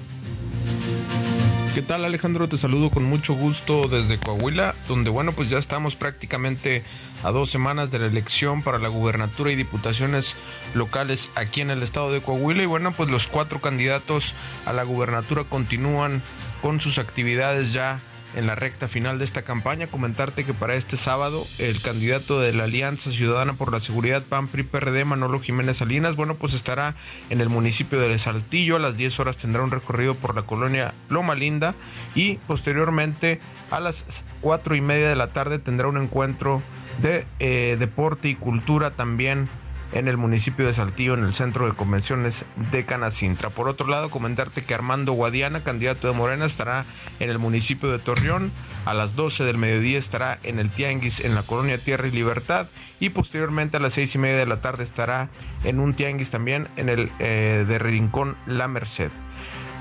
[1.76, 2.48] ¿Qué tal Alejandro?
[2.48, 6.82] Te saludo con mucho gusto desde Coahuila, donde bueno, pues ya estamos prácticamente
[7.22, 10.36] a dos semanas de la elección para la gubernatura y diputaciones
[10.72, 12.62] locales aquí en el estado de Coahuila.
[12.62, 14.34] Y bueno, pues los cuatro candidatos
[14.64, 16.22] a la gubernatura continúan
[16.62, 18.00] con sus actividades ya
[18.34, 19.86] en la recta final de esta campaña.
[19.86, 24.48] Comentarte que para este sábado el candidato de la Alianza Ciudadana por la Seguridad PAN
[24.48, 26.96] PRI PRD Manolo Jiménez Salinas, bueno, pues estará
[27.30, 28.76] en el municipio de Saltillo.
[28.76, 31.74] A las 10 horas tendrá un recorrido por la colonia Loma Linda
[32.14, 33.40] y posteriormente
[33.70, 36.62] a las 4 y media de la tarde tendrá un encuentro
[37.00, 39.48] de eh, deporte y cultura también
[39.92, 43.50] en el municipio de Saltillo, en el centro de convenciones de Canacintra.
[43.50, 46.84] Por otro lado, comentarte que Armando Guadiana, candidato de Morena, estará
[47.20, 48.52] en el municipio de Torreón.
[48.84, 52.68] A las 12 del mediodía estará en el Tianguis en la colonia Tierra y Libertad.
[53.00, 55.28] Y posteriormente a las seis y media de la tarde estará
[55.64, 59.10] en un Tianguis también en el eh, de Rincón La Merced.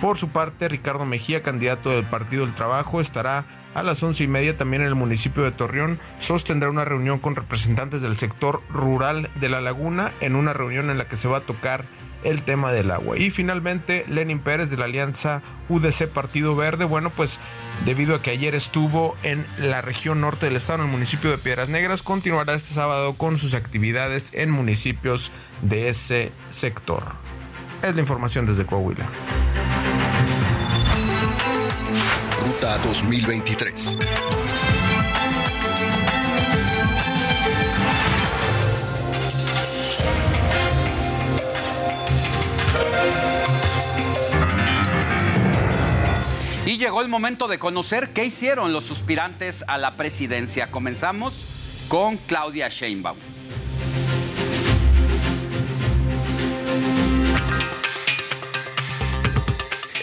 [0.01, 3.45] Por su parte, Ricardo Mejía, candidato del Partido del Trabajo, estará
[3.75, 7.35] a las once y media también en el municipio de Torreón sostendrá una reunión con
[7.35, 11.37] representantes del sector rural de la laguna en una reunión en la que se va
[11.37, 11.85] a tocar
[12.23, 13.17] el tema del agua.
[13.17, 17.39] Y finalmente, Lenin Pérez de la Alianza UDC Partido Verde, bueno, pues
[17.85, 21.37] debido a que ayer estuvo en la región norte del estado, en el municipio de
[21.37, 25.31] Piedras Negras, continuará este sábado con sus actividades en municipios
[25.61, 27.03] de ese sector.
[27.83, 29.05] Es la información desde Coahuila.
[32.75, 33.97] Ruta 2023.
[46.65, 50.71] Y llegó el momento de conocer qué hicieron los suspirantes a la presidencia.
[50.71, 51.45] Comenzamos
[51.87, 53.34] con Claudia Sheinbaum.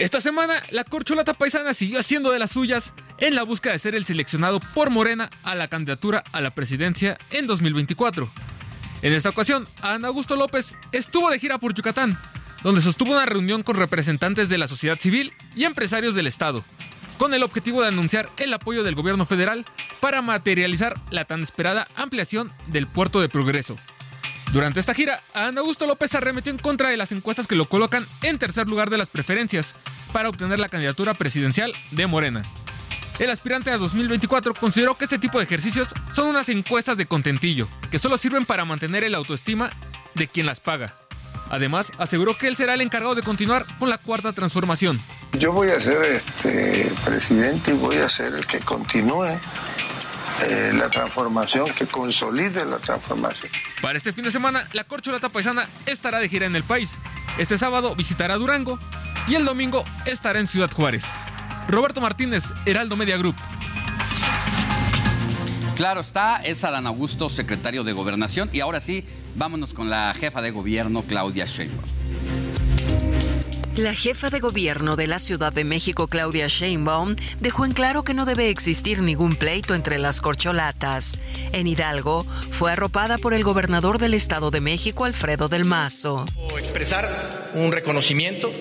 [0.03, 3.95] Esta semana, la corcholata paisana siguió haciendo de las suyas en la búsqueda de ser
[3.95, 8.29] el seleccionado por Morena a la candidatura a la presidencia en 2024.
[9.01, 12.19] En esta ocasión, Ana Augusto López estuvo de gira por Yucatán,
[12.63, 16.65] donde sostuvo una reunión con representantes de la sociedad civil y empresarios del Estado,
[17.17, 19.63] con el objetivo de anunciar el apoyo del gobierno federal
[20.01, 23.77] para materializar la tan esperada ampliación del puerto de Progreso.
[24.53, 28.07] Durante esta gira, Ana Augusto López arremetió en contra de las encuestas que lo colocan
[28.21, 29.75] en tercer lugar de las preferencias
[30.13, 32.43] para obtener la candidatura presidencial de Morena.
[33.17, 37.67] El aspirante a 2024 consideró que este tipo de ejercicios son unas encuestas de contentillo,
[37.89, 39.71] que solo sirven para mantener el autoestima
[40.13, 40.99] de quien las paga.
[41.49, 45.01] Además, aseguró que él será el encargado de continuar con la cuarta transformación.
[45.33, 49.39] Yo voy a ser este, presidente y voy a ser el que continúe
[50.43, 53.51] eh, la transformación, que consolide la transformación.
[53.81, 56.97] Para este fin de semana, la corcholata paisana estará de gira en el país.
[57.37, 58.79] Este sábado visitará Durango
[59.27, 61.05] y el domingo estará en Ciudad Juárez.
[61.67, 63.35] Roberto Martínez, Heraldo Media Group.
[65.75, 68.49] Claro está, es Adán Augusto, secretario de Gobernación.
[68.53, 69.05] Y ahora sí,
[69.35, 72.52] vámonos con la jefa de gobierno, Claudia Sheinbaum.
[73.75, 78.13] La jefa de gobierno de la Ciudad de México, Claudia Sheinbaum, dejó en claro que
[78.13, 81.17] no debe existir ningún pleito entre las corcholatas.
[81.53, 86.27] En Hidalgo, fue arropada por el gobernador del Estado de México, Alfredo del Mazo.
[86.55, 88.51] Expresar un reconocimiento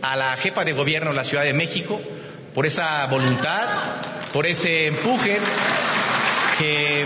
[0.00, 2.00] a la jefa de gobierno de la Ciudad de México
[2.54, 3.68] por esa voluntad,
[4.32, 5.40] por ese empuje
[6.58, 7.04] que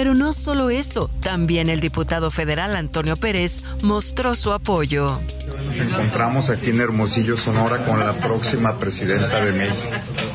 [0.00, 5.20] Pero no solo eso, también el diputado federal Antonio Pérez mostró su apoyo.
[5.66, 9.90] Nos encontramos aquí en Hermosillo, Sonora, con la próxima presidenta de México,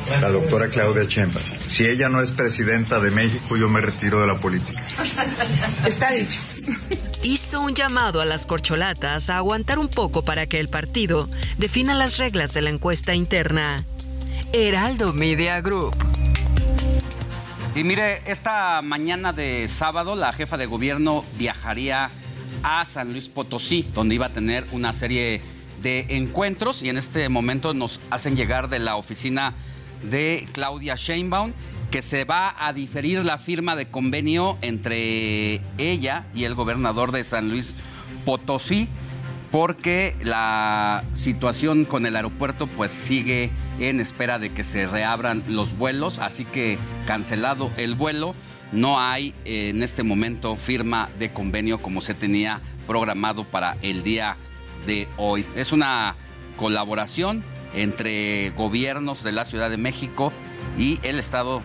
[0.08, 1.44] la doctora Claudia Sheinbaum.
[1.68, 4.84] Si ella no es presidenta de México, yo me retiro de la política.
[5.84, 6.42] Está dicho.
[7.24, 11.28] Hizo un llamado a las corcholatas a aguantar un poco para que el partido
[11.58, 13.84] defina las reglas de la encuesta interna.
[14.54, 15.96] Heraldo Media Group.
[17.76, 22.10] Y mire, esta mañana de sábado la jefa de gobierno viajaría
[22.64, 25.42] a San Luis Potosí, donde iba a tener una serie
[25.82, 29.56] de encuentros y en este momento nos hacen llegar de la oficina
[30.04, 31.52] de Claudia Sheinbaum
[31.92, 37.26] que se va a diferir la firma de convenio entre ella y el gobernador de
[37.26, 37.76] San Luis
[38.24, 38.88] Potosí
[39.56, 45.78] porque la situación con el aeropuerto pues sigue en espera de que se reabran los
[45.78, 46.78] vuelos, así que
[47.08, 48.36] cancelado el vuelo,
[48.74, 54.36] no hay en este momento firma de convenio como se tenía programado para el día
[54.88, 55.46] de hoy.
[55.56, 56.18] Es una
[56.58, 57.42] colaboración
[57.74, 60.34] entre gobiernos de la Ciudad de México
[60.78, 61.62] y el estado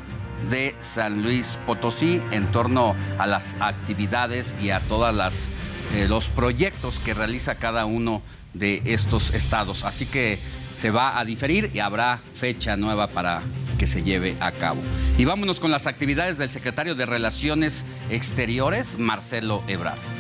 [0.49, 5.49] de San Luis Potosí en torno a las actividades y a todas las
[5.95, 8.23] eh, los proyectos que realiza cada uno
[8.55, 9.85] de estos estados.
[9.85, 10.39] Así que
[10.73, 13.43] se va a diferir y habrá fecha nueva para
[13.79, 14.81] que se lleve a cabo.
[15.19, 20.20] Y vámonos con las actividades del secretario de Relaciones Exteriores, Marcelo Ebrard.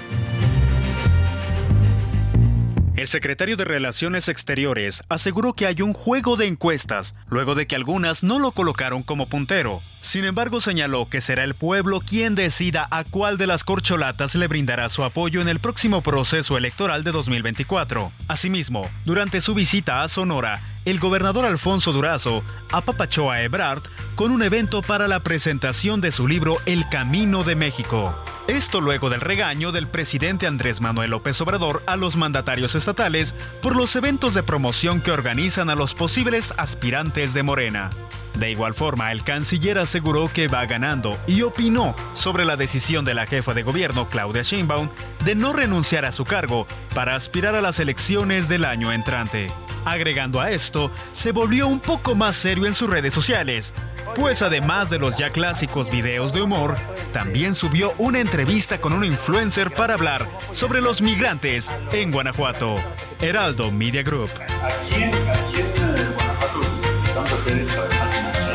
[3.00, 7.74] El secretario de Relaciones Exteriores aseguró que hay un juego de encuestas, luego de que
[7.74, 9.80] algunas no lo colocaron como puntero.
[10.02, 14.48] Sin embargo, señaló que será el pueblo quien decida a cuál de las corcholatas le
[14.48, 18.12] brindará su apoyo en el próximo proceso electoral de 2024.
[18.28, 22.42] Asimismo, durante su visita a Sonora, el gobernador Alfonso Durazo
[22.72, 23.82] apapachó a Ebrard
[24.14, 28.14] con un evento para la presentación de su libro El Camino de México.
[28.48, 33.76] Esto luego del regaño del presidente Andrés Manuel López Obrador a los mandatarios estatales por
[33.76, 37.90] los eventos de promoción que organizan a los posibles aspirantes de Morena.
[38.34, 43.14] De igual forma, el canciller aseguró que va ganando y opinó sobre la decisión de
[43.14, 44.88] la jefa de gobierno Claudia Sheinbaum
[45.24, 49.50] de no renunciar a su cargo para aspirar a las elecciones del año entrante.
[49.84, 53.72] Agregando a esto, se volvió un poco más serio en sus redes sociales,
[54.14, 56.76] pues además de los ya clásicos videos de humor,
[57.12, 62.76] también subió una entrevista con un influencer para hablar sobre los migrantes en Guanajuato.
[63.20, 64.30] Heraldo Media Group.
[64.62, 66.60] Aquí aquí en eh, Guanajuato
[67.06, 68.52] estamos haciendo esta asignación,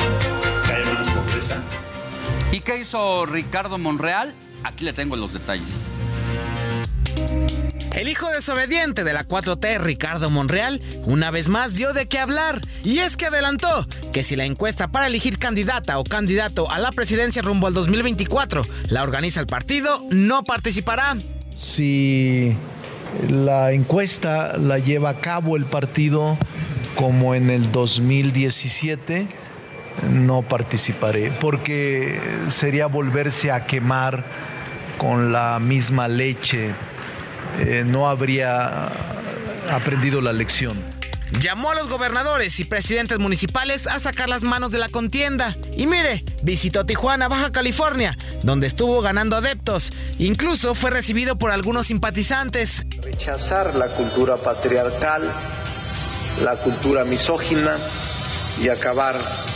[0.65, 1.57] que haya menos pobreza.
[2.51, 4.33] ¿Y qué hizo Ricardo Monreal?
[4.63, 5.91] Aquí le tengo los detalles.
[7.95, 12.59] El hijo desobediente de la 4T, Ricardo Monreal, una vez más dio de qué hablar.
[12.83, 16.91] Y es que adelantó que si la encuesta para elegir candidata o candidato a la
[16.91, 21.15] presidencia rumbo al 2024 la organiza el partido, no participará.
[21.55, 22.53] Si
[23.29, 26.37] la encuesta la lleva a cabo el partido
[26.95, 29.29] como en el 2017,
[30.11, 34.25] no participaré, porque sería volverse a quemar
[34.97, 36.73] con la misma leche
[37.59, 38.91] eh, no habría
[39.69, 40.83] aprendido la lección.
[41.39, 45.57] Llamó a los gobernadores y presidentes municipales a sacar las manos de la contienda.
[45.75, 49.91] Y mire, visitó Tijuana, Baja California, donde estuvo ganando adeptos.
[50.19, 52.85] Incluso fue recibido por algunos simpatizantes.
[53.01, 55.33] Rechazar la cultura patriarcal,
[56.41, 57.79] la cultura misógina
[58.61, 59.54] y acabar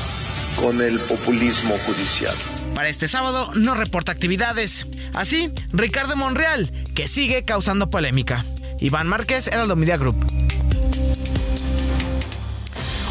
[0.59, 2.35] con el populismo judicial.
[2.75, 4.87] Para este sábado no reporta actividades.
[5.13, 8.45] Así, Ricardo Monreal, que sigue causando polémica.
[8.79, 10.15] Iván Márquez, Heraldo Media Group.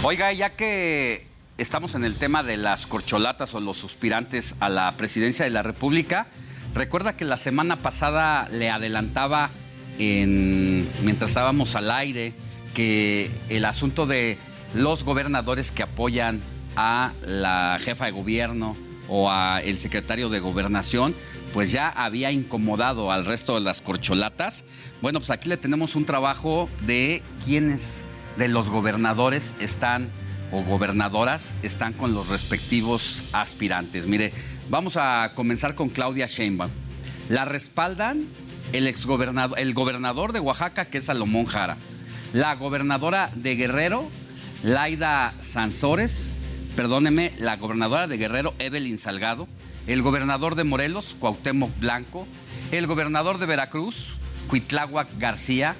[0.02, 1.26] Oiga, ya que
[1.58, 5.62] estamos en el tema de las corcholatas o los suspirantes a la presidencia de la
[5.62, 6.28] República,
[6.74, 9.50] recuerda que la semana pasada le adelantaba
[9.98, 12.32] en, mientras estábamos al aire
[12.74, 14.38] que el asunto de
[14.74, 16.40] los gobernadores que apoyan
[16.80, 18.76] a la jefa de gobierno
[19.09, 21.12] o a el secretario de gobernación,
[21.52, 24.64] pues ya había incomodado al resto de las corcholatas.
[25.02, 28.06] Bueno, pues aquí le tenemos un trabajo de quiénes
[28.36, 30.09] de los gobernadores están
[30.52, 34.06] o gobernadoras están con los respectivos aspirantes.
[34.06, 34.32] Mire,
[34.70, 36.70] vamos a comenzar con Claudia Sheinbaum.
[37.28, 38.26] La respaldan
[38.72, 41.76] el exgobernador, el gobernador de Oaxaca, que es Salomón Jara,
[42.32, 44.09] la gobernadora de Guerrero,
[44.62, 46.32] Laida Sansores,
[46.78, 49.48] perdóneme, la gobernadora de Guerrero, Evelyn Salgado,
[49.88, 52.24] el gobernador de Morelos, Cuauhtémoc Blanco,
[52.70, 55.74] el gobernador de Veracruz, Cuitláhuac García,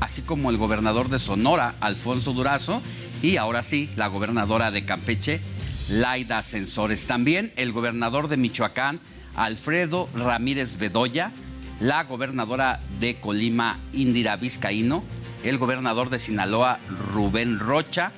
[0.00, 2.82] así como el gobernador de Sonora, Alfonso Durazo,
[3.22, 5.40] y ahora sí, la gobernadora de Campeche,
[5.88, 7.06] Laida Sensores.
[7.06, 9.00] También el gobernador de Michoacán,
[9.34, 11.32] Alfredo Ramírez Bedoya,
[11.80, 15.02] la gobernadora de Colima, Indira Vizcaíno,
[15.44, 16.78] el gobernador de Sinaloa,
[17.14, 18.12] Rubén Rocha,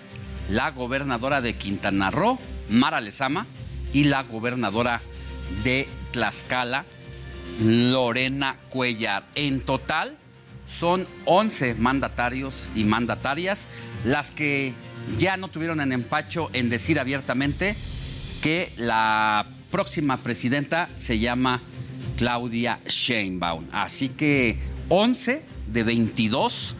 [0.49, 2.39] la gobernadora de Quintana Roo,
[2.69, 3.47] Mara Lezama,
[3.93, 5.01] y la gobernadora
[5.65, 6.85] de Tlaxcala,
[7.63, 9.25] Lorena Cuellar.
[9.35, 10.17] En total
[10.67, 13.69] son 11 mandatarios y mandatarias
[14.05, 14.75] las que
[15.19, 17.75] ya no tuvieron en empacho en decir abiertamente
[18.43, 21.63] que la próxima presidenta se llama
[22.17, 23.67] Claudia Sheinbaum.
[23.73, 24.59] Así que
[24.89, 25.43] 11
[25.73, 26.77] de 22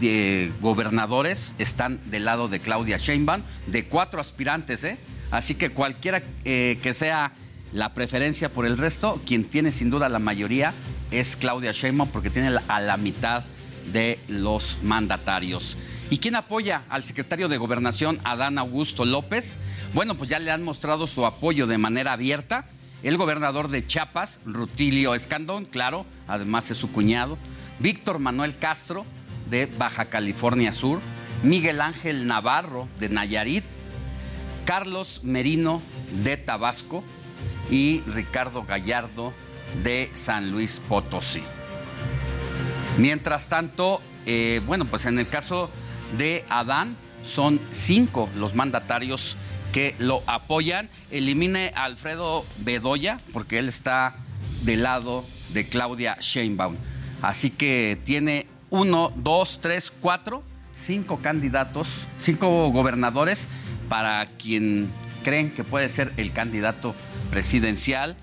[0.00, 4.98] de gobernadores están del lado de Claudia Sheinbaum, de cuatro aspirantes, ¿eh?
[5.30, 7.32] Así que cualquiera eh, que sea
[7.72, 10.72] la preferencia por el resto, quien tiene sin duda la mayoría
[11.10, 13.44] es Claudia Sheinbaum porque tiene a la mitad
[13.92, 15.76] de los mandatarios.
[16.10, 19.58] ¿Y quién apoya al secretario de Gobernación, Adán Augusto López?
[19.94, 22.68] Bueno, pues ya le han mostrado su apoyo de manera abierta.
[23.02, 27.38] El gobernador de Chiapas, Rutilio Escandón, claro, además es su cuñado.
[27.78, 29.04] Víctor Manuel Castro,
[29.48, 31.00] de Baja California Sur.
[31.42, 33.64] Miguel Ángel Navarro, de Nayarit.
[34.64, 35.82] Carlos Merino,
[36.22, 37.04] de Tabasco.
[37.70, 39.32] Y Ricardo Gallardo,
[39.82, 41.42] de San Luis Potosí.
[42.98, 45.70] Mientras tanto, eh, bueno, pues en el caso
[46.16, 49.36] de Adán, son cinco los mandatarios
[49.72, 50.88] que lo apoyan.
[51.10, 54.16] Elimine a Alfredo Bedoya, porque él está
[54.62, 56.76] del lado de Claudia Sheinbaum.
[57.22, 60.42] Así que tiene uno, dos, tres, cuatro,
[60.74, 61.86] cinco candidatos,
[62.18, 63.48] cinco gobernadores
[63.88, 64.90] para quien
[65.22, 66.92] creen que puede ser el candidato
[67.30, 68.16] presidencial,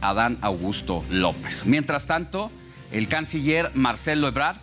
[0.00, 1.66] Adán Augusto López.
[1.66, 2.52] Mientras tanto,
[2.92, 4.58] el canciller Marcelo Ebrard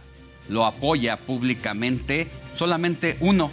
[0.48, 3.52] lo apoya públicamente solamente uno,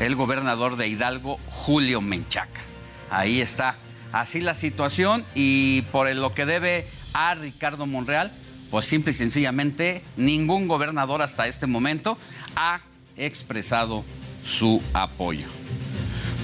[0.00, 2.62] el gobernador de Hidalgo, Julio Menchaca.
[3.10, 3.76] Ahí está.
[4.10, 8.32] Así la situación y por lo que debe a Ricardo Monreal,
[8.74, 12.18] pues simple y sencillamente ningún gobernador hasta este momento
[12.56, 12.80] ha
[13.16, 14.04] expresado
[14.42, 15.46] su apoyo.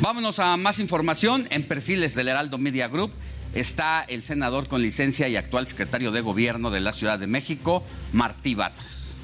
[0.00, 3.10] Vámonos a más información en perfiles del Heraldo Media Group.
[3.52, 7.82] Está el senador con licencia y actual secretario de gobierno de la Ciudad de México,
[8.12, 9.16] Martí Batres.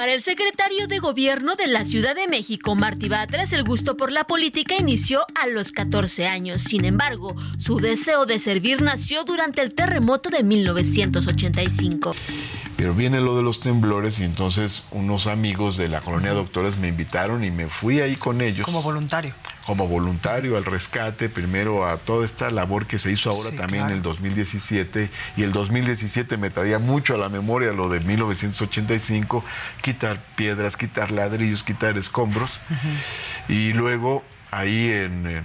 [0.00, 4.10] Para el secretario de Gobierno de la Ciudad de México, Martí Batres, el gusto por
[4.10, 6.62] la política inició a los 14 años.
[6.62, 12.14] Sin embargo, su deseo de servir nació durante el terremoto de 1985.
[12.78, 16.88] Pero viene lo de los temblores y entonces unos amigos de la colonia Doctores me
[16.88, 18.64] invitaron y me fui ahí con ellos.
[18.64, 19.34] Como voluntario.
[19.70, 23.82] Como voluntario al rescate, primero a toda esta labor que se hizo ahora Sí, también
[23.84, 23.92] claro.
[23.92, 25.08] en el 2017.
[25.36, 29.44] Y el 2017 me traía mucho a la memoria lo de 1985,
[29.80, 32.60] quitar piedras, quitar ladrillos, quitar escombros.
[33.48, 35.40] Y luego ahí en,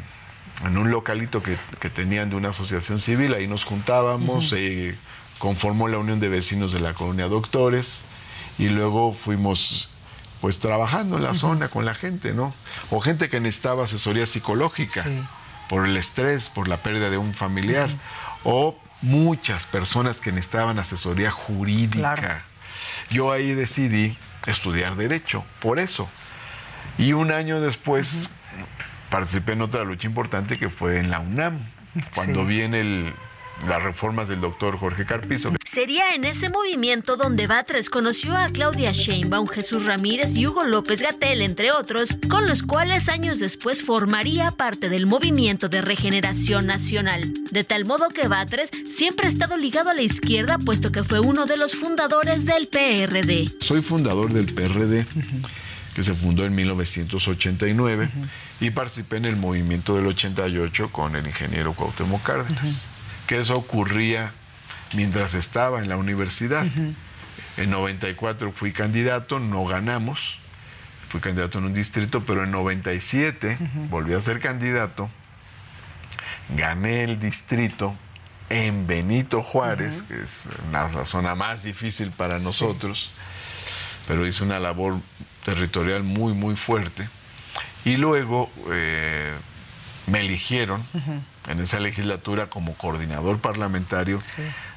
[0.66, 4.96] en un localito que, que tenían de una asociación civil, ahí nos juntábamos, se
[5.38, 8.06] conformó la Unión de Vecinos de la Colonia Doctores
[8.58, 9.92] y luego fuimos
[10.46, 12.54] pues trabajando en la zona con la gente, ¿no?
[12.92, 15.04] O gente que necesitaba asesoría psicológica
[15.70, 17.90] por el estrés, por la pérdida de un familiar,
[18.44, 22.44] o muchas personas que necesitaban asesoría jurídica.
[23.10, 24.16] Yo ahí decidí
[24.46, 26.08] estudiar derecho, por eso.
[27.00, 28.30] Y un año después
[29.10, 31.58] participé en otra lucha importante que fue en la UNAM,
[32.14, 32.48] cuando Sí.
[32.50, 33.14] viene el-
[33.68, 35.52] las reformas del doctor Jorge Carpizo.
[35.66, 41.02] Sería en ese movimiento donde Batres conoció a Claudia Sheinbaum, Jesús Ramírez y Hugo López
[41.02, 47.34] Gatel, entre otros, con los cuales años después formaría parte del movimiento de regeneración nacional.
[47.52, 51.20] De tal modo que Batres siempre ha estado ligado a la izquierda, puesto que fue
[51.20, 53.50] uno de los fundadores del PRD.
[53.60, 55.06] Soy fundador del PRD,
[55.96, 58.10] que se fundó en 1989,
[58.60, 62.88] y participé en el movimiento del 88 con el ingeniero Cuauhtémoc Cárdenas,
[63.28, 64.34] que eso ocurría
[64.94, 66.66] mientras estaba en la universidad.
[67.58, 70.40] En 94 fui candidato, no ganamos,
[71.08, 73.58] fui candidato en un distrito, pero en 97
[73.90, 75.10] volví a ser candidato,
[76.56, 77.96] gané el distrito
[78.50, 83.12] en Benito Juárez, que es la, la zona más difícil para nosotros,
[84.08, 85.00] pero hice una labor
[85.44, 87.08] territorial muy, muy fuerte.
[87.86, 89.34] Y luego eh,
[90.08, 90.84] me eligieron
[91.48, 94.20] en esa legislatura como coordinador parlamentario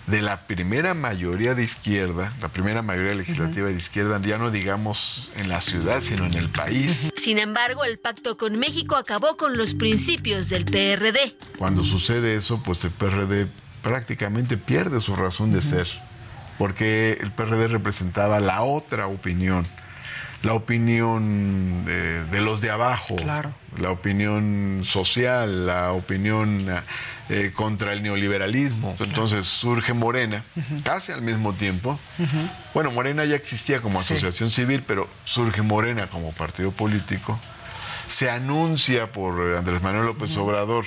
[0.06, 5.30] de la primera mayoría de izquierda, la primera mayoría legislativa de izquierda, ya no digamos
[5.36, 7.10] en la ciudad, sino en el país.
[7.16, 11.36] Sin embargo, el pacto con México acabó con los principios del PRD.
[11.58, 13.48] Cuando sucede eso, pues el PRD
[13.82, 15.86] prácticamente pierde su razón de ser,
[16.56, 19.66] porque el PRD representaba la otra opinión,
[20.42, 23.16] la opinión de, de los de abajo,
[23.80, 26.66] la opinión social, la opinión
[27.28, 28.96] eh, contra el neoliberalismo.
[29.00, 30.44] Entonces surge Morena,
[30.84, 31.98] casi al mismo tiempo.
[32.72, 34.14] Bueno, Morena ya existía como Sí.
[34.14, 37.38] asociación civil, pero surge Morena como partido político.
[38.06, 40.86] Se anuncia por Andrés Manuel López Obrador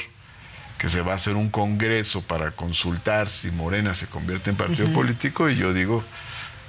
[0.79, 4.89] que se va a hacer un congreso para consultar si Morena se convierte en partido
[4.91, 6.03] político y yo digo,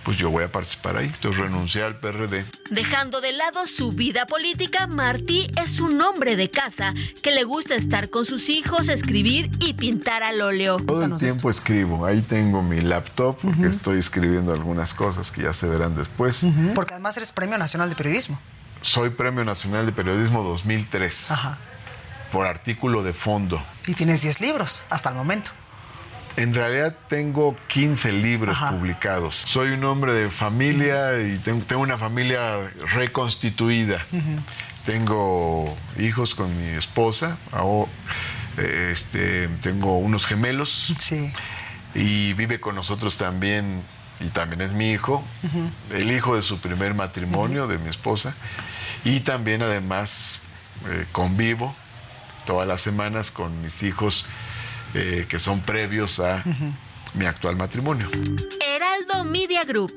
[0.05, 1.07] pues yo voy a participar ahí.
[1.07, 2.45] Entonces renuncié al PRD.
[2.71, 7.75] Dejando de lado su vida política, Martí es un hombre de casa que le gusta
[7.75, 10.79] estar con sus hijos, escribir y pintar al óleo.
[10.79, 12.05] Todo el tiempo escribo.
[12.07, 16.43] Ahí tengo mi laptop porque estoy escribiendo algunas cosas que ya se verán después.
[16.75, 18.41] Porque además eres Premio Nacional de Periodismo.
[18.83, 21.59] Soy Premio Nacional de Periodismo 2003 Ajá.
[22.33, 23.63] por artículo de fondo.
[23.87, 25.53] Y tienes 10 libros hasta el momento.
[26.37, 29.43] En realidad tengo 15 libros publicados.
[29.45, 33.99] Soy un hombre de familia y tengo, una familia reconstituida.
[34.87, 37.37] Tengo hijos con mi esposa.
[38.59, 40.93] eh, Este, tengo unos gemelos.
[41.95, 43.83] Y vive con nosotros también,
[44.21, 45.23] y también es mi hijo,
[45.93, 48.35] el hijo de su primer matrimonio, de mi esposa.
[49.05, 50.39] Y también además
[50.89, 51.75] eh, convivo
[52.47, 54.25] todas las semanas con mis hijos
[54.95, 56.43] eh, que son previos a
[57.15, 58.09] mi actual matrimonio.
[58.61, 59.93] Heraldo Media Group.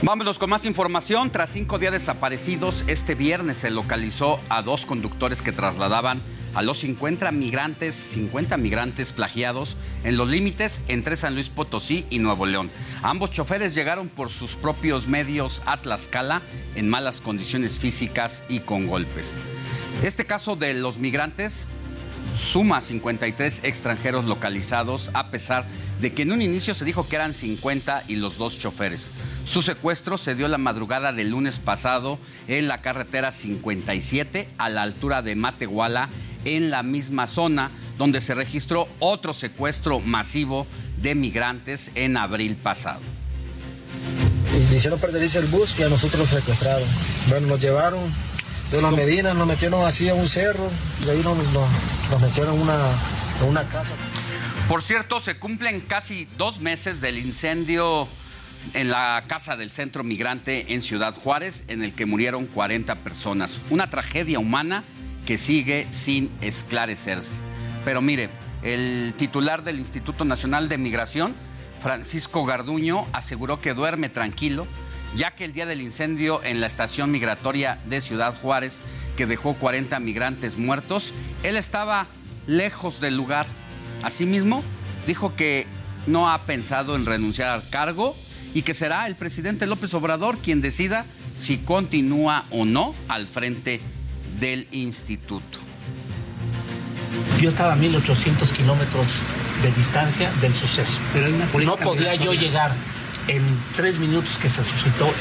[0.00, 1.32] Vámonos con más información.
[1.32, 6.22] Tras cinco días desaparecidos, este viernes se localizó a dos conductores que trasladaban
[6.54, 12.20] a los 50 migrantes, 50 migrantes plagiados en los límites entre San Luis Potosí y
[12.20, 12.70] Nuevo León.
[13.02, 16.42] Ambos choferes llegaron por sus propios medios a Tlaxcala
[16.76, 19.36] en malas condiciones físicas y con golpes.
[20.04, 21.68] Este caso de los migrantes
[22.36, 25.66] suma 53 extranjeros localizados, a pesar
[26.00, 29.10] de que en un inicio se dijo que eran 50 y los dos choferes.
[29.44, 34.82] Su secuestro se dio la madrugada del lunes pasado en la carretera 57 a la
[34.82, 36.08] altura de Matehuala,
[36.44, 40.66] en la misma zona donde se registró otro secuestro masivo
[41.02, 43.00] de migrantes en abril pasado.
[44.74, 46.88] Hicieron perderse el bus que a nosotros nos secuestraron.
[47.28, 48.12] Bueno, nos llevaron
[48.70, 50.70] de la Medina, nos metieron así a un cerro,
[51.04, 51.68] de ahí nos, nos-
[52.10, 52.90] nos metieron en una,
[53.40, 53.92] en una casa.
[54.68, 58.06] Por cierto, se cumplen casi dos meses del incendio
[58.74, 63.60] en la casa del centro migrante en Ciudad Juárez, en el que murieron 40 personas.
[63.70, 64.84] Una tragedia humana
[65.26, 67.40] que sigue sin esclarecerse.
[67.84, 68.28] Pero mire,
[68.62, 71.34] el titular del Instituto Nacional de Migración,
[71.80, 74.66] Francisco Garduño, aseguró que duerme tranquilo,
[75.14, 78.80] ya que el día del incendio en la estación migratoria de Ciudad Juárez,
[79.16, 82.06] que dejó 40 migrantes muertos, él estaba
[82.46, 83.46] lejos del lugar.
[84.02, 84.62] Asimismo,
[85.06, 85.66] dijo que
[86.06, 88.16] no ha pensado en renunciar al cargo
[88.54, 91.06] y que será el presidente López Obrador quien decida
[91.36, 93.80] si continúa o no al frente
[94.40, 95.58] del instituto.
[97.40, 99.06] Yo estaba a 1800 kilómetros
[99.62, 101.00] de distancia del suceso.
[101.64, 102.72] no podía yo llegar
[103.28, 103.44] en
[103.76, 105.12] tres minutos que se suscitó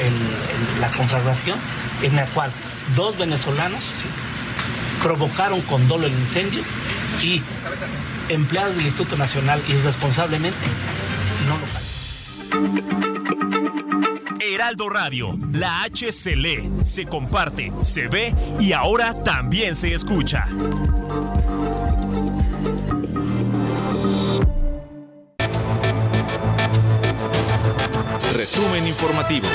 [0.79, 1.59] la conflagración,
[2.01, 2.51] en la cual
[2.95, 3.83] dos venezolanos
[5.03, 6.63] provocaron con dolo el incendio
[7.21, 7.41] y
[8.29, 10.57] empleados del Instituto Nacional irresponsablemente
[11.47, 13.17] no lo pagaron.
[14.39, 20.45] Heraldo Radio, la H se lee, se comparte, se ve y ahora también se escucha.
[28.49, 29.45] Resumen informativo.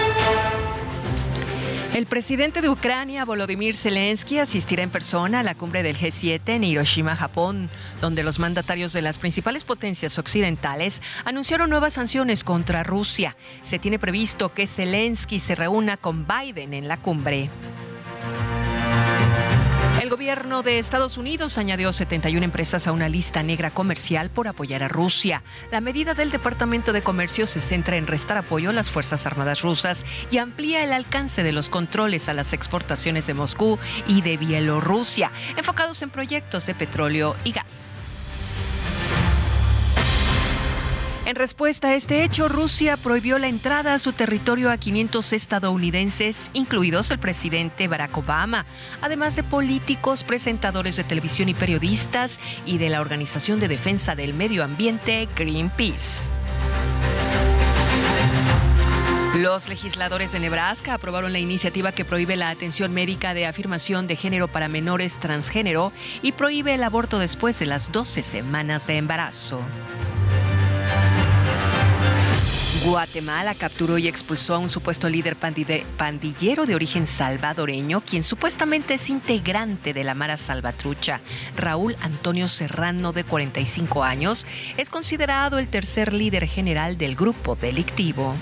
[1.94, 6.64] El presidente de Ucrania, Volodymyr Zelensky, asistirá en persona a la cumbre del G7 en
[6.64, 7.70] Hiroshima, Japón,
[8.02, 13.34] donde los mandatarios de las principales potencias occidentales anunciaron nuevas sanciones contra Rusia.
[13.62, 17.48] Se tiene previsto que Zelensky se reúna con Biden en la cumbre.
[20.12, 24.88] Gobierno de Estados Unidos añadió 71 empresas a una lista negra comercial por apoyar a
[24.88, 25.42] Rusia.
[25.70, 29.62] La medida del Departamento de Comercio se centra en restar apoyo a las Fuerzas Armadas
[29.62, 34.36] rusas y amplía el alcance de los controles a las exportaciones de Moscú y de
[34.36, 37.91] Bielorrusia, enfocados en proyectos de petróleo y gas.
[41.24, 46.50] En respuesta a este hecho, Rusia prohibió la entrada a su territorio a 500 estadounidenses,
[46.52, 48.66] incluidos el presidente Barack Obama,
[49.00, 54.34] además de políticos, presentadores de televisión y periodistas y de la Organización de Defensa del
[54.34, 56.32] Medio Ambiente Greenpeace.
[59.36, 64.16] Los legisladores de Nebraska aprobaron la iniciativa que prohíbe la atención médica de afirmación de
[64.16, 69.60] género para menores transgénero y prohíbe el aborto después de las 12 semanas de embarazo.
[72.84, 79.08] Guatemala capturó y expulsó a un supuesto líder pandillero de origen salvadoreño, quien supuestamente es
[79.08, 81.20] integrante de la Mara Salvatrucha.
[81.56, 84.46] Raúl Antonio Serrano, de 45 años,
[84.76, 88.34] es considerado el tercer líder general del grupo delictivo.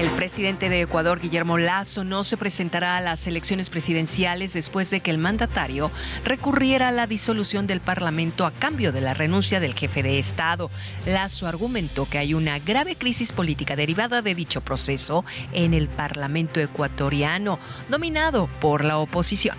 [0.00, 5.00] El presidente de Ecuador, Guillermo Lazo, no se presentará a las elecciones presidenciales después de
[5.00, 5.90] que el mandatario
[6.24, 10.70] recurriera a la disolución del Parlamento a cambio de la renuncia del jefe de Estado.
[11.04, 16.60] Lazo argumentó que hay una grave crisis política derivada de dicho proceso en el Parlamento
[16.60, 17.58] ecuatoriano,
[17.90, 19.58] dominado por la oposición.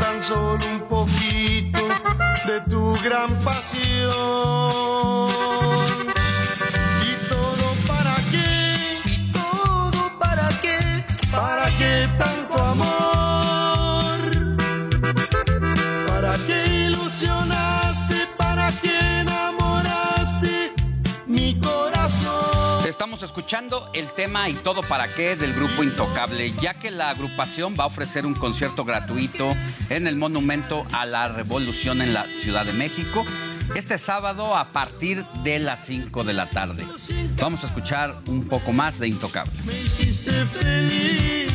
[0.00, 1.80] tan solo un poquito
[2.46, 4.20] de tu gran pasión.
[23.22, 27.84] Escuchando el tema y todo para qué del grupo Intocable, ya que la agrupación va
[27.84, 29.52] a ofrecer un concierto gratuito
[29.90, 33.26] en el Monumento a la Revolución en la Ciudad de México
[33.74, 36.86] este sábado a partir de las 5 de la tarde.
[37.38, 39.52] Vamos a escuchar un poco más de Intocable.
[39.64, 41.50] Me hiciste feliz.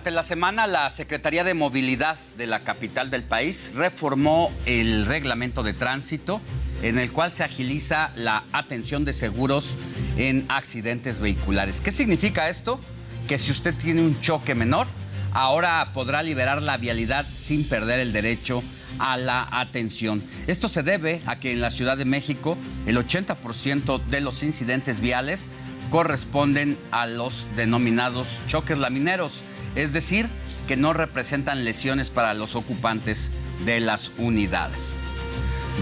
[0.00, 5.62] Durante la semana la Secretaría de Movilidad de la capital del país reformó el reglamento
[5.62, 6.40] de tránsito
[6.80, 9.76] en el cual se agiliza la atención de seguros
[10.16, 11.82] en accidentes vehiculares.
[11.82, 12.80] ¿Qué significa esto?
[13.28, 14.86] Que si usted tiene un choque menor,
[15.32, 18.62] ahora podrá liberar la vialidad sin perder el derecho
[18.98, 20.22] a la atención.
[20.46, 22.56] Esto se debe a que en la Ciudad de México
[22.86, 25.50] el 80% de los incidentes viales
[25.90, 29.42] corresponden a los denominados choques lamineros,
[29.74, 30.28] es decir,
[30.66, 33.30] que no representan lesiones para los ocupantes
[33.64, 35.00] de las unidades.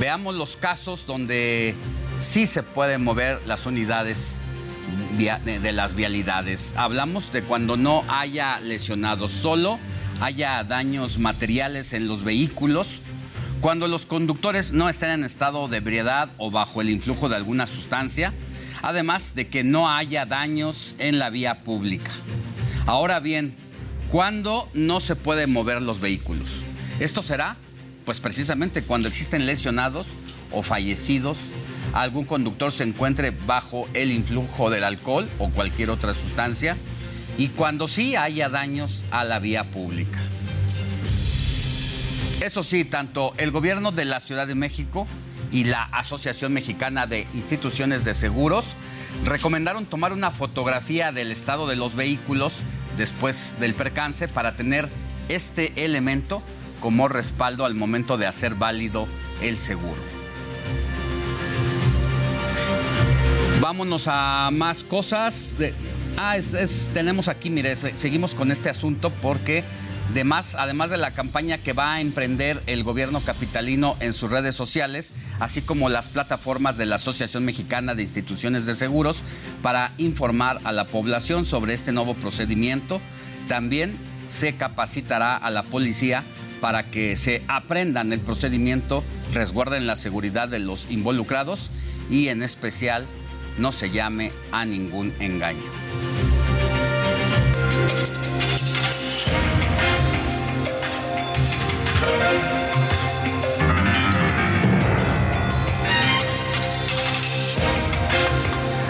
[0.00, 1.74] Veamos los casos donde
[2.18, 4.38] sí se pueden mover las unidades
[5.16, 6.74] de las vialidades.
[6.76, 9.78] Hablamos de cuando no haya lesionados, solo
[10.20, 13.02] haya daños materiales en los vehículos,
[13.60, 17.66] cuando los conductores no estén en estado de ebriedad o bajo el influjo de alguna
[17.66, 18.32] sustancia,
[18.82, 22.10] además de que no haya daños en la vía pública.
[22.86, 23.56] Ahora bien,
[24.10, 26.48] ¿cuándo no se pueden mover los vehículos?
[27.00, 27.56] Esto será,
[28.04, 30.06] pues precisamente cuando existen lesionados
[30.52, 31.38] o fallecidos,
[31.92, 36.76] algún conductor se encuentre bajo el influjo del alcohol o cualquier otra sustancia,
[37.36, 40.18] y cuando sí haya daños a la vía pública.
[42.40, 45.06] Eso sí, tanto el gobierno de la Ciudad de México
[45.52, 48.74] y la Asociación Mexicana de Instituciones de Seguros
[49.24, 52.60] recomendaron tomar una fotografía del estado de los vehículos
[52.98, 54.88] después del percance para tener
[55.30, 56.42] este elemento
[56.80, 59.08] como respaldo al momento de hacer válido
[59.40, 60.18] el seguro.
[63.68, 65.44] vámonos a más cosas.
[66.16, 66.38] ah,
[66.94, 69.62] tenemos aquí, mire, seguimos con este asunto porque
[70.10, 75.14] Además, de la campaña que va a emprender el gobierno capitalino en sus redes sociales,
[75.38, 79.22] así como las plataformas de la Asociación Mexicana de Instituciones de Seguros
[79.62, 83.00] para informar a la población sobre este nuevo procedimiento,
[83.48, 86.24] también se capacitará a la policía
[86.60, 91.70] para que se aprendan el procedimiento, resguarden la seguridad de los involucrados
[92.10, 93.06] y en especial
[93.58, 96.37] no se llame a ningún engaño.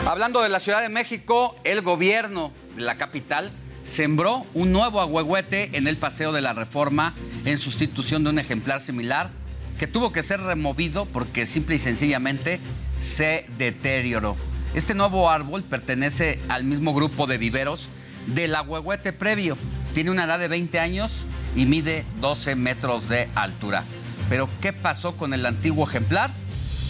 [0.07, 3.53] Hablando de la Ciudad de México, el gobierno de la capital
[3.85, 7.15] sembró un nuevo agüehuete en el Paseo de la Reforma
[7.45, 9.31] en sustitución de un ejemplar similar
[9.79, 12.59] que tuvo que ser removido porque simple y sencillamente
[12.97, 14.37] se deterioró.
[14.75, 17.89] Este nuevo árbol pertenece al mismo grupo de viveros
[18.27, 19.57] del agüehuete previo.
[19.99, 21.27] Tiene una edad de 20 años
[21.57, 23.83] y mide 12 metros de altura.
[24.29, 26.31] Pero, ¿qué pasó con el antiguo ejemplar?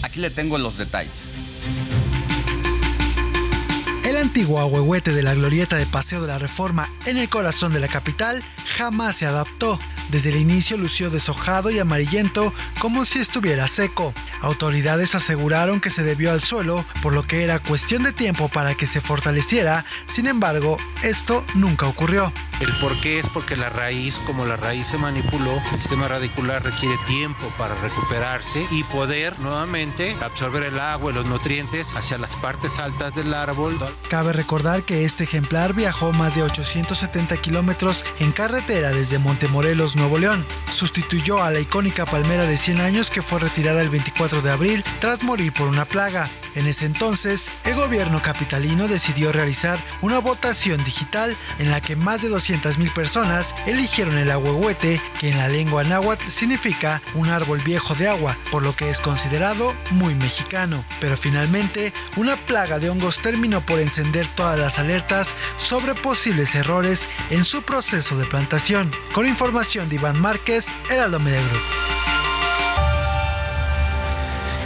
[0.03, 1.37] Aquí le tengo los detalles.
[4.09, 7.79] El antiguo ahuehuete de la glorieta de Paseo de la Reforma en el corazón de
[7.79, 8.43] la capital
[8.75, 9.77] jamás se adaptó.
[10.09, 14.15] Desde el inicio lució deshojado y amarillento como si estuviera seco.
[14.41, 18.73] Autoridades aseguraron que se debió al suelo, por lo que era cuestión de tiempo para
[18.73, 19.85] que se fortaleciera.
[20.07, 22.33] Sin embargo, esto nunca ocurrió.
[22.61, 26.63] El por qué es porque la raíz, como la raíz se manipuló, el sistema radicular
[26.63, 32.35] requiere tiempo para recuperarse y poder nuevamente absorber el agua y los nutrientes hacia las
[32.37, 33.77] partes altas del árbol.
[34.07, 40.17] Cabe recordar que este ejemplar viajó más de 870 kilómetros en carretera desde Montemorelos, Nuevo
[40.17, 40.47] León.
[40.71, 44.83] Sustituyó a la icónica palmera de 100 años que fue retirada el 24 de abril
[44.99, 46.29] tras morir por una plaga.
[46.55, 52.21] En ese entonces, el gobierno capitalino decidió realizar una votación digital en la que más
[52.21, 57.93] de 200.000 personas eligieron el ahuehuete, que en la lengua náhuatl significa un árbol viejo
[57.95, 60.83] de agua, por lo que es considerado muy mexicano.
[60.99, 67.07] Pero finalmente, una plaga de hongos terminó por encender todas las alertas sobre posibles errores
[67.31, 68.91] en su proceso de plantación.
[69.15, 71.61] Con información de Iván Márquez, Heraldo Media Group.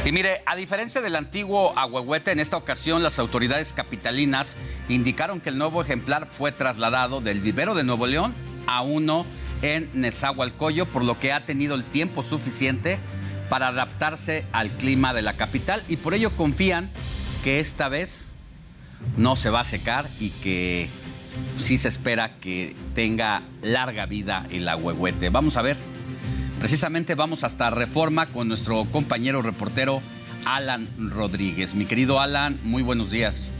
[0.05, 4.57] Y mire, a diferencia del antiguo ahuehuete, en esta ocasión las autoridades capitalinas
[4.89, 8.33] indicaron que el nuevo ejemplar fue trasladado del vivero de Nuevo León
[8.67, 9.25] a uno
[9.61, 12.99] en Nezahualcóyotl, por lo que ha tenido el tiempo suficiente
[13.49, 16.89] para adaptarse al clima de la capital y por ello confían
[17.45, 18.32] que esta vez
[19.17, 20.89] no se va a secar y que
[21.57, 25.29] sí se espera que tenga larga vida el ahuehuete.
[25.29, 25.77] Vamos a ver
[26.63, 30.01] Precisamente vamos hasta Reforma con nuestro compañero reportero
[30.45, 31.75] Alan Rodríguez.
[31.75, 33.51] Mi querido Alan, muy buenos días.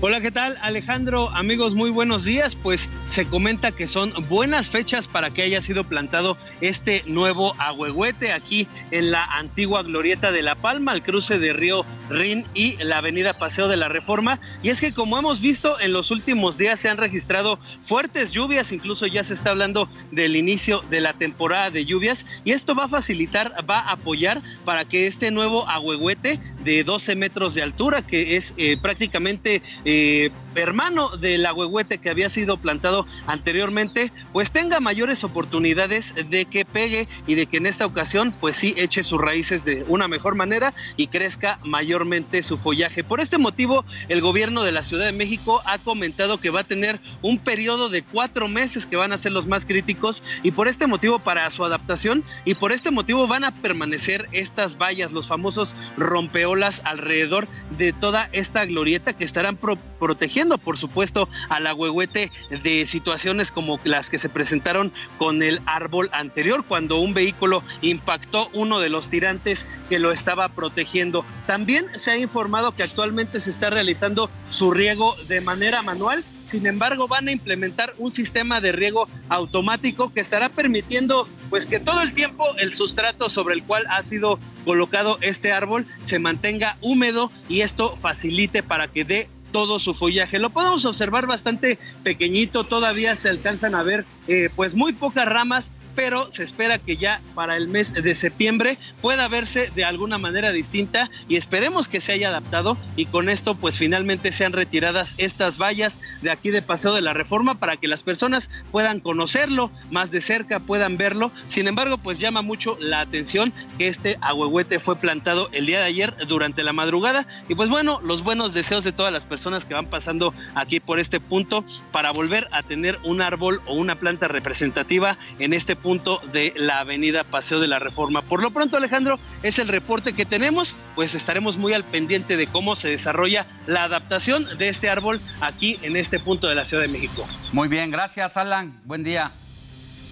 [0.00, 1.28] Hola, ¿qué tal Alejandro?
[1.30, 2.54] Amigos, muy buenos días.
[2.54, 8.30] Pues se comenta que son buenas fechas para que haya sido plantado este nuevo agüehuete
[8.30, 12.98] aquí en la antigua glorieta de La Palma, al cruce de Río Rin y la
[12.98, 14.38] avenida Paseo de la Reforma.
[14.62, 18.70] Y es que como hemos visto en los últimos días se han registrado fuertes lluvias,
[18.70, 22.84] incluso ya se está hablando del inicio de la temporada de lluvias y esto va
[22.84, 28.06] a facilitar, va a apoyar para que este nuevo agüehuete de 12 metros de altura,
[28.06, 34.80] que es eh, prácticamente eh, hermano del agüehuete que había sido plantado anteriormente, pues tenga
[34.80, 39.18] mayores oportunidades de que pegue y de que en esta ocasión, pues sí, eche sus
[39.18, 43.02] raíces de una mejor manera y crezca mayormente su follaje.
[43.02, 46.64] Por este motivo, el gobierno de la Ciudad de México ha comentado que va a
[46.64, 50.68] tener un periodo de cuatro meses que van a ser los más críticos y por
[50.68, 55.28] este motivo para su adaptación y por este motivo van a permanecer estas vallas, los
[55.28, 57.48] famosos rompeolas alrededor
[57.78, 59.56] de toda esta glorieta que estarán
[59.98, 62.30] protegiendo, por supuesto, al agüehuete
[62.62, 68.48] de situaciones como las que se presentaron con el árbol anterior, cuando un vehículo impactó
[68.52, 71.24] uno de los tirantes que lo estaba protegiendo.
[71.46, 76.66] También se ha informado que actualmente se está realizando su riego de manera manual sin
[76.66, 82.00] embargo, van a implementar un sistema de riego automático que estará permitiendo pues que todo
[82.00, 87.30] el tiempo el sustrato sobre el cual ha sido colocado este árbol se mantenga húmedo
[87.50, 90.38] y esto facilite para que dé todo su follaje.
[90.38, 95.72] Lo podemos observar bastante pequeñito, todavía se alcanzan a ver eh, pues muy pocas ramas
[95.98, 100.52] pero se espera que ya para el mes de septiembre pueda verse de alguna manera
[100.52, 105.58] distinta y esperemos que se haya adaptado y con esto pues finalmente sean retiradas estas
[105.60, 110.12] vallas de aquí de Paseo de la Reforma para que las personas puedan conocerlo más
[110.12, 111.32] de cerca, puedan verlo.
[111.48, 115.86] Sin embargo, pues llama mucho la atención que este ahuehuete fue plantado el día de
[115.86, 119.74] ayer durante la madrugada y pues bueno, los buenos deseos de todas las personas que
[119.74, 124.28] van pasando aquí por este punto para volver a tener un árbol o una planta
[124.28, 128.20] representativa en este punto de la avenida Paseo de la Reforma.
[128.20, 132.46] Por lo pronto, Alejandro, es el reporte que tenemos, pues estaremos muy al pendiente de
[132.46, 136.82] cómo se desarrolla la adaptación de este árbol aquí en este punto de la Ciudad
[136.82, 137.26] de México.
[137.52, 139.30] Muy bien, gracias Alan, buen día.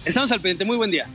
[0.03, 1.05] Estamos al pendiente, muy buen día.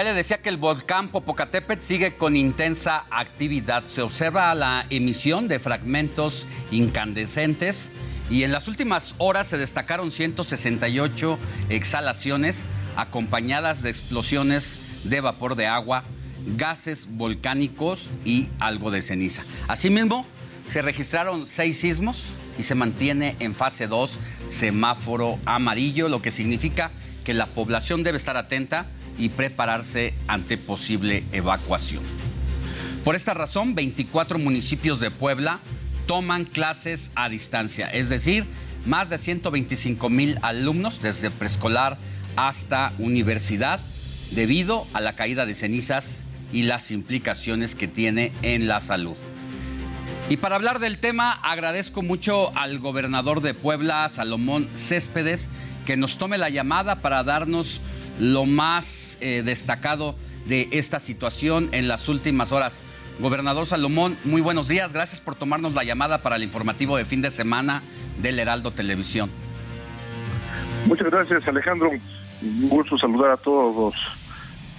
[0.00, 3.84] Ya le decía que el volcán Popocatépetl sigue con intensa actividad.
[3.84, 7.92] Se observa la emisión de fragmentos incandescentes
[8.30, 12.64] y en las últimas horas se destacaron 168 exhalaciones
[12.96, 16.04] acompañadas de explosiones de vapor de agua,
[16.56, 19.42] gases volcánicos y algo de ceniza.
[19.68, 20.24] Asimismo,
[20.64, 22.24] se registraron seis sismos
[22.58, 26.90] y se mantiene en fase 2 semáforo amarillo, lo que significa
[27.22, 28.86] que la población debe estar atenta
[29.20, 32.02] y prepararse ante posible evacuación.
[33.04, 35.60] Por esta razón, 24 municipios de Puebla
[36.06, 38.46] toman clases a distancia, es decir,
[38.86, 41.98] más de 125 mil alumnos desde preescolar
[42.36, 43.78] hasta universidad,
[44.30, 49.16] debido a la caída de cenizas y las implicaciones que tiene en la salud.
[50.30, 55.48] Y para hablar del tema, agradezco mucho al gobernador de Puebla, Salomón Céspedes,
[55.84, 57.80] que nos tome la llamada para darnos
[58.20, 60.14] lo más eh, destacado
[60.46, 62.82] de esta situación en las últimas horas.
[63.18, 64.92] Gobernador Salomón, muy buenos días.
[64.92, 67.82] Gracias por tomarnos la llamada para el informativo de fin de semana
[68.20, 69.30] del Heraldo Televisión.
[70.86, 71.90] Muchas gracias, Alejandro.
[72.42, 73.94] Un gusto saludar a todos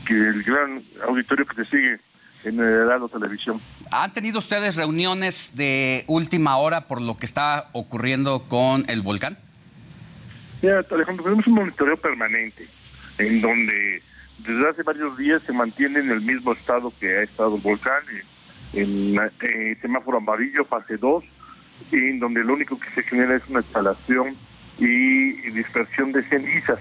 [0.06, 2.00] que el gran auditorio que te sigue
[2.44, 3.62] en el Heraldo Televisión.
[3.92, 9.38] ¿Han tenido ustedes reuniones de última hora por lo que está ocurriendo con el volcán?
[10.62, 12.68] Mira, Alejandro, tenemos un monitoreo permanente
[13.22, 14.02] en donde
[14.40, 18.04] desde hace varios días se mantiene en el mismo estado que ha estado el volcán,
[18.74, 21.24] en, en semáforo amarillo, fase 2,
[21.92, 24.36] en donde lo único que se genera es una instalación
[24.80, 26.80] y dispersión de cenizas.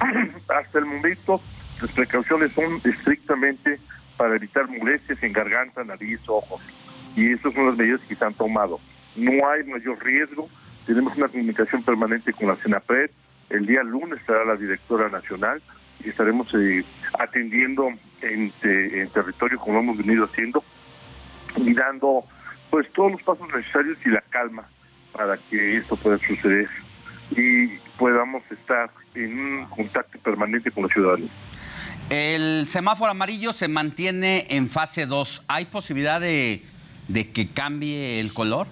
[0.48, 1.40] Hasta el momento,
[1.82, 3.78] las precauciones son estrictamente
[4.16, 6.62] para evitar molestias en garganta, nariz, ojos.
[7.16, 8.80] Y esas son las medidas que se han tomado.
[9.16, 10.48] No hay mayor riesgo.
[10.86, 13.10] Tenemos una comunicación permanente con la CENAPRED,
[13.50, 15.62] el día lunes estará la directora nacional
[16.04, 16.84] y estaremos eh,
[17.18, 17.88] atendiendo
[18.20, 20.62] en, en, territorio como hemos venido haciendo
[21.56, 22.24] y dando
[22.70, 24.68] pues todos los pasos necesarios y la calma
[25.12, 26.68] para que esto pueda suceder
[27.30, 27.68] y
[27.98, 31.30] podamos estar en un contacto permanente con los ciudadanos.
[32.10, 35.44] El semáforo amarillo se mantiene en fase 2.
[35.48, 36.62] ¿Hay posibilidad de,
[37.08, 38.66] de que cambie el color?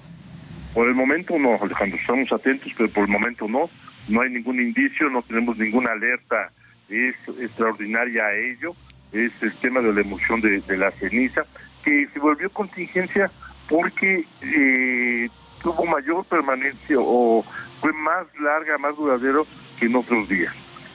[0.73, 1.99] Por el momento no, Alejandro.
[1.99, 3.69] Estamos atentos, pero por el momento no
[4.09, 6.51] no hay ningún indicio, no tenemos ninguna alerta
[6.89, 8.75] es extraordinaria a ello,
[9.13, 11.45] es el tema de la emoción de, la ceniza,
[11.85, 13.31] que se volvió contingencia
[13.69, 15.29] porque eh,
[15.63, 17.45] tuvo mayor permanencia o
[17.81, 19.47] fue más larga, más duradero
[19.79, 20.55] que en otros días.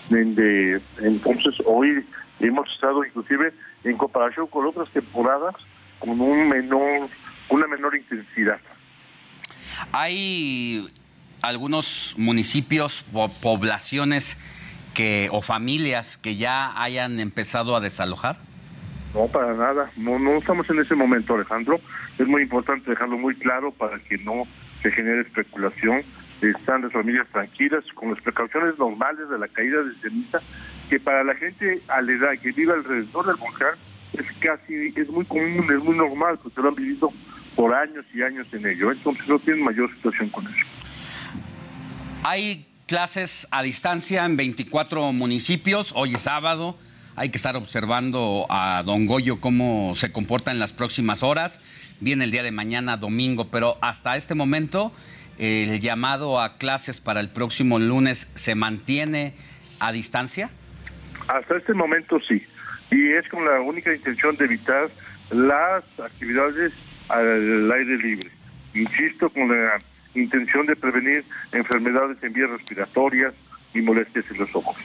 [0.10, 2.06] entonces hoy
[2.40, 5.56] hemos estado inclusive en comparación con otras temporadas
[6.00, 8.60] con una menor intensidad.
[9.92, 10.88] Hay
[11.42, 14.38] algunos municipios o poblaciones
[14.94, 18.38] que o familias que ya hayan empezado a desalojar?
[19.14, 19.92] No, para nada.
[19.98, 21.80] No, no estamos en ese momento, Alejandro.
[22.18, 24.44] Es muy importante dejarlo muy claro para que no
[24.82, 26.04] se genere especulación.
[26.42, 30.40] Están las familias tranquilas con las precauciones normales de la caída de ceniza,
[30.90, 33.76] que para la gente a la edad que vive alrededor del volcán
[34.14, 37.12] es casi, es muy común, es muy normal, porque lo han vivido
[37.56, 38.92] por años y años en ello.
[38.92, 40.71] Entonces no tienen mayor situación con eso.
[42.24, 45.92] Hay clases a distancia en 24 municipios.
[45.96, 46.78] Hoy es sábado.
[47.16, 51.62] Hay que estar observando a Don Goyo cómo se comporta en las próximas horas.
[52.00, 54.92] Viene el día de mañana, domingo, pero hasta este momento
[55.40, 59.34] el llamado a clases para el próximo lunes se mantiene
[59.80, 60.52] a distancia.
[61.28, 62.44] Hasta este momento sí.
[62.92, 64.92] Y es con la única intención de evitar
[65.32, 66.72] las actividades
[67.10, 68.30] al aire libre.
[68.76, 69.80] Insisto, con la
[70.16, 73.34] intención de prevenir enfermedades en vías respiratorias
[73.74, 74.76] y molestias en los ojos.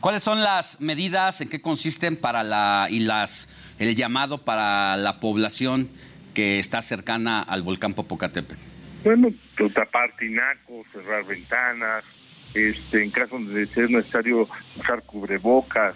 [0.00, 3.48] ¿Cuáles son las medidas, en qué consisten para la y las
[3.78, 5.88] el llamado para la población
[6.34, 8.60] que está cercana al volcán Popocatépetl?
[9.04, 12.04] Bueno, pues, tapar tinacos, cerrar ventanas,
[12.54, 15.94] este, en caso de ser necesario usar cubrebocas,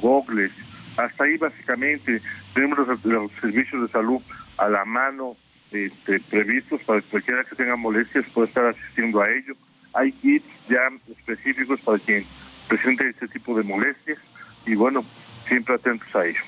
[0.00, 0.52] gogles,
[0.96, 2.20] hasta ahí básicamente
[2.54, 4.20] tenemos los, los servicios de salud
[4.58, 5.36] a la mano
[5.72, 9.54] este, previstos para que cualquiera que tenga molestias pueda estar asistiendo a ello.
[9.94, 10.80] Hay kits ya
[11.10, 12.24] específicos para quien
[12.68, 14.18] presente este tipo de molestias
[14.66, 15.04] y bueno,
[15.48, 16.40] siempre atentos a ello.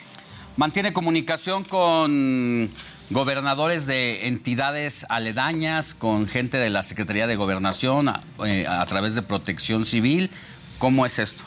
[0.56, 2.68] ¿Mantiene comunicación con
[3.10, 9.14] gobernadores de entidades aledañas, con gente de la Secretaría de Gobernación a, eh, a través
[9.14, 10.30] de Protección Civil?
[10.78, 11.44] ¿Cómo es esto?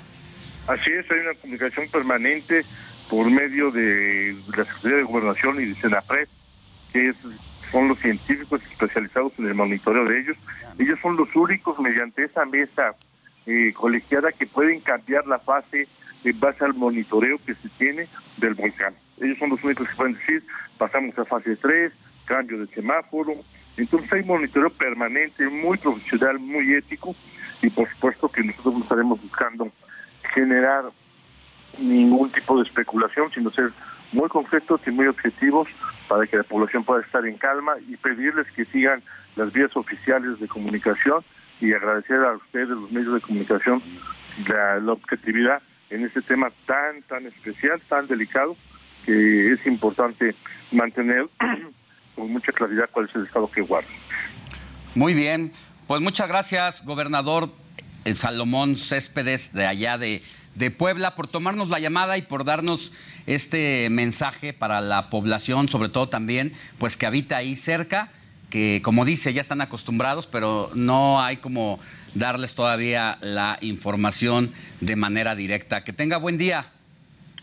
[0.68, 2.64] Así es, hay una comunicación permanente
[3.10, 6.28] por medio de la Secretaría de Gobernación y de Senapred,
[6.94, 7.16] que es-
[7.72, 10.38] son los científicos especializados en el monitoreo de ellos.
[10.78, 12.96] Ellos son los únicos mediante esa mesa
[13.46, 15.88] eh, colegiada que pueden cambiar la fase
[16.24, 18.08] en base al monitoreo que se tiene
[18.38, 18.94] del volcán.
[19.20, 20.44] Ellos son los únicos que pueden decir,
[20.78, 21.92] pasamos a fase 3,
[22.26, 23.34] cambio de semáforo.
[23.78, 27.16] Entonces hay monitoreo permanente, muy profesional, muy ético,
[27.62, 29.72] y por supuesto que nosotros no estaremos buscando
[30.34, 30.86] generar
[31.80, 33.72] ningún tipo de especulación, sino ser
[34.12, 35.68] muy concretos y muy objetivos
[36.12, 39.02] para que la población pueda estar en calma y pedirles que sigan
[39.38, 41.24] las vías oficiales de comunicación
[41.62, 43.82] y agradecer a ustedes, los medios de comunicación,
[44.46, 48.58] la, objetividad en este tema tan, tan especial, tan delicado,
[49.06, 50.36] que es importante
[50.74, 51.30] mantener
[52.16, 53.88] con mucha claridad cuál es el estado que guarda.
[54.96, 55.54] Muy bien,
[55.88, 57.48] pues muchas gracias, gobernador
[58.04, 60.22] eh, Salomón Céspedes de allá de,
[60.56, 62.92] de Puebla, por tomarnos la llamada y por darnos
[63.26, 68.12] este mensaje para la población, sobre todo también, pues que habita ahí cerca,
[68.50, 71.80] que como dice, ya están acostumbrados, pero no hay como
[72.14, 74.52] darles todavía la información
[74.82, 75.84] de manera directa.
[75.84, 76.66] Que tenga buen día.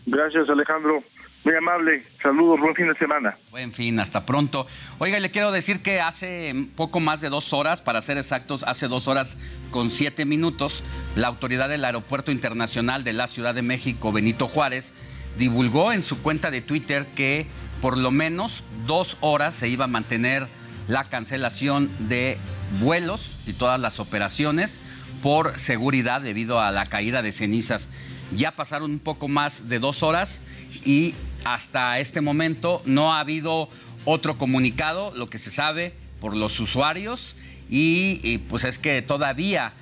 [0.05, 1.03] Gracias, Alejandro.
[1.43, 2.03] Muy amable.
[2.21, 3.37] Saludos, buen fin de semana.
[3.49, 4.67] Buen fin, hasta pronto.
[4.97, 8.89] Oiga, le quiero decir que hace poco más de dos horas, para ser exactos, hace
[8.89, 9.37] dos horas
[9.71, 10.83] con siete minutos,
[11.15, 14.93] la autoridad del Aeropuerto Internacional de la Ciudad de México, Benito Juárez,
[15.37, 17.47] divulgó en su cuenta de Twitter que
[17.81, 20.47] por lo menos dos horas se iba a mantener
[20.89, 22.37] la cancelación de
[22.81, 24.81] vuelos y todas las operaciones
[25.21, 27.89] por seguridad debido a la caída de cenizas.
[28.35, 30.41] Ya pasaron un poco más de dos horas
[30.83, 33.69] y hasta este momento no ha habido
[34.05, 37.35] otro comunicado, lo que se sabe por los usuarios
[37.69, 39.73] y, pues es que todavía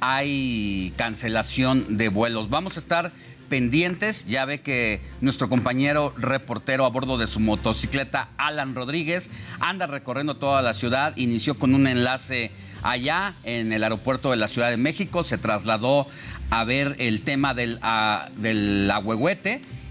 [0.00, 2.50] hay cancelación de vuelos.
[2.50, 3.12] Vamos a estar
[3.48, 9.86] pendientes, ya ve que nuestro compañero reportero a bordo de su motocicleta, Alan Rodríguez, anda
[9.86, 14.70] recorriendo toda la ciudad, inició con un enlace allá en el aeropuerto de la Ciudad
[14.70, 16.06] de México, se trasladó
[16.50, 18.90] a ver el tema del, ah, del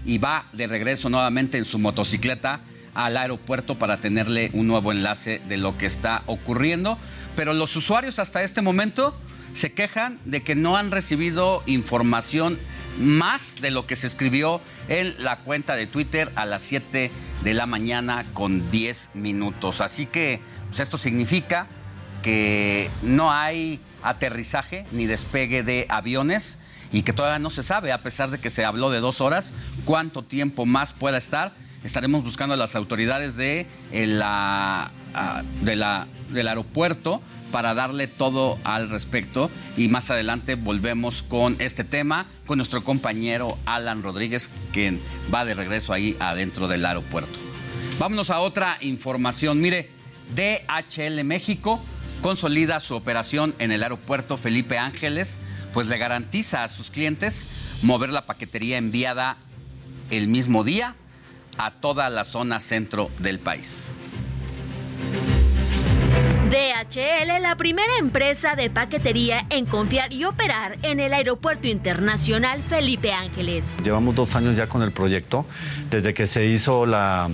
[0.04, 2.60] y va de regreso nuevamente en su motocicleta
[2.94, 6.98] al aeropuerto para tenerle un nuevo enlace de lo que está ocurriendo.
[7.36, 9.16] Pero los usuarios hasta este momento
[9.52, 12.58] se quejan de que no han recibido información
[12.98, 17.10] más de lo que se escribió en la cuenta de Twitter a las 7
[17.42, 19.80] de la mañana con 10 minutos.
[19.80, 21.66] Así que pues esto significa
[22.22, 26.58] que no hay aterrizaje ni despegue de aviones
[26.92, 29.52] y que todavía no se sabe, a pesar de que se habló de dos horas,
[29.84, 31.52] cuánto tiempo más pueda estar.
[31.84, 34.90] Estaremos buscando a las autoridades de, la,
[35.62, 41.84] de la, del aeropuerto para darle todo al respecto y más adelante volvemos con este
[41.84, 45.00] tema con nuestro compañero Alan Rodríguez, quien
[45.34, 47.38] va de regreso ahí adentro del aeropuerto.
[47.98, 49.60] Vámonos a otra información.
[49.60, 49.90] Mire,
[50.34, 51.82] DHL México
[52.22, 55.38] consolida su operación en el aeropuerto Felipe Ángeles,
[55.72, 57.46] pues le garantiza a sus clientes
[57.82, 59.36] mover la paquetería enviada
[60.10, 60.96] el mismo día
[61.58, 63.92] a toda la zona centro del país.
[66.50, 73.12] DHL, la primera empresa de paquetería en confiar y operar en el Aeropuerto Internacional Felipe
[73.12, 73.76] Ángeles.
[73.84, 75.46] Llevamos dos años ya con el proyecto,
[75.90, 77.30] desde que se hizo la,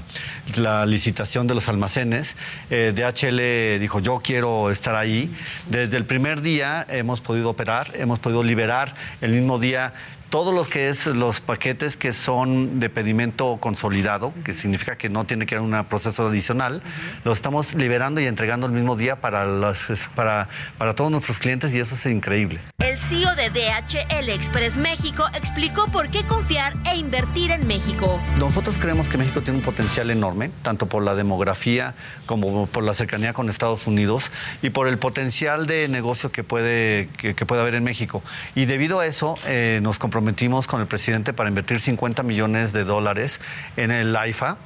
[0.86, 2.36] licitación de los almacenes.
[2.68, 5.34] Eh, DHL dijo, yo quiero estar ahí.
[5.70, 9.94] Desde el primer día hemos podido operar, hemos podido liberar el mismo día
[10.30, 15.24] todo lo que es los paquetes que son de pedimento consolidado, que significa que no
[15.24, 16.82] tiene que haber un proceso adicional,
[17.24, 20.48] lo estamos liberando y entregando el mismo día para, los, para,
[20.78, 22.60] para todos nuestros clientes y eso es increíble.
[22.78, 28.20] El CEO de DHL Express México explicó por qué confiar e invertir en México.
[28.38, 31.94] Nosotros creemos que México tiene un potencial enorme, tanto por la demografía
[32.26, 34.30] como por la cercanía con Estados Unidos
[34.62, 38.22] y por el potencial de negocio que puede, que, que puede haber en México.
[38.54, 42.72] Y debido a eso eh, nos comprometemos comprometimos con el presidente para invertir 50 millones
[42.72, 43.40] de dólares
[43.76, 44.56] en el AIFA.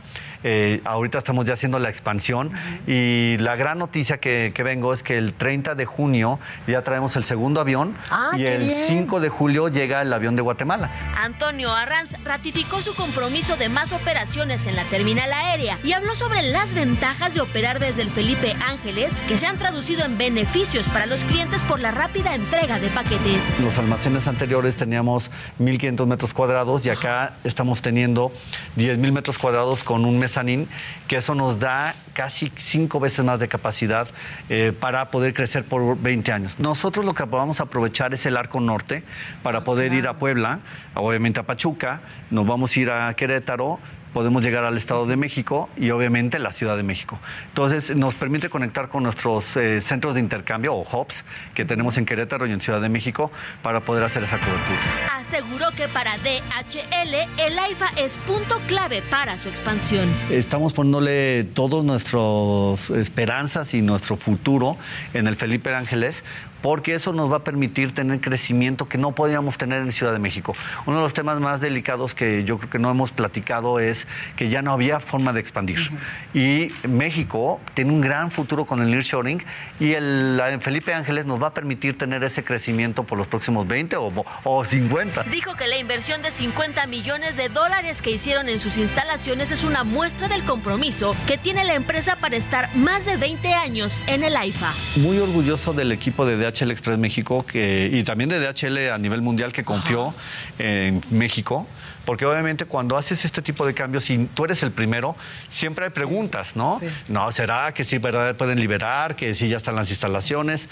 [0.43, 2.51] Eh, ahorita estamos ya haciendo la expansión
[2.87, 7.17] y la gran noticia que, que, vengo es que el 30 de junio ya traemos
[7.17, 8.85] el segundo avión ah, y el bien.
[8.87, 10.91] 5 de julio llega el avión de Guatemala.
[11.19, 16.43] Antonio Arranz ratificó su compromiso de más operaciones en la terminal aérea y habló sobre
[16.43, 21.07] las ventajas de operar desde el Felipe Ángeles que se han traducido en beneficios para
[21.07, 23.59] los clientes por la rápida entrega de paquetes.
[23.61, 28.33] Los almacenes anteriores teníamos 1.500 metros cuadrados y acá estamos teniendo
[28.77, 30.69] 10.000 metros cuadrados con un mes mezanín,
[31.09, 34.09] que eso nos da casi cinco veces más de capacidad
[34.49, 36.61] eh, para poder crecer por 20 años.
[36.61, 39.03] Nosotros lo que vamos a aprovechar es el arco norte
[39.43, 40.61] para poder ir a Puebla,
[40.95, 42.01] obviamente a Pachuca,
[42.31, 43.81] nos vamos a ir a Querétaro,
[44.13, 47.19] podemos llegar al Estado de México y obviamente la Ciudad de México.
[47.49, 51.25] Entonces nos permite conectar con nuestros eh, centros de intercambio o hubs
[51.55, 53.31] que tenemos en Querétaro y en Ciudad de México
[53.63, 54.79] para poder hacer esa cobertura.
[55.15, 60.09] Aseguró que para DHL el AIFA es punto clave para su expansión.
[60.31, 64.77] Estamos poniéndole todas nuestras esperanzas y nuestro futuro
[65.15, 66.25] en el Felipe Ángeles
[66.63, 70.19] porque eso nos va a permitir tener crecimiento que no podíamos tener en Ciudad de
[70.19, 70.55] México.
[70.87, 74.07] Uno de los temas más delicados que yo creo que no hemos platicado es
[74.37, 75.79] que ya no había forma de expandir.
[75.81, 76.73] Uh -huh.
[76.85, 79.43] Y México tiene un gran futuro con el nearshoring
[79.81, 83.67] y el, el, Felipe Ángeles nos va a permitir tener ese crecimiento por los próximos
[83.67, 84.13] 20 o,
[84.45, 85.25] o 50.
[85.25, 89.65] Dijo que la inversión de 50 millones de dólares que hicieron en sus instalaciones es
[89.65, 94.25] una muestra del compromiso que tiene la empresa para estar más de 20 años en
[94.25, 94.73] el AIFA.
[94.97, 99.23] Muy orgulloso del equipo de DHL Express México que, y también de DHL a nivel
[99.23, 100.17] mundial que confió Ajá.
[100.59, 101.67] en México.
[102.05, 105.17] Porque obviamente cuando haces este tipo de cambios y tú eres el primero,
[105.49, 106.79] siempre hay preguntas, ¿no?
[106.81, 106.87] Sí.
[107.09, 109.17] No, ¿será que sí verdad, pueden liberar?
[109.17, 110.69] ¿Que sí ya están las instalaciones?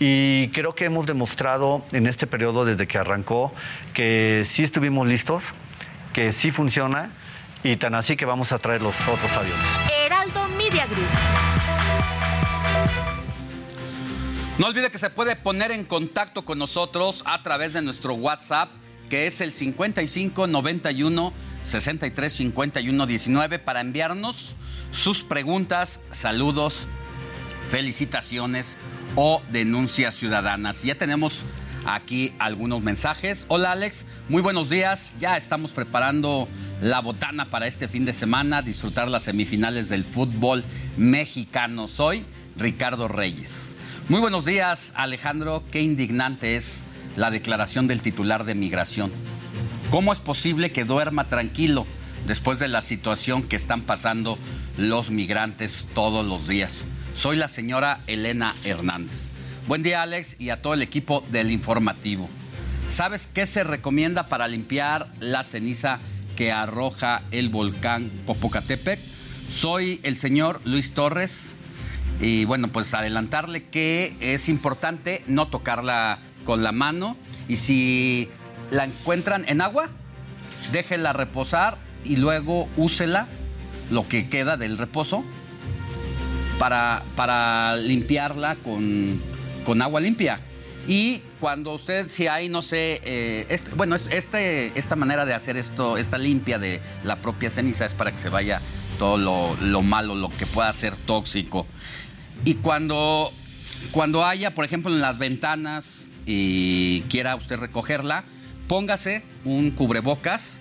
[0.00, 3.54] Y creo que hemos demostrado en este periodo desde que arrancó
[3.92, 5.54] que sí estuvimos listos,
[6.12, 7.10] que sí funciona
[7.62, 9.66] y tan así que vamos a traer los otros aviones.
[10.04, 11.33] Heraldo Media Group.
[14.56, 18.70] No olvide que se puede poner en contacto con nosotros a través de nuestro WhatsApp,
[19.10, 21.32] que es el 55 91
[21.64, 24.54] 63 51 19, para enviarnos
[24.92, 26.86] sus preguntas, saludos,
[27.68, 28.76] felicitaciones
[29.16, 30.84] o denuncias ciudadanas.
[30.84, 31.42] Ya tenemos
[31.84, 33.46] aquí algunos mensajes.
[33.48, 35.16] Hola Alex, muy buenos días.
[35.18, 36.48] Ya estamos preparando
[36.80, 40.62] la botana para este fin de semana, disfrutar las semifinales del fútbol
[40.96, 41.88] mexicano.
[41.88, 42.24] Soy
[42.56, 43.76] Ricardo Reyes.
[44.08, 45.64] Muy buenos días, Alejandro.
[45.70, 46.84] Qué indignante es
[47.16, 49.12] la declaración del titular de migración.
[49.90, 51.86] ¿Cómo es posible que duerma tranquilo
[52.26, 54.38] después de la situación que están pasando
[54.76, 56.84] los migrantes todos los días?
[57.14, 59.30] Soy la señora Elena Hernández.
[59.66, 62.28] Buen día, Alex, y a todo el equipo del informativo.
[62.88, 66.00] ¿Sabes qué se recomienda para limpiar la ceniza
[66.36, 69.00] que arroja el volcán Popocatépetl?
[69.48, 71.54] Soy el señor Luis Torres
[72.20, 77.16] y bueno, pues adelantarle que es importante no tocarla con la mano
[77.48, 78.28] y si
[78.70, 79.88] la encuentran en agua,
[80.72, 83.26] déjela reposar y luego úsela,
[83.90, 85.24] lo que queda del reposo,
[86.58, 89.20] para, para limpiarla con,
[89.64, 90.40] con, agua limpia.
[90.86, 95.56] Y cuando usted, si hay, no sé, eh, este, bueno, este, esta manera de hacer
[95.56, 98.60] esto, esta limpia de la propia ceniza es para que se vaya
[98.98, 101.66] todo lo, lo malo, lo que pueda ser tóxico.
[102.44, 103.32] Y cuando,
[103.90, 108.24] cuando haya, por ejemplo, en las ventanas y quiera usted recogerla,
[108.68, 110.60] póngase un cubrebocas,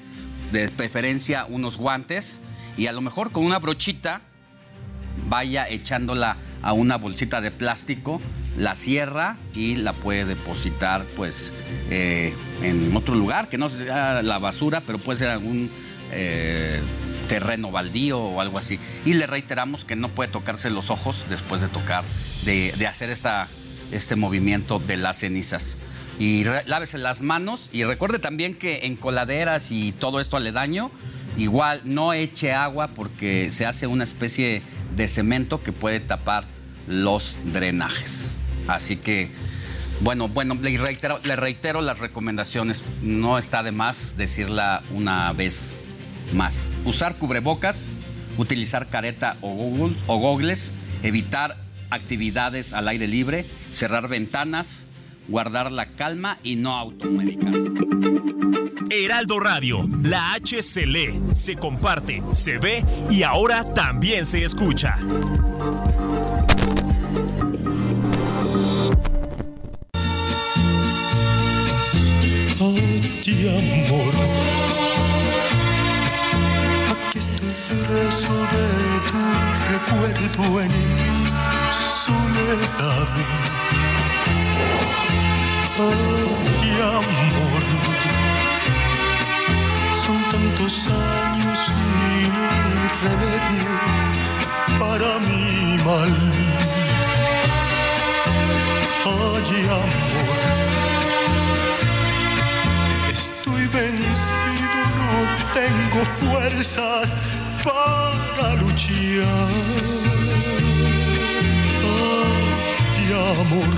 [0.52, 2.40] de preferencia unos guantes,
[2.78, 4.22] y a lo mejor con una brochita
[5.30, 8.22] vaya echándola a una bolsita de plástico,
[8.58, 11.54] la cierra y la puede depositar pues
[11.90, 15.70] eh, en otro lugar, que no sea la basura, pero puede ser algún
[16.12, 16.80] eh,
[17.34, 18.78] terreno baldío o algo así.
[19.06, 22.04] Y le reiteramos que no puede tocarse los ojos después de tocar,
[22.46, 23.48] de, de hacer esta,
[23.92, 25.76] este movimiento de las cenizas.
[26.20, 30.92] Y re, lávese las manos y recuerde también que en coladeras y todo esto aledaño,
[31.36, 34.62] igual no eche agua porque se hace una especie
[34.96, 36.46] de cemento que puede tapar
[36.86, 38.34] los drenajes.
[38.68, 39.32] Así que,
[40.02, 42.84] bueno, bueno, le reitero, le reitero las recomendaciones.
[43.02, 45.84] No está de más decirla una vez
[46.34, 46.72] más.
[46.86, 47.90] Usar cubrebocas,
[48.38, 50.74] utilizar careta o goggles, o gogles,
[51.04, 51.58] evitar
[51.90, 54.88] actividades al aire libre, cerrar ventanas,
[55.28, 57.70] guardar la calma y no automedicarse.
[58.90, 64.96] Heraldo Radio, la H se lee, se comparte, se ve y ahora también se escucha.
[72.60, 73.02] Ay,
[77.14, 77.54] aquí estoy
[77.86, 78.66] preso de
[79.10, 79.22] tu
[79.72, 81.26] recuerdo en mi
[82.06, 83.10] soledad.
[85.78, 87.64] Ay, amor,
[90.04, 92.34] son tantos años sin
[93.04, 93.74] remedio
[94.80, 96.14] para mi mal.
[99.06, 100.43] Ay, amor,
[105.54, 107.16] tengo fuerzas
[107.64, 109.50] para luchar.
[112.24, 113.08] Ay,
[113.40, 113.74] amor,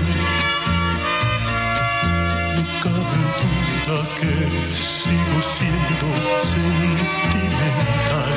[2.54, 4.34] no cabe duda que
[4.74, 6.08] sigo siendo
[6.52, 8.34] sentimental.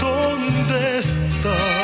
[0.00, 1.81] ¿Dónde estás?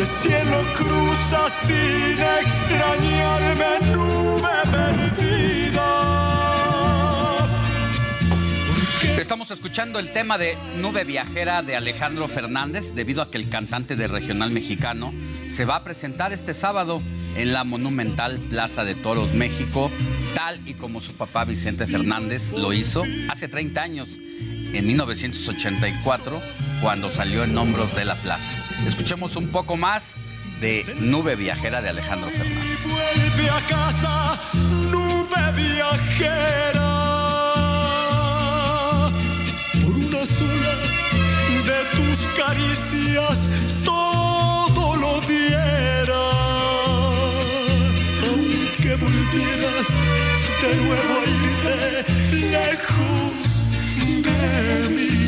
[0.00, 5.90] Que cielo cruza sin extrañarme, nube perdida.
[9.18, 13.94] Estamos escuchando el tema de Nube Viajera de Alejandro Fernández debido a que el cantante
[13.94, 15.12] de regional mexicano
[15.46, 17.02] se va a presentar este sábado
[17.36, 19.90] en la monumental Plaza de Toros México,
[20.34, 24.18] tal y como su papá Vicente Fernández lo hizo hace 30 años,
[24.72, 26.40] en 1984,
[26.80, 28.50] cuando salió en Hombros de la Plaza.
[28.86, 30.18] Escuchemos un poco más
[30.60, 32.80] de Nube Viajera de Alejandro Fernández.
[32.84, 34.40] Vuelve a casa,
[34.90, 36.88] nube viajera.
[39.82, 40.74] Por una sola
[41.66, 43.48] de tus caricias,
[43.84, 46.30] todo lo diera.
[48.28, 49.88] Aunque volvieras
[50.60, 51.76] de nuevo a irte
[52.50, 53.66] lejos
[54.22, 55.19] de mí.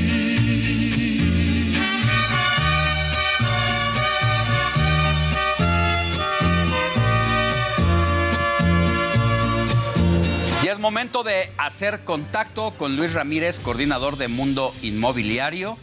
[10.82, 15.78] Momento de hacer contacto con Luis Ramírez, coordinador de Mundo Inmobiliario,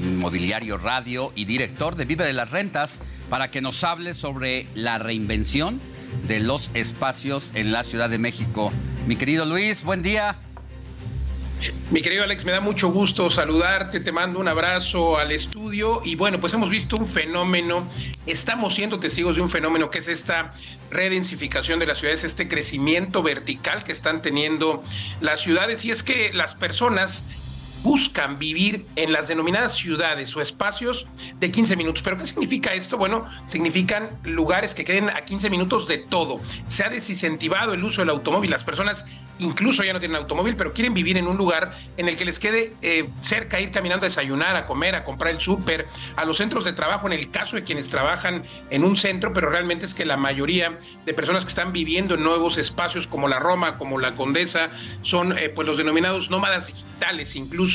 [0.00, 4.98] Inmobiliario Radio y director de Vive de las Rentas, para que nos hable sobre la
[4.98, 5.80] reinvención
[6.28, 8.72] de los espacios en la Ciudad de México.
[9.08, 10.38] Mi querido Luis, buen día.
[11.90, 16.14] Mi querido Alex, me da mucho gusto saludarte, te mando un abrazo al estudio y
[16.14, 17.88] bueno, pues hemos visto un fenómeno,
[18.26, 20.52] estamos siendo testigos de un fenómeno que es esta
[20.90, 24.84] redensificación de las ciudades, este crecimiento vertical que están teniendo
[25.20, 27.24] las ciudades y es que las personas
[27.82, 31.06] buscan vivir en las denominadas ciudades o espacios
[31.38, 32.02] de 15 minutos.
[32.02, 32.98] ¿Pero qué significa esto?
[32.98, 36.40] Bueno, significan lugares que queden a 15 minutos de todo.
[36.66, 38.50] Se ha desincentivado el uso del automóvil.
[38.50, 39.04] Las personas
[39.38, 42.38] incluso ya no tienen automóvil, pero quieren vivir en un lugar en el que les
[42.38, 45.86] quede eh, cerca, ir caminando a desayunar, a comer, a comprar el súper,
[46.16, 49.50] a los centros de trabajo, en el caso de quienes trabajan en un centro, pero
[49.50, 53.38] realmente es que la mayoría de personas que están viviendo en nuevos espacios como la
[53.38, 54.70] Roma, como la Condesa,
[55.02, 57.67] son eh, pues los denominados nómadas digitales, incluso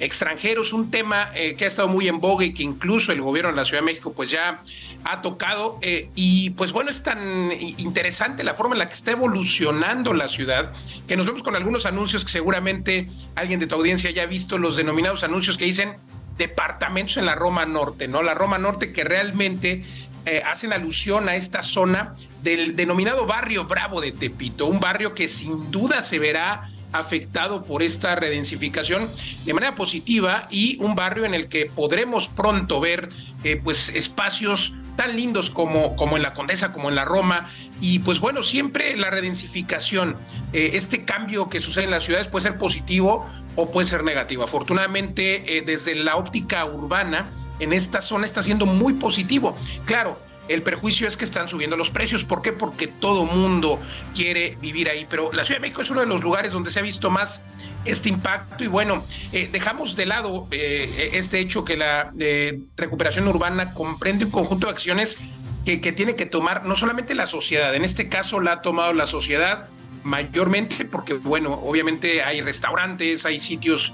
[0.00, 3.50] extranjeros, un tema eh, que ha estado muy en boga y que incluso el gobierno
[3.50, 4.62] de la Ciudad de México pues ya
[5.04, 9.12] ha tocado eh, y pues bueno, es tan interesante la forma en la que está
[9.12, 10.72] evolucionando la ciudad
[11.06, 14.58] que nos vemos con algunos anuncios que seguramente alguien de tu audiencia ya ha visto,
[14.58, 15.96] los denominados anuncios que dicen
[16.36, 18.22] departamentos en la Roma Norte, ¿no?
[18.22, 19.84] La Roma Norte que realmente
[20.24, 25.28] eh, hacen alusión a esta zona del denominado barrio Bravo de Tepito, un barrio que
[25.28, 29.08] sin duda se verá afectado por esta redensificación
[29.44, 33.08] de manera positiva y un barrio en el que podremos pronto ver
[33.44, 37.50] eh, pues espacios tan lindos como, como en la Condesa, como en la Roma.
[37.80, 40.16] Y pues bueno, siempre la redensificación,
[40.52, 44.44] eh, este cambio que sucede en las ciudades puede ser positivo o puede ser negativo.
[44.44, 47.26] Afortunadamente, eh, desde la óptica urbana,
[47.58, 49.56] en esta zona está siendo muy positivo.
[49.84, 50.18] Claro,
[50.52, 52.24] el perjuicio es que están subiendo los precios.
[52.24, 52.52] ¿Por qué?
[52.52, 53.80] Porque todo mundo
[54.14, 55.06] quiere vivir ahí.
[55.08, 57.40] Pero la Ciudad de México es uno de los lugares donde se ha visto más
[57.84, 63.26] este impacto y bueno, eh, dejamos de lado eh, este hecho que la eh, recuperación
[63.26, 65.18] urbana comprende un conjunto de acciones
[65.64, 68.92] que, que tiene que tomar no solamente la sociedad, en este caso la ha tomado
[68.92, 69.68] la sociedad
[70.04, 73.92] mayormente porque bueno, obviamente hay restaurantes, hay sitios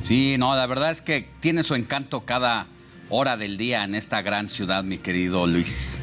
[0.00, 2.66] Sí, no, la verdad es que tiene su encanto cada
[3.08, 6.00] hora del día en esta gran ciudad, mi querido Luis.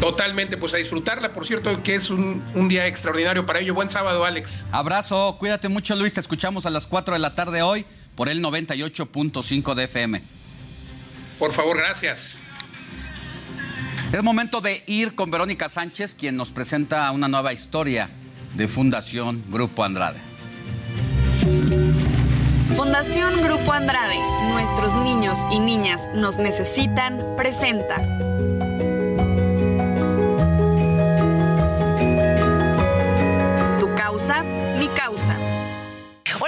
[0.00, 3.74] Totalmente, pues a disfrutarla, por cierto, que es un, día extraordinario para ello.
[3.74, 4.64] Buen sábado, Alex.
[4.72, 6.14] Abrazo, cuídate mucho, Luis.
[6.14, 10.22] Te escuchamos a las 4 de la tarde hoy por el 98.5 de FM.
[11.38, 12.38] Por favor, gracias.
[14.12, 18.10] Es momento de ir con Verónica Sánchez, quien nos presenta una nueva historia
[18.54, 20.33] de Fundación Grupo Andrade.
[22.72, 24.16] Fundación Grupo Andrade,
[24.50, 27.96] nuestros niños y niñas nos necesitan, presenta.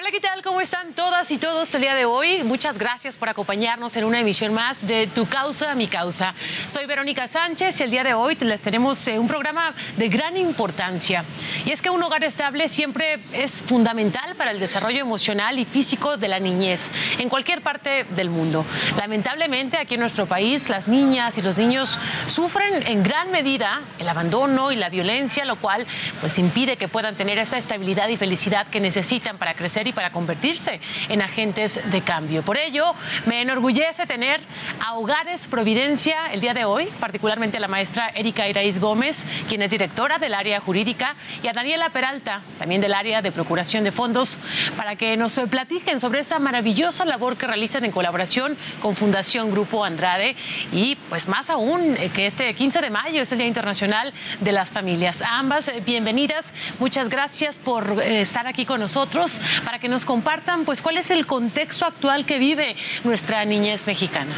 [0.07, 0.41] Hola, ¿qué tal?
[0.41, 2.45] ¿Cómo están todas y todos el día de hoy?
[2.45, 6.33] Muchas gracias por acompañarnos en una emisión más de Tu causa, mi causa.
[6.67, 10.37] Soy Verónica Sánchez y el día de hoy les tenemos eh, un programa de gran
[10.37, 11.25] importancia.
[11.65, 16.17] Y es que un hogar estable siempre es fundamental para el desarrollo emocional y físico
[16.17, 18.65] de la niñez en cualquier parte del mundo.
[18.97, 24.09] Lamentablemente, aquí en nuestro país, las niñas y los niños sufren en gran medida el
[24.09, 25.85] abandono y la violencia, lo cual
[26.21, 30.11] pues impide que puedan tener esa estabilidad y felicidad que necesitan para crecer y para
[30.11, 30.79] convertirse
[31.09, 32.43] en agentes de cambio.
[32.43, 32.95] Por ello,
[33.25, 34.41] me enorgullece tener
[34.79, 39.63] a Hogares Providencia el día de hoy, particularmente a la maestra Erika Iraíz Gómez, quien
[39.63, 43.91] es directora del área jurídica, y a Daniela Peralta, también del área de procuración de
[43.91, 44.39] fondos,
[44.77, 49.83] para que nos platiquen sobre esta maravillosa labor que realizan en colaboración con Fundación Grupo
[49.83, 50.37] Andrade
[50.73, 54.53] y pues más aún eh, que este 15 de mayo es el Día Internacional de
[54.53, 55.23] las Familias.
[55.23, 56.53] ambas, eh, bienvenidas.
[56.79, 61.11] Muchas gracias por eh, estar aquí con nosotros para que nos compartan pues cuál es
[61.11, 64.35] el contexto actual que vive nuestra niñez mexicana.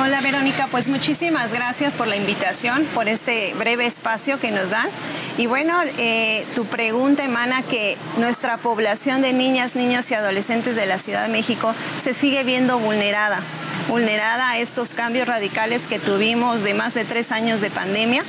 [0.00, 4.88] Hola Verónica, pues muchísimas gracias por la invitación, por este breve espacio que nos dan.
[5.38, 10.86] Y bueno, eh, tu pregunta emana que nuestra población de niñas, niños y adolescentes de
[10.86, 13.40] la Ciudad de México se sigue viendo vulnerada,
[13.88, 18.24] vulnerada a estos cambios radicales que tuvimos de más de tres años de pandemia.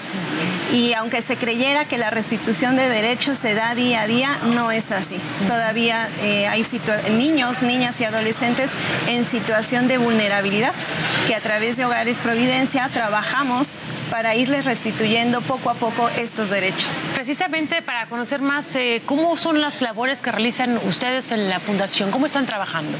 [0.71, 4.71] Y aunque se creyera que la restitución de derechos se da día a día, no
[4.71, 5.17] es así.
[5.47, 6.65] Todavía eh, hay
[7.11, 8.73] niños, niñas y adolescentes
[9.07, 10.73] en situación de vulnerabilidad,
[11.27, 13.75] que a través de Hogares Providencia trabajamos
[14.09, 17.07] para irles restituyendo poco a poco estos derechos.
[17.13, 22.11] Precisamente para conocer más eh, cómo son las labores que realizan ustedes en la Fundación,
[22.11, 22.97] cómo están trabajando.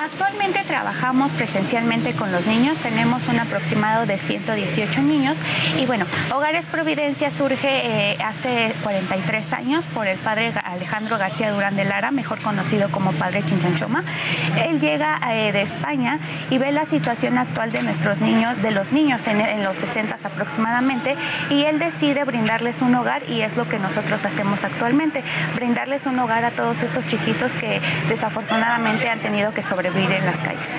[0.00, 5.38] Actualmente trabajamos presencialmente con los niños, tenemos un aproximado de 118 niños
[5.78, 11.76] y bueno, Hogares Providencia surge eh, hace 43 años por el padre Alejandro García Durán
[11.76, 14.04] de Lara, mejor conocido como padre Chinchanchoma.
[14.66, 16.18] Él llega eh, de España
[16.50, 20.14] y ve la situación actual de nuestros niños, de los niños en, en los 60
[20.14, 21.16] aproximadamente aproximadamente
[21.50, 25.22] y él decide brindarles un hogar y es lo que nosotros hacemos actualmente,
[25.54, 30.42] brindarles un hogar a todos estos chiquitos que desafortunadamente han tenido que sobrevivir en las
[30.42, 30.78] calles.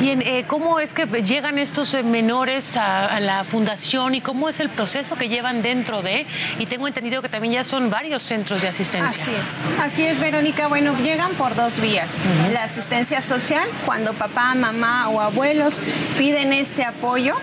[0.00, 4.60] Bien, eh, ¿cómo es que llegan estos eh, menores a, la fundación y cómo es
[4.60, 6.26] el proceso que llevan dentro de?
[6.58, 9.22] Y tengo entendido que también ya son varios centros de asistencia.
[9.22, 10.66] Así es, así es, Verónica.
[10.68, 12.18] Bueno, llegan por dos vías.
[12.50, 15.82] La asistencia social, cuando papá, mamá o abuelos
[16.16, 17.34] piden este apoyo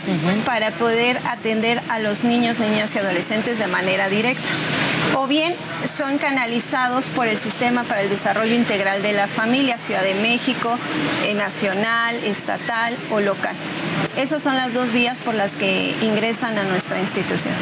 [0.44, 4.50] para poder atender a los niños, niñas y adolescentes de manera directa.
[5.16, 5.56] o bien
[5.86, 10.78] son canalizados por el Sistema para el Desarrollo Integral de la Familia, Ciudad de México,
[11.24, 13.56] eh, nacional, estatal o local.
[14.18, 17.54] Esas son las dos vías por las que ingresan a nuestra institución.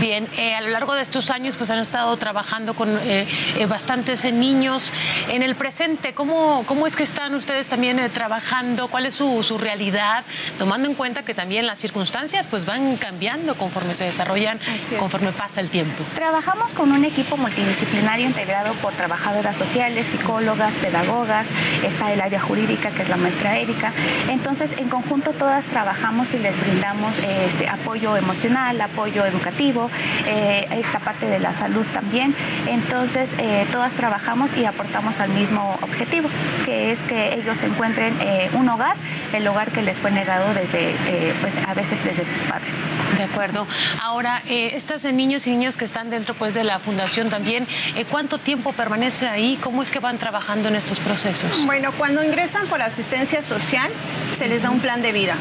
[0.00, 3.26] Bien, eh, a lo largo de estos años pues han estado trabajando con eh,
[3.58, 4.92] eh, bastantes niños.
[5.28, 5.73] En el presente,
[6.14, 8.88] ¿cómo, cómo es que están ustedes también trabajando?
[8.88, 10.24] ¿Cuál es su, su, realidad?
[10.56, 14.60] Tomando en cuenta que también las circunstancias pues van cambiando conforme se desarrollan,
[14.98, 16.04] conforme pasa el tiempo.
[16.14, 21.48] Trabajamos con un equipo multidisciplinario integrado por trabajadoras sociales, psicólogas, pedagogas,
[21.82, 23.92] está el área jurídica que es la maestra Erika.
[24.28, 29.90] Entonces, en conjunto todas trabajamos y les brindamos este, apoyo emocional, apoyo educativo,
[30.26, 32.34] eh, esta parte de la salud también.
[32.68, 36.28] Entonces, eh, todas trabajamos y aportamos al mismo objetivo,
[36.64, 38.96] que es que ellos encuentren eh, un hogar,
[39.32, 40.94] el hogar que les fue negado desde,
[41.40, 42.76] pues a veces desde sus padres.
[43.16, 43.66] De acuerdo.
[44.00, 47.66] Ahora, estas niños y niños que están dentro pues de la fundación también,
[48.10, 49.58] ¿cuánto tiempo permanece ahí?
[49.62, 51.64] ¿Cómo es que van trabajando en estos procesos?
[51.66, 53.90] Bueno, cuando ingresan por asistencia social,
[54.32, 55.36] se les da un plan de vida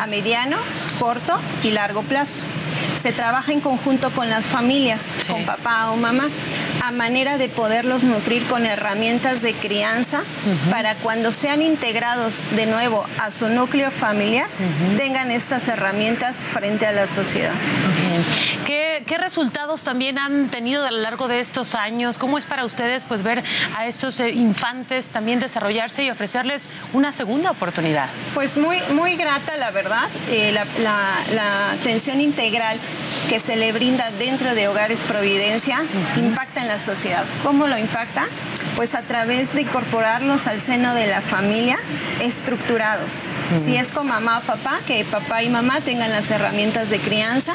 [0.00, 0.58] a mediano,
[0.98, 2.42] corto y largo plazo
[2.96, 6.28] se trabaja en conjunto con las familias, con papá o mamá,
[6.82, 10.22] a manera de poderlos nutrir con herramientas de crianza
[10.70, 14.48] para cuando sean integrados de nuevo a su núcleo familiar,
[14.96, 17.52] tengan estas herramientas frente a la sociedad.
[18.66, 22.18] ¿Qué, ¿Qué, resultados también han tenido a lo largo de estos años?
[22.18, 23.42] ¿Cómo es para ustedes pues ver
[23.76, 28.08] a estos eh, infantes también desarrollarse y ofrecerles una segunda oportunidad?
[28.34, 30.08] Pues muy, muy grata, la verdad.
[30.28, 32.67] Eh, la, la, la atención integral
[33.28, 35.84] que se le brinda dentro de Hogares Providencia
[36.16, 37.24] impacta en la sociedad.
[37.42, 38.28] ¿Cómo lo impacta?
[38.78, 41.80] Pues a través de incorporarlos al seno de la familia
[42.20, 43.20] estructurados.
[43.56, 47.54] Si es con mamá o papá, que papá y mamá tengan las herramientas de crianza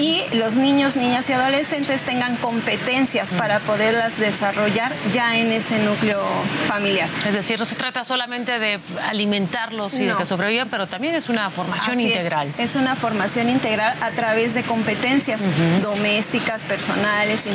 [0.00, 6.22] y los niños, niñas y adolescentes tengan competencias para poderlas desarrollar ya en ese núcleo
[6.68, 7.08] familiar.
[7.26, 11.28] Es decir, no se trata solamente de alimentarlos y de que sobrevivan, pero también es
[11.28, 12.52] una formación integral.
[12.56, 15.44] Es, es una formación integral a través de competencias
[15.82, 17.46] domésticas, personales,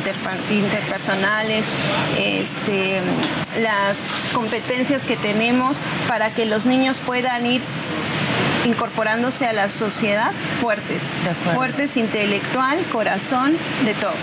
[0.50, 1.68] interpersonales,
[2.18, 2.97] este,
[3.60, 7.62] las competencias que tenemos para que los niños puedan ir
[8.68, 11.12] incorporándose a la sociedad fuertes,
[11.54, 14.14] fuertes intelectual, corazón, de todo.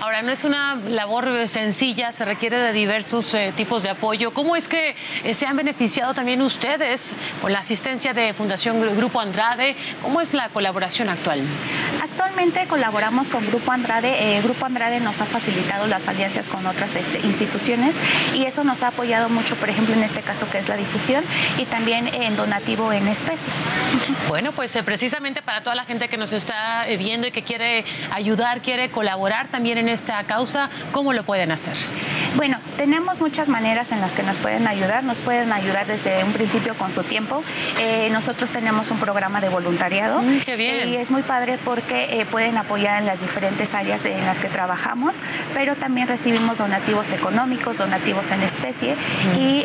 [0.00, 4.32] Ahora, no es una labor sencilla, se requiere de diversos eh, tipos de apoyo.
[4.32, 9.20] ¿Cómo es que eh, se han beneficiado también ustedes con la asistencia de Fundación Grupo
[9.20, 9.76] Andrade?
[10.02, 11.40] ¿Cómo es la colaboración actual?
[12.02, 14.36] Actualmente colaboramos con Grupo Andrade.
[14.36, 17.96] Eh, Grupo Andrade nos ha facilitado las alianzas con otras este, instituciones
[18.34, 21.24] y eso nos ha apoyado mucho, por ejemplo, en este caso que es la difusión
[21.58, 23.52] y también en donativo en especie.
[24.28, 27.42] Bueno, pues eh, precisamente para toda la gente que nos está eh, viendo y que
[27.42, 31.76] quiere ayudar, quiere colaborar también en esta causa, ¿cómo lo pueden hacer?
[32.34, 35.04] Bueno, tenemos muchas maneras en las que nos pueden ayudar.
[35.04, 37.42] Nos pueden ayudar desde un principio con su tiempo.
[37.78, 40.20] Eh, nosotros tenemos un programa de voluntariado.
[40.22, 40.88] Mm, qué bien.
[40.88, 45.16] y es muy padre porque pueden apoyar en las diferentes áreas en las que trabajamos,
[45.54, 48.96] pero también recibimos donativos económicos, donativos en especie
[49.38, 49.64] y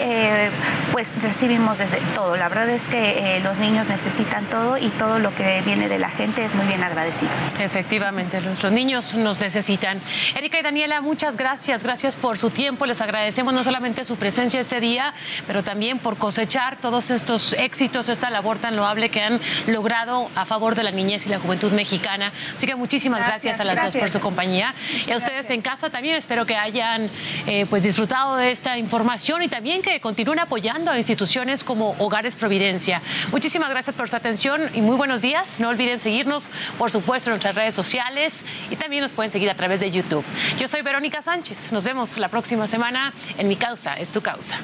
[0.91, 2.35] pues recibimos desde todo.
[2.37, 4.00] La verdad es que los niños necesitan
[4.49, 7.31] todo y todo lo que viene de la gente es muy bien agradecido.
[7.59, 10.01] Efectivamente, nuestros niños nos necesitan.
[10.35, 11.83] Erika y Daniela, muchas gracias.
[11.83, 12.85] Gracias por su tiempo.
[12.85, 15.13] Les agradecemos no solamente su presencia este día,
[15.45, 20.45] pero también por cosechar todos estos éxitos, esta labor tan loable que han logrado a
[20.45, 22.31] favor de la niñez y la juventud mexicana.
[22.55, 24.73] Así que muchísimas gracias, a las dos por su compañía.
[25.07, 27.09] Y a ustedes en casa también espero que hayan
[27.45, 32.35] eh, pues disfrutado de esta información y también que continúen apoyando a instituciones como Hogares
[32.35, 33.01] Providencia.
[33.31, 35.59] Muchísimas gracias por su atención y muy buenos días.
[35.59, 39.55] No olviden seguirnos, por supuesto, en nuestras redes sociales y también nos pueden seguir a
[39.55, 40.23] través de YouTube.
[40.59, 41.71] Yo soy Verónica Sánchez.
[41.71, 44.57] Nos vemos la próxima semana en Mi Causa es tu causa.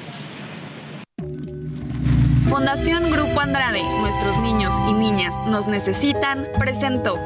[2.48, 7.18] Fundación Grupo Andrade, nuestros niños y niñas nos necesitan, presentó.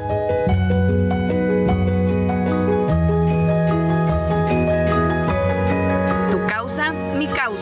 [6.30, 7.61] Tu causa, mi causa.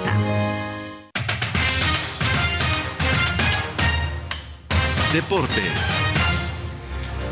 [5.12, 5.72] Deportes.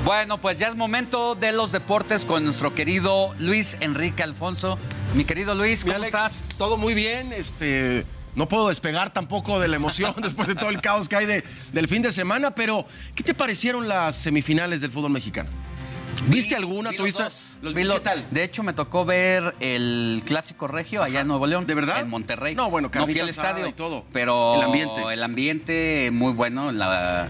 [0.04, 4.78] Bueno, pues ya es momento de los deportes con nuestro querido Luis Enrique Alfonso.
[5.14, 6.48] Mi querido Luis, ¿cómo estás?
[6.56, 8.04] Todo muy bien, este...
[8.34, 11.44] No puedo despegar tampoco de la emoción después de todo el caos que hay de,
[11.72, 12.84] del fin de semana, pero
[13.14, 15.50] ¿qué te parecieron las semifinales del fútbol mexicano?
[16.26, 16.90] ¿Viste alguna?
[16.90, 17.24] Vi ¿Tuviste?
[17.62, 18.26] Los- Vi lo- ¿Qué tal?
[18.30, 21.66] De hecho, me tocó ver el clásico regio allá en Nuevo León.
[21.66, 22.00] ¿De verdad?
[22.00, 22.54] En Monterrey.
[22.54, 24.04] No, bueno, no fui al estadio y todo.
[24.12, 25.02] Pero El ambiente.
[25.12, 26.70] el ambiente muy bueno.
[26.70, 27.28] La,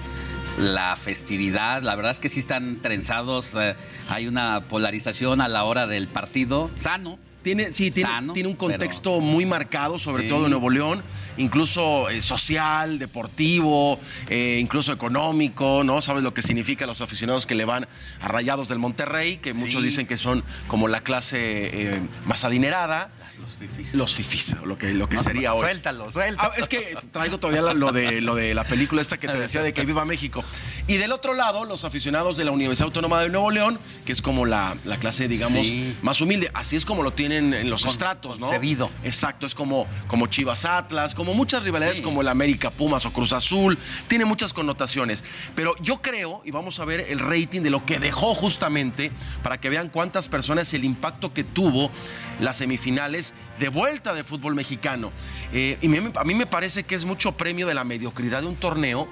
[0.59, 1.83] la festividad.
[1.83, 3.57] La verdad es que sí están trenzados.
[3.59, 3.75] eh,
[4.09, 6.70] hay una polarización a la hora del partido.
[6.75, 7.19] Sano.
[7.43, 10.28] Tiene, sí, tiene, Sano, tiene un pero- contexto muy marcado, sobre Sí.
[10.28, 11.03] todo en Nuevo León,
[11.39, 16.03] incluso eh, social, deportivo, eh, incluso económico, ¿no?
[16.03, 17.87] Sabes lo que significa los aficionados que le van
[18.20, 19.87] a Rayados del Monterrey, que muchos Sí.
[19.89, 23.11] dicen que son como la clase más adinerada.
[23.41, 23.94] Los fifis.
[23.94, 25.60] Los fifis, lo que, lo que No, sería hoy.
[25.60, 26.50] Suéltalo, suéltalo.
[26.52, 29.62] Ah, es que traigo todavía lo de, lo de la película esta que te decía
[29.62, 30.44] de que viva México.
[30.86, 34.23] Y del otro lado, los aficionados de la Universidad Autónoma de Nuevo León, que es
[34.23, 35.97] como la, la clase, digamos, Sí.
[36.02, 36.50] más humilde.
[36.55, 38.47] Así es como lo tienen en los estratos, ¿no?
[38.47, 38.91] concebido.
[39.05, 42.02] Exacto, es como, como Chivas Atlas, como muchas rivalidades Sí.
[42.02, 43.78] como el América Pumas o Cruz Azul.
[44.08, 45.25] Tiene muchas connotaciones.
[45.55, 49.10] Pero yo creo, y vamos a ver el rating de lo que dejó justamente,
[49.42, 51.91] para que vean cuántas personas el impacto que tuvo
[52.39, 55.12] las semifinales de vuelta de fútbol mexicano.
[55.52, 58.57] Eh, y a mí me parece que es mucho premio de la mediocridad de un
[58.57, 59.08] torneo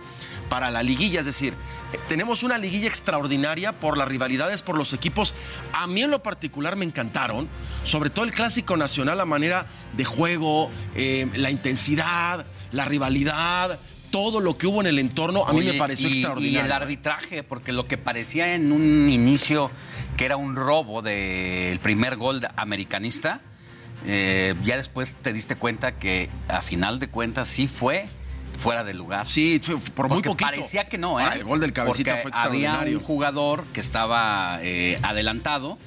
[0.48, 1.54] para la liguilla, es decir,
[1.92, 5.34] eh, tenemos una liguilla extraordinaria por las rivalidades, por los equipos.
[5.72, 7.48] A mí en lo particular me encantaron,
[7.82, 13.80] sobre todo el clásico nacional, la manera de juego, eh, la intensidad, la rivalidad,
[14.12, 16.60] todo lo que hubo en el entorno, a mí Oye, me pareció y- extraordinario.
[16.62, 19.70] Y el arbitraje, porque lo que parecía en un inicio
[20.16, 23.40] que era un robo del primer gol americanista,
[24.06, 28.08] eh, ya después te diste cuenta que a final de cuentas sí fue
[28.58, 29.28] fuera de lugar.
[29.28, 29.60] Sí,
[29.94, 30.46] por muy Porque poquito.
[30.46, 31.24] parecía que no, ¿eh?
[31.28, 32.80] Ah, el gol del cabecita Porque fue extraordinario.
[32.80, 35.78] Había un jugador que estaba eh, adelantado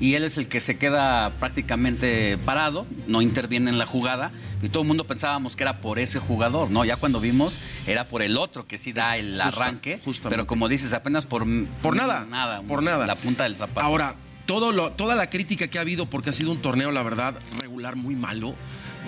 [0.00, 4.30] y él es el que se queda prácticamente parado, no interviene en la jugada
[4.62, 6.84] y todo el mundo pensábamos que era por ese jugador, ¿no?
[6.84, 10.28] Ya cuando vimos era por el otro que sí da el Justa- arranque, justamente.
[10.36, 11.44] pero como dices, apenas por
[11.82, 13.06] Por nada, nada, por nada.
[13.06, 13.80] la punta del zapato.
[13.86, 14.14] Ahora,
[14.46, 17.34] todo lo- toda la crítica que ha habido, porque ha sido un torneo, la verdad,
[17.60, 18.54] regular, muy malo.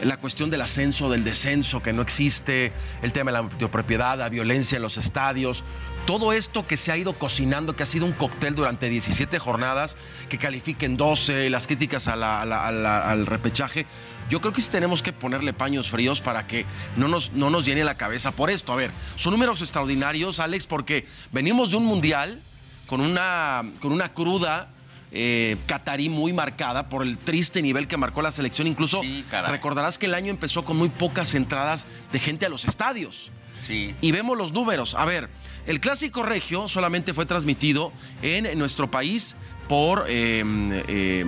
[0.03, 2.73] La cuestión del ascenso, del descenso, que no existe,
[3.03, 5.63] el tema de la propiedad, la violencia en los estadios,
[6.07, 9.97] todo esto que se ha ido cocinando, que ha sido un cóctel durante 17 jornadas,
[10.29, 13.87] que califiquen 12, las críticas al repechaje.
[14.29, 16.65] Yo creo que sí tenemos que ponerle paños fríos para que
[16.97, 18.73] no nos, no nos llene la cabeza por esto.
[18.73, 22.41] A ver, son números extraordinarios, Alex, porque venimos de un mundial
[22.87, 24.71] con una, con una cruda
[25.13, 28.67] eh, catarí muy marcada por el triste nivel que marcó la selección.
[28.67, 29.03] Incluso
[29.49, 33.31] recordarás que el año empezó con muy pocas entradas de gente a los estadios.
[33.67, 33.95] Sí.
[34.01, 34.95] Y vemos los números.
[34.95, 35.29] A ver,
[35.67, 39.37] el clásico regio solamente fue transmitido en nuestro país
[39.71, 40.43] por eh,
[40.89, 41.25] eh,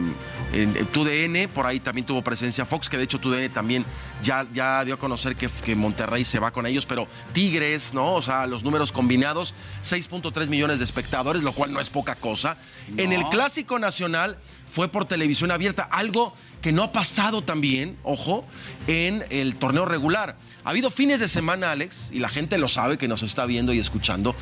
[0.52, 3.86] en TUDN, por ahí también tuvo presencia Fox, que de hecho TUDN también
[4.20, 8.14] ya, ya dio a conocer que, que Monterrey se va con ellos, pero Tigres, ¿no?
[8.14, 12.56] O sea, los números combinados, 6.3 millones de espectadores, lo cual no es poca cosa.
[12.96, 18.44] En el clásico nacional fue por televisión abierta, algo que no ha pasado también, ojo,
[18.88, 20.36] en el torneo regular.
[20.64, 23.72] Ha habido fines de semana, Alex, y la gente lo sabe que nos está viendo
[23.72, 24.34] y escuchando,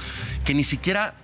[0.46, 1.16] que ni siquiera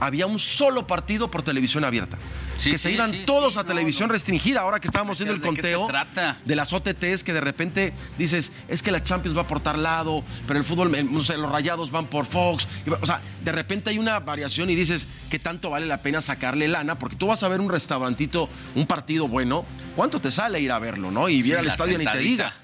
[0.00, 2.18] había un solo partido por televisión abierta.
[2.58, 4.14] Sí, que se iban sí, todos a no, televisión no.
[4.14, 4.62] restringida.
[4.62, 6.38] Ahora que estábamos haciendo el ¿De qué se conteo trata?
[6.44, 10.24] de las OTTs, que de repente dices, es que la Champions va por tal lado,
[10.46, 12.66] pero el fútbol, no sé, los rayados van por Fox.
[13.00, 16.68] O sea, de repente hay una variación y dices, ¿qué tanto vale la pena sacarle
[16.68, 16.98] lana?
[16.98, 19.64] Porque tú vas a ver un restaurantito, un partido bueno,
[19.96, 21.28] ¿cuánto te sale ir a verlo, no?
[21.28, 22.60] Y al la estadio ni te digas.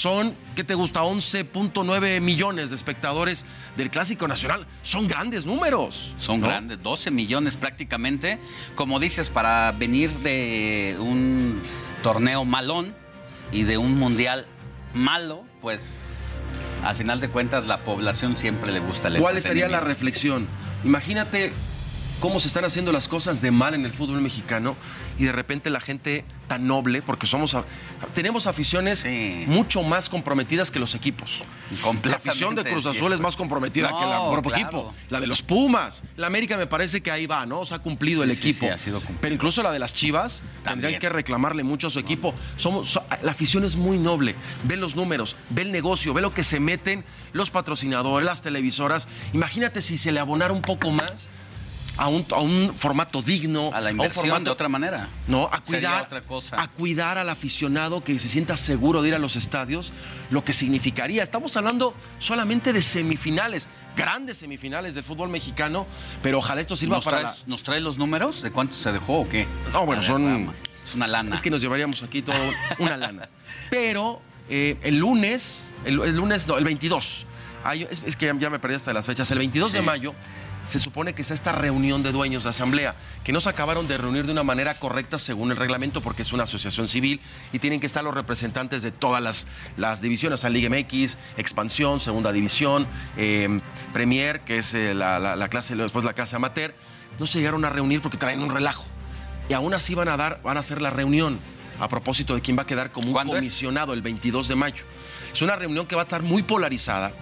[0.00, 1.02] Son, ¿qué te gusta?
[1.02, 3.44] 11.9 millones de espectadores
[3.76, 4.66] del Clásico Nacional.
[4.80, 6.14] Son grandes números.
[6.16, 6.46] Son ¿no?
[6.46, 8.38] grandes, 12 millones prácticamente.
[8.76, 11.60] Como dices, para venir de un
[12.02, 12.94] torneo malón
[13.52, 14.46] y de un mundial
[14.94, 16.42] malo, pues
[16.82, 20.48] al final de cuentas la población siempre le gusta el ¿Cuál sería la reflexión?
[20.82, 21.52] Imagínate
[22.20, 24.76] cómo se están haciendo las cosas de mal en el fútbol mexicano
[25.20, 27.54] y de repente la gente tan noble, porque somos
[28.14, 29.06] tenemos aficiones
[29.46, 31.42] mucho más comprometidas que los equipos.
[32.04, 34.66] La afición de Cruz Azul es más comprometida No, que la propio claro.
[34.66, 34.94] equipo.
[35.10, 36.02] La de los Pumas.
[36.16, 37.66] La América me parece que ahí va, ¿no?
[37.66, 38.60] Se ha cumplido el Sí, equipo.
[38.60, 39.20] sí, ha sido cumplido.
[39.20, 40.80] Pero incluso la de las Chivas También.
[40.80, 42.34] tendrían que reclamarle mucho a su equipo.
[42.56, 44.34] Somos, so- la afición es muy noble.
[44.64, 49.06] Ve los números, ve el negocio, ve lo que se meten los patrocinadores, las televisoras.
[49.34, 51.28] Imagínate si se le abonara un poco más
[52.00, 53.70] a un, a un formato digno.
[53.74, 55.08] A la un inversión formato- de otra manera.
[55.28, 56.60] no, a cuidar, otra cosa.
[56.60, 59.92] a cuidar al aficionado que se sienta seguro de ir a los estadios,
[60.30, 61.22] lo que significaría.
[61.22, 65.86] Estamos hablando solamente de semifinales, grandes semifinales del fútbol mexicano,
[66.22, 69.20] pero ojalá esto sirva ¿Nos para traes, ¿Nos traes los números de cuánto se dejó
[69.20, 69.46] o qué?
[69.72, 70.54] No, bueno, ver, son-.
[70.86, 71.34] Es una lana.
[71.34, 72.34] Es que nos llevaríamos aquí todo
[72.78, 73.28] una lana.
[73.70, 77.26] Pero eh, el lunes, el, el lunes, no, el 22.
[77.62, 79.30] hay- es, es que ya, me perdí hasta las fechas.
[79.30, 80.14] El 22 de mayo
[80.70, 83.98] se supone que es esta reunión de dueños de asamblea, que no se acabaron de
[83.98, 87.20] reunir de una manera correcta según el reglamento, porque es una asociación civil
[87.52, 91.18] y tienen que estar los representantes de todas las, las divisiones, o sea, Liga MX,
[91.36, 93.60] Expansión, Segunda División, eh,
[93.92, 96.74] Premier, que es eh, la, la- la clase, después la clase amateur.
[97.18, 98.86] No se llegaron a reunir porque traen un relajo.
[99.48, 101.38] Y aún así van a dar, van a hacer la reunión
[101.80, 104.84] a propósito de quién va a quedar como un comisionado el 22 de mayo.
[105.32, 107.12] Es una reunión que va a estar muy polarizada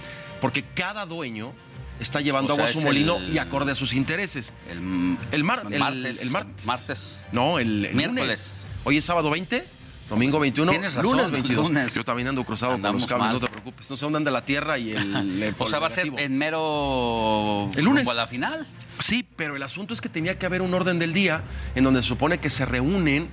[0.41, 1.53] porque cada dueño
[2.01, 4.53] está llevando O sea, agua a su molino el- y acorde a sus intereses.
[4.71, 6.67] El, el, mar- el- martes, el martes.
[6.67, 7.21] martes.
[7.33, 8.15] No, el, Miércoles.
[8.17, 8.61] lunes.
[8.85, 9.67] Hoy es sábado 20,
[10.09, 11.69] domingo 21, Tienes razón, lunes 22.
[11.69, 11.95] lunes.
[11.95, 13.33] Yo también ando cruzado Andamos con los cables, mal.
[13.35, 13.91] no te preocupes.
[13.91, 17.71] No sé dónde anda la tierra y el, O sea, va a ser en mero.
[17.77, 18.09] El lunes.
[18.09, 18.67] a la final.
[18.99, 21.43] Sí, pero el asunto es que tenía que haber un orden del día
[21.75, 23.29] en donde se supone que se reúnen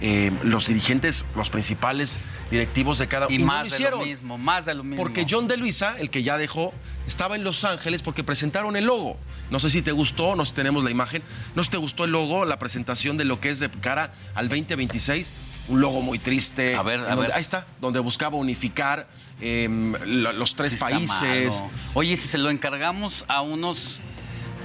[0.00, 2.18] eh, los dirigentes, los principales
[2.50, 5.02] directivos de cada Y, no más lo de lo mismo, más de lo mismo.
[5.02, 6.72] Porque John de Luisa, el que ya dejó,
[7.06, 9.18] estaba en Los Ángeles porque presentaron el logo.
[9.50, 11.22] No sé si te gustó, no tenemos la imagen.
[11.54, 14.12] No sé si te gustó el logo, la presentación de lo que es de cara
[14.34, 15.30] al 2026.
[15.68, 16.74] Un logo muy triste.
[16.76, 17.32] A ver, a donde- ver.
[17.32, 19.08] Ahí está, donde buscaba unificar
[19.40, 19.68] eh,
[20.06, 21.60] lo- los tres Sí países.
[21.60, 21.70] malo.
[21.94, 24.00] Oye, si se lo encargamos a unos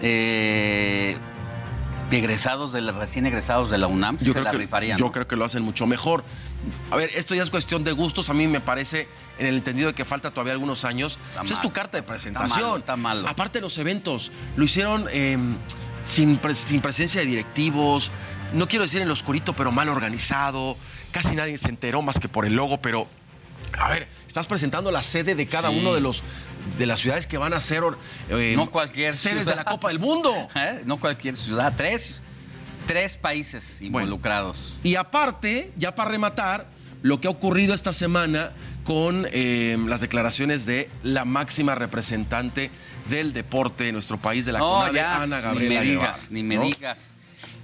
[0.01, 1.17] eh,
[2.11, 4.97] egresados de la- recién egresados de la UNAM, Yo se creo, la que, rifarían.
[4.97, 6.23] yo creo que lo hacen mucho mejor.
[6.91, 8.29] A ver, esto ya es cuestión de gustos.
[8.29, 9.07] A mí me parece,
[9.39, 12.61] en el entendido de que falta todavía algunos años, pues es tu carta de presentación.
[12.61, 13.27] malo, está malo.
[13.27, 15.37] Aparte de los eventos, lo hicieron eh,
[16.03, 18.11] sin, pres- sin presencia de directivos.
[18.53, 20.77] No quiero decir en lo oscurito, pero mal organizado.
[21.11, 23.07] Casi nadie se enteró más que por el logo, pero
[23.79, 25.77] a ver, estás presentando la sede de cada Sí.
[25.79, 26.23] uno de los
[26.79, 27.83] de las ciudades que van a ser
[28.29, 29.51] eh, no cualquier sedes ciudad.
[29.51, 30.33] de la Copa del Mundo.
[30.55, 30.81] ¿Eh?
[30.85, 32.21] No cualquier ciudad, tres,
[32.87, 34.79] tres países involucrados.
[34.83, 36.67] Y aparte, ya para rematar,
[37.03, 38.51] lo que ha ocurrido esta semana
[38.83, 42.71] con eh, las declaraciones de la máxima representante
[43.09, 46.07] del deporte de nuestro país, de la No, CONADE, ya, Ana ni Gabriela me Guevara,
[46.13, 46.63] digas, ni me ¿no?
[46.63, 47.11] digas.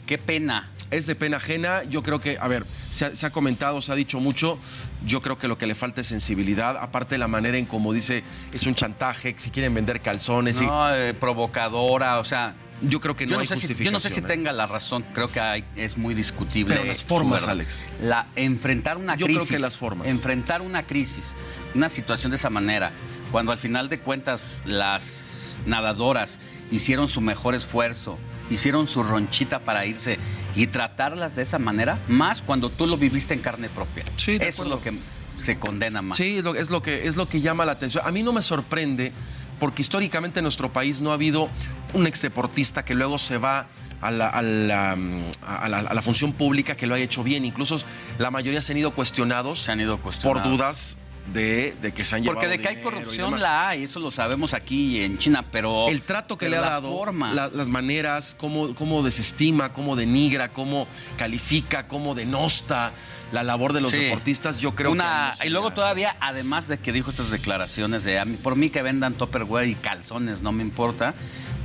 [0.06, 0.70] Qué pena.
[0.92, 1.84] Es de pena ajena.
[1.86, 4.60] Yo creo que, a ver, se ha, se ha comentado, se ha dicho mucho.
[5.06, 6.78] Yo creo que lo que le falta es sensibilidad.
[6.78, 8.24] Aparte de la manera en como dice,
[8.54, 10.62] es un chantaje, si quieren vender calzones.
[10.62, 12.54] y- No, eh, provocadora, o sea.
[12.84, 13.86] yo creo que no, yo, no hay sé si, justificación.
[13.86, 14.24] yo no sé si ¿eh?
[14.24, 16.76] tenga la razón, creo que hay- es muy discutible.
[16.76, 17.48] Pero las formas.
[17.48, 17.90] Alex.
[18.02, 19.56] La, enfrentar una Yo creo crisis.
[19.56, 20.08] que las formas.
[20.08, 21.34] Enfrentar una crisis,
[21.76, 22.92] una situación de esa manera,
[23.32, 26.40] cuando al final de cuentas las nadadoras
[26.72, 28.18] hicieron su mejor esfuerzo,
[28.50, 30.18] hicieron su ronchita para irse
[30.56, 34.04] y tratarlas de esa manera, más cuando tú lo viviste en carne propia.
[34.16, 34.94] Sí, de Eso es lo que
[35.38, 36.18] se condena más.
[36.18, 38.04] Sí, es lo, que, es lo que llama la atención.
[38.06, 39.12] A mí no me sorprende
[39.60, 41.50] porque históricamente en nuestro país no ha habido
[41.94, 43.68] un exdeportista que luego se va
[44.02, 47.46] a la, a la, a la- a la función pública que lo haya hecho bien.
[47.46, 47.78] Incluso
[48.18, 50.52] la mayoría se han ido cuestionados Se han ido por cuestionados.
[50.52, 50.98] dudas
[51.34, 54.12] de, de que se han Porque llevado de que hay corrupción la hay, eso lo
[54.12, 57.34] sabemos aquí en China, pero el trato que le ha la dado, forma.
[57.34, 62.92] la- las maneras, cómo, cómo desestima, cómo denigra, cómo califica, cómo denosta
[63.32, 63.98] la labor de los Sí.
[64.00, 65.48] deportistas, yo creo Una- que...
[65.48, 68.82] y luego todavía, además de que dijo estas declaraciones de "A mí- por mí que
[68.82, 71.14] vendan Tupperware y calzones, no me importa.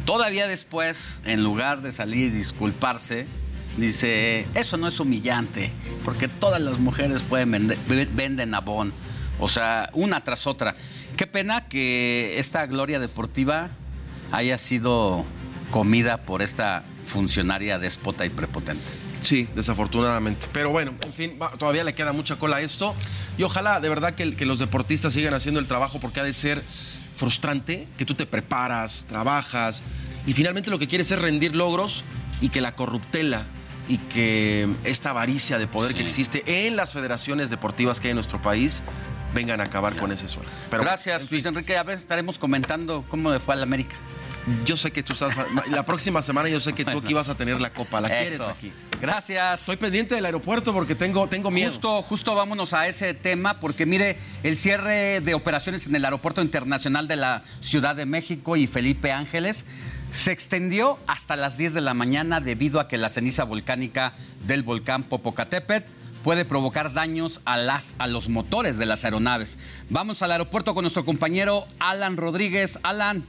[0.04, 3.26] Todavía después, en lugar de salir y disculparse,
[3.76, 5.72] dice, eso no es humillante,
[6.04, 8.92] porque todas las mujeres pueden vender, ve- venden Avon.
[9.38, 10.76] O sea, una tras otra.
[11.16, 13.70] Qué pena que esta gloria deportiva
[14.32, 15.24] haya sido
[15.70, 18.84] comida por esta funcionaria déspota y prepotente.
[19.20, 20.46] Sí, desafortunadamente.
[20.52, 22.94] Pero bueno, en fin, todavía le queda mucha cola a esto.
[23.36, 26.32] Y ojalá de verdad que, que los deportistas sigan haciendo el trabajo porque ha de
[26.32, 26.64] ser
[27.16, 29.82] frustrante que tú te preparas, trabajas
[30.26, 32.04] y finalmente lo que quieres es rendir logros
[32.40, 33.46] y que la corruptela
[33.88, 38.16] y que esta avaricia de poder que existe en las federaciones deportivas que hay en
[38.16, 38.82] nuestro país
[39.34, 40.48] vengan a acabar con ese suelo.
[40.70, 41.76] Pero Gracias, Luis Enrique.
[41.76, 43.96] A ver, estaremos comentando cómo le fue al América.
[44.64, 45.36] yo sé que tú estás
[45.70, 48.34] la próxima semana yo sé que tú aquí vas a tener la copa, la quieres
[48.34, 48.48] Eso.
[48.48, 48.72] aquí.
[49.00, 49.60] Gracias.
[49.60, 51.70] Estoy pendiente del aeropuerto porque tengo tengo miedo.
[51.70, 56.42] Justo, justo vámonos a ese tema, porque mire, el cierre de operaciones en el Aeropuerto
[56.42, 59.66] Internacional de la Ciudad de México y Felipe Ángeles
[60.10, 64.14] se extendió hasta las 10 de la mañana debido a que la ceniza volcánica
[64.46, 65.95] del volcán Popocatépetl
[66.26, 69.60] puede provocar daños a, las, a los motores de las aeronaves.
[69.90, 72.80] Vamos al aeropuerto con nuestro compañero Alan Rodríguez.
[72.82, 73.24] Alan.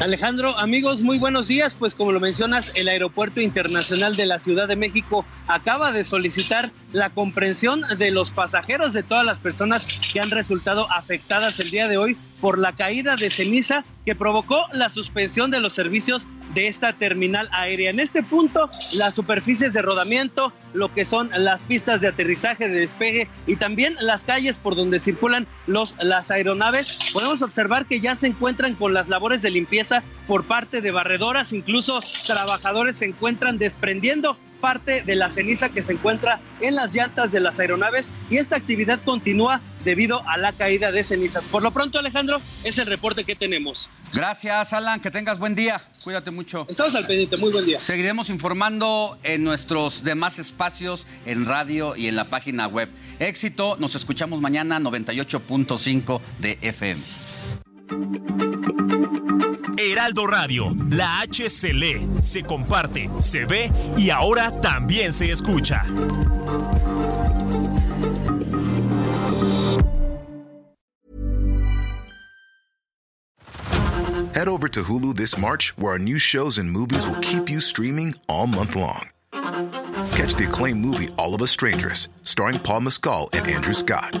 [0.00, 1.74] Alejandro, amigos, muy buenos días.
[1.74, 6.70] Pues como lo mencionas, el Aeropuerto Internacional de la Ciudad de México acaba de solicitar
[6.94, 11.88] la comprensión de los pasajeros de todas las personas que han resultado afectadas el día
[11.88, 16.68] de hoy por la caída de ceniza que provocó la suspensión de los servicios de
[16.68, 17.90] esta terminal aérea.
[17.90, 22.80] En este punto, las superficies de rodamiento, lo que son las pistas de aterrizaje, de
[22.80, 28.16] despegue y también las calles por donde circulan los, las aeronaves, podemos observar que ya
[28.16, 33.58] se encuentran con las labores de limpieza por parte de barredoras, incluso trabajadores se encuentran
[33.58, 38.38] desprendiendo parte de la ceniza que se encuentra en las llantas de las aeronaves y
[38.38, 41.46] esta actividad continúa debido a la caída de cenizas.
[41.46, 43.90] Por lo pronto, Alejandro, es el reporte que tenemos.
[44.14, 45.00] Gracias, Alan.
[45.00, 45.82] Que tengas buen día.
[46.02, 46.64] Cuídate mucho.
[46.66, 47.36] Estamos al pendiente.
[47.36, 47.78] Muy buen día.
[47.78, 52.88] Seguiremos informando en nuestros demás espacios, en radio y en la página web.
[53.18, 53.76] Éxito.
[53.78, 57.23] Nos escuchamos mañana 98.5 de FM.
[59.76, 65.82] Heraldo Radio, la H se lee, se comparte, se ve y ahora también se escucha.
[74.34, 77.60] Head over to Hulu this March, where our new shows and movies will keep you
[77.60, 79.08] streaming all month long.
[79.32, 84.20] Catch the acclaimed movie All of Us Strangers, starring Paul Mescal and Andrew Scott.